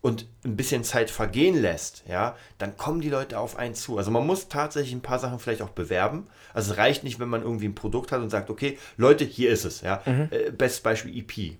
und 0.00 0.26
ein 0.44 0.54
bisschen 0.56 0.84
Zeit 0.84 1.10
vergehen 1.10 1.60
lässt, 1.60 2.04
ja, 2.08 2.36
dann 2.58 2.76
kommen 2.76 3.00
die 3.00 3.10
Leute 3.10 3.38
auf 3.40 3.56
einen 3.56 3.74
zu. 3.74 3.98
Also 3.98 4.12
man 4.12 4.24
muss 4.26 4.46
tatsächlich 4.48 4.92
ein 4.94 5.00
paar 5.02 5.18
Sachen 5.18 5.40
vielleicht 5.40 5.62
auch 5.62 5.70
bewerben. 5.70 6.28
Also 6.54 6.70
es 6.72 6.78
reicht 6.78 7.02
nicht, 7.02 7.18
wenn 7.18 7.28
man 7.28 7.42
irgendwie 7.42 7.66
ein 7.66 7.74
Produkt 7.74 8.12
hat 8.12 8.20
und 8.20 8.30
sagt, 8.30 8.50
okay, 8.50 8.78
Leute, 8.96 9.24
hier 9.24 9.50
ist 9.50 9.64
es. 9.64 9.80
Ja, 9.80 10.02
äh, 10.30 10.50
bestes 10.52 10.80
Beispiel 10.80 11.16
EP. 11.18 11.58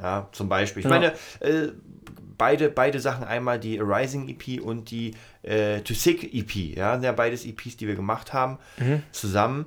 Ja, 0.00 0.28
zum 0.32 0.48
Beispiel. 0.48 0.80
Ich 0.80 0.86
Mhm. 0.86 0.92
Ja. 0.92 0.98
meine, 1.00 1.12
äh, 1.40 1.72
beide, 2.38 2.68
beide 2.68 3.00
Sachen, 3.00 3.24
einmal 3.24 3.58
die 3.58 3.80
Arising 3.80 4.28
EP 4.28 4.60
und 4.62 4.90
die 4.90 5.14
äh, 5.42 5.80
To 5.80 5.94
Sick 5.94 6.34
EP, 6.34 6.54
ja, 6.76 6.94
sind 6.94 7.04
ja 7.04 7.12
beides 7.12 7.44
EPs, 7.44 7.76
die 7.76 7.86
wir 7.86 7.94
gemacht 7.94 8.32
haben, 8.32 8.58
Mhm. 8.78 9.02
zusammen. 9.12 9.66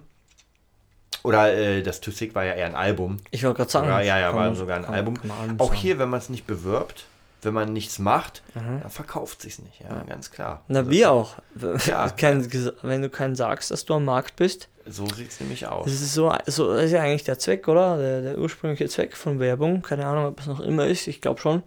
Oder 1.24 1.54
äh, 1.54 1.84
das 1.84 2.00
To 2.02 2.12
Sick 2.12 2.36
war 2.36 2.46
ja 2.46 2.54
eher 2.54 2.68
ein 2.68 2.76
Album. 2.76 3.18
Ich 3.32 3.44
wollte 3.44 3.58
gerade 3.58 3.72
sagen. 3.72 3.88
Ja, 3.88 4.02
ja, 4.02 4.20
ja, 4.20 4.34
war 4.36 4.54
sogar 4.56 4.78
ein 4.78 4.84
kann- 4.86 4.94
Album. 4.94 5.20
kann 5.20 5.32
Album 5.32 5.60
Auch 5.60 5.68
sagen. 5.70 5.80
hier, 5.80 6.00
wenn 6.00 6.10
man 6.10 6.20
es 6.20 6.30
nicht 6.30 6.46
bewirbt, 6.48 7.06
wenn 7.42 7.54
man 7.54 7.74
nichts 7.74 8.00
macht, 8.00 8.44
Mhm. 8.56 8.82
dann 8.82 8.90
verkauft 8.90 9.42
sich's 9.42 9.60
nicht, 9.60 9.80
ja, 9.82 10.04
ganz 10.08 10.32
klar. 10.32 10.64
Na, 10.68 10.80
Also, 10.80 10.92
wir 10.92 11.12
auch. 11.12 11.36
Ja. 11.86 12.10
Kein, 12.18 12.48
wenn 12.82 13.02
du 13.02 13.10
keinen 13.10 13.36
sagst, 13.36 13.72
dass 13.72 13.86
du 13.86 13.96
am 13.96 14.06
Markt 14.06 14.36
bist, 14.38 14.70
So 14.86 15.06
sieht's 15.08 15.40
nämlich 15.40 15.68
aus. 15.68 15.86
das 15.86 15.96
ist 16.02 16.14
so, 16.14 16.34
so 16.46 16.74
das 16.74 16.86
ist 16.86 16.92
ja 16.92 17.02
eigentlich 17.02 17.24
der 17.26 17.40
Zweck, 17.40 17.68
oder? 17.68 17.98
Der, 17.98 18.22
der 18.22 18.38
ursprüngliche 18.38 18.88
Zweck 18.88 19.16
von 19.18 19.40
Werbung. 19.40 19.82
Keine 19.82 20.06
Ahnung, 20.06 20.26
ob 20.28 20.40
es 20.40 20.46
noch 20.48 20.60
immer 20.62 20.88
ist. 20.88 21.08
Ich 21.08 21.20
glaube 21.22 21.40
schon, 21.42 21.64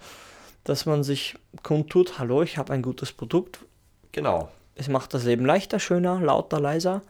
dass 0.70 0.87
man 0.87 1.02
sich 1.02 1.35
kundtut, 1.64 2.18
hallo, 2.20 2.42
ich 2.42 2.56
habe 2.56 2.72
ein 2.72 2.80
gutes 2.80 3.12
Produkt. 3.12 3.59
Genau, 4.12 4.50
Es 4.76 4.88
macht 4.88 5.12
das 5.14 5.24
Leben 5.24 5.44
leichter, 5.44 5.80
schöner, 5.80 6.20
lauter, 6.20 6.61
leiser. 6.61 7.02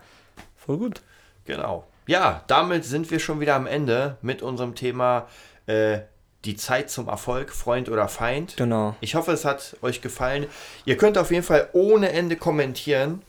Voll 0.56 0.78
gut. 0.78 1.02
genau. 1.44 1.84
Ja, 2.06 2.42
damit 2.48 2.84
sind 2.84 3.10
wir 3.12 3.20
schon 3.20 3.38
wieder 3.38 3.54
am 3.54 3.68
Ende 3.68 4.16
mit 4.20 4.42
unserem 4.42 4.74
Thema 4.74 5.28
äh, 5.66 6.00
die 6.44 6.56
Zeit 6.56 6.90
zum 6.90 7.06
Erfolg, 7.06 7.50
Freund 7.52 7.88
oder 7.88 8.08
Feind. 8.08 8.56
Genau. 8.56 8.96
Ich 9.00 9.14
hoffe, 9.14 9.30
es 9.30 9.44
hat 9.44 9.76
euch 9.82 10.00
gefallen. 10.00 10.46
Ihr 10.86 10.96
könnt 10.96 11.18
auf 11.18 11.30
jeden 11.30 11.44
Fall 11.44 11.68
ohne 11.72 12.10
Ende 12.10 12.34
kommentieren 12.36 13.22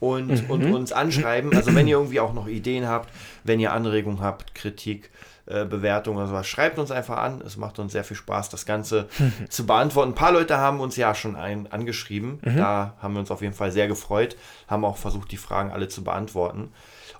und, 0.00 0.48
und 0.48 0.72
uns 0.72 0.92
anschreiben. 0.92 1.54
Also 1.54 1.74
wenn 1.74 1.86
ihr 1.86 1.96
irgendwie 1.98 2.20
auch 2.20 2.32
noch 2.32 2.46
Ideen 2.46 2.88
habt, 2.88 3.10
wenn 3.42 3.60
ihr 3.60 3.72
Anregungen 3.72 4.20
habt, 4.20 4.54
Kritik, 4.54 5.10
äh, 5.46 5.64
Bewertung 5.64 6.16
oder 6.16 6.26
sowas, 6.26 6.46
schreibt 6.46 6.78
uns 6.78 6.90
einfach 6.90 7.18
an. 7.18 7.42
Es 7.44 7.56
macht 7.56 7.78
uns 7.78 7.92
sehr 7.92 8.04
viel 8.04 8.16
Spaß, 8.16 8.48
das 8.48 8.66
Ganze 8.66 9.08
zu 9.48 9.66
beantworten. 9.66 10.12
Ein 10.12 10.14
paar 10.14 10.32
Leute 10.32 10.58
haben 10.58 10.80
uns 10.80 10.96
ja 10.96 11.14
schon 11.14 11.36
ein, 11.36 11.70
angeschrieben. 11.70 12.38
Da 12.56 12.94
haben 13.00 13.14
wir 13.14 13.20
uns 13.20 13.30
auf 13.30 13.42
jeden 13.42 13.54
Fall 13.54 13.70
sehr 13.72 13.88
gefreut. 13.88 14.36
Haben 14.68 14.84
auch 14.84 14.96
versucht, 14.96 15.30
die 15.32 15.36
Fragen 15.36 15.70
alle 15.70 15.88
zu 15.88 16.02
beantworten. 16.02 16.72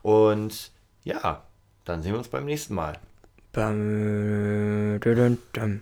Und 0.03 0.73
ja, 1.03 1.43
Dann 1.85 2.03
sehen 2.03 2.13
wir 2.13 2.19
uns 2.19 2.29
beim 2.29 2.47
nächsten 2.47 2.75
Mal. 2.75 2.95
Bam, 3.53 4.99
dum, 5.01 5.39
dum. 5.53 5.81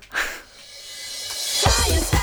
Fire 1.63 2.22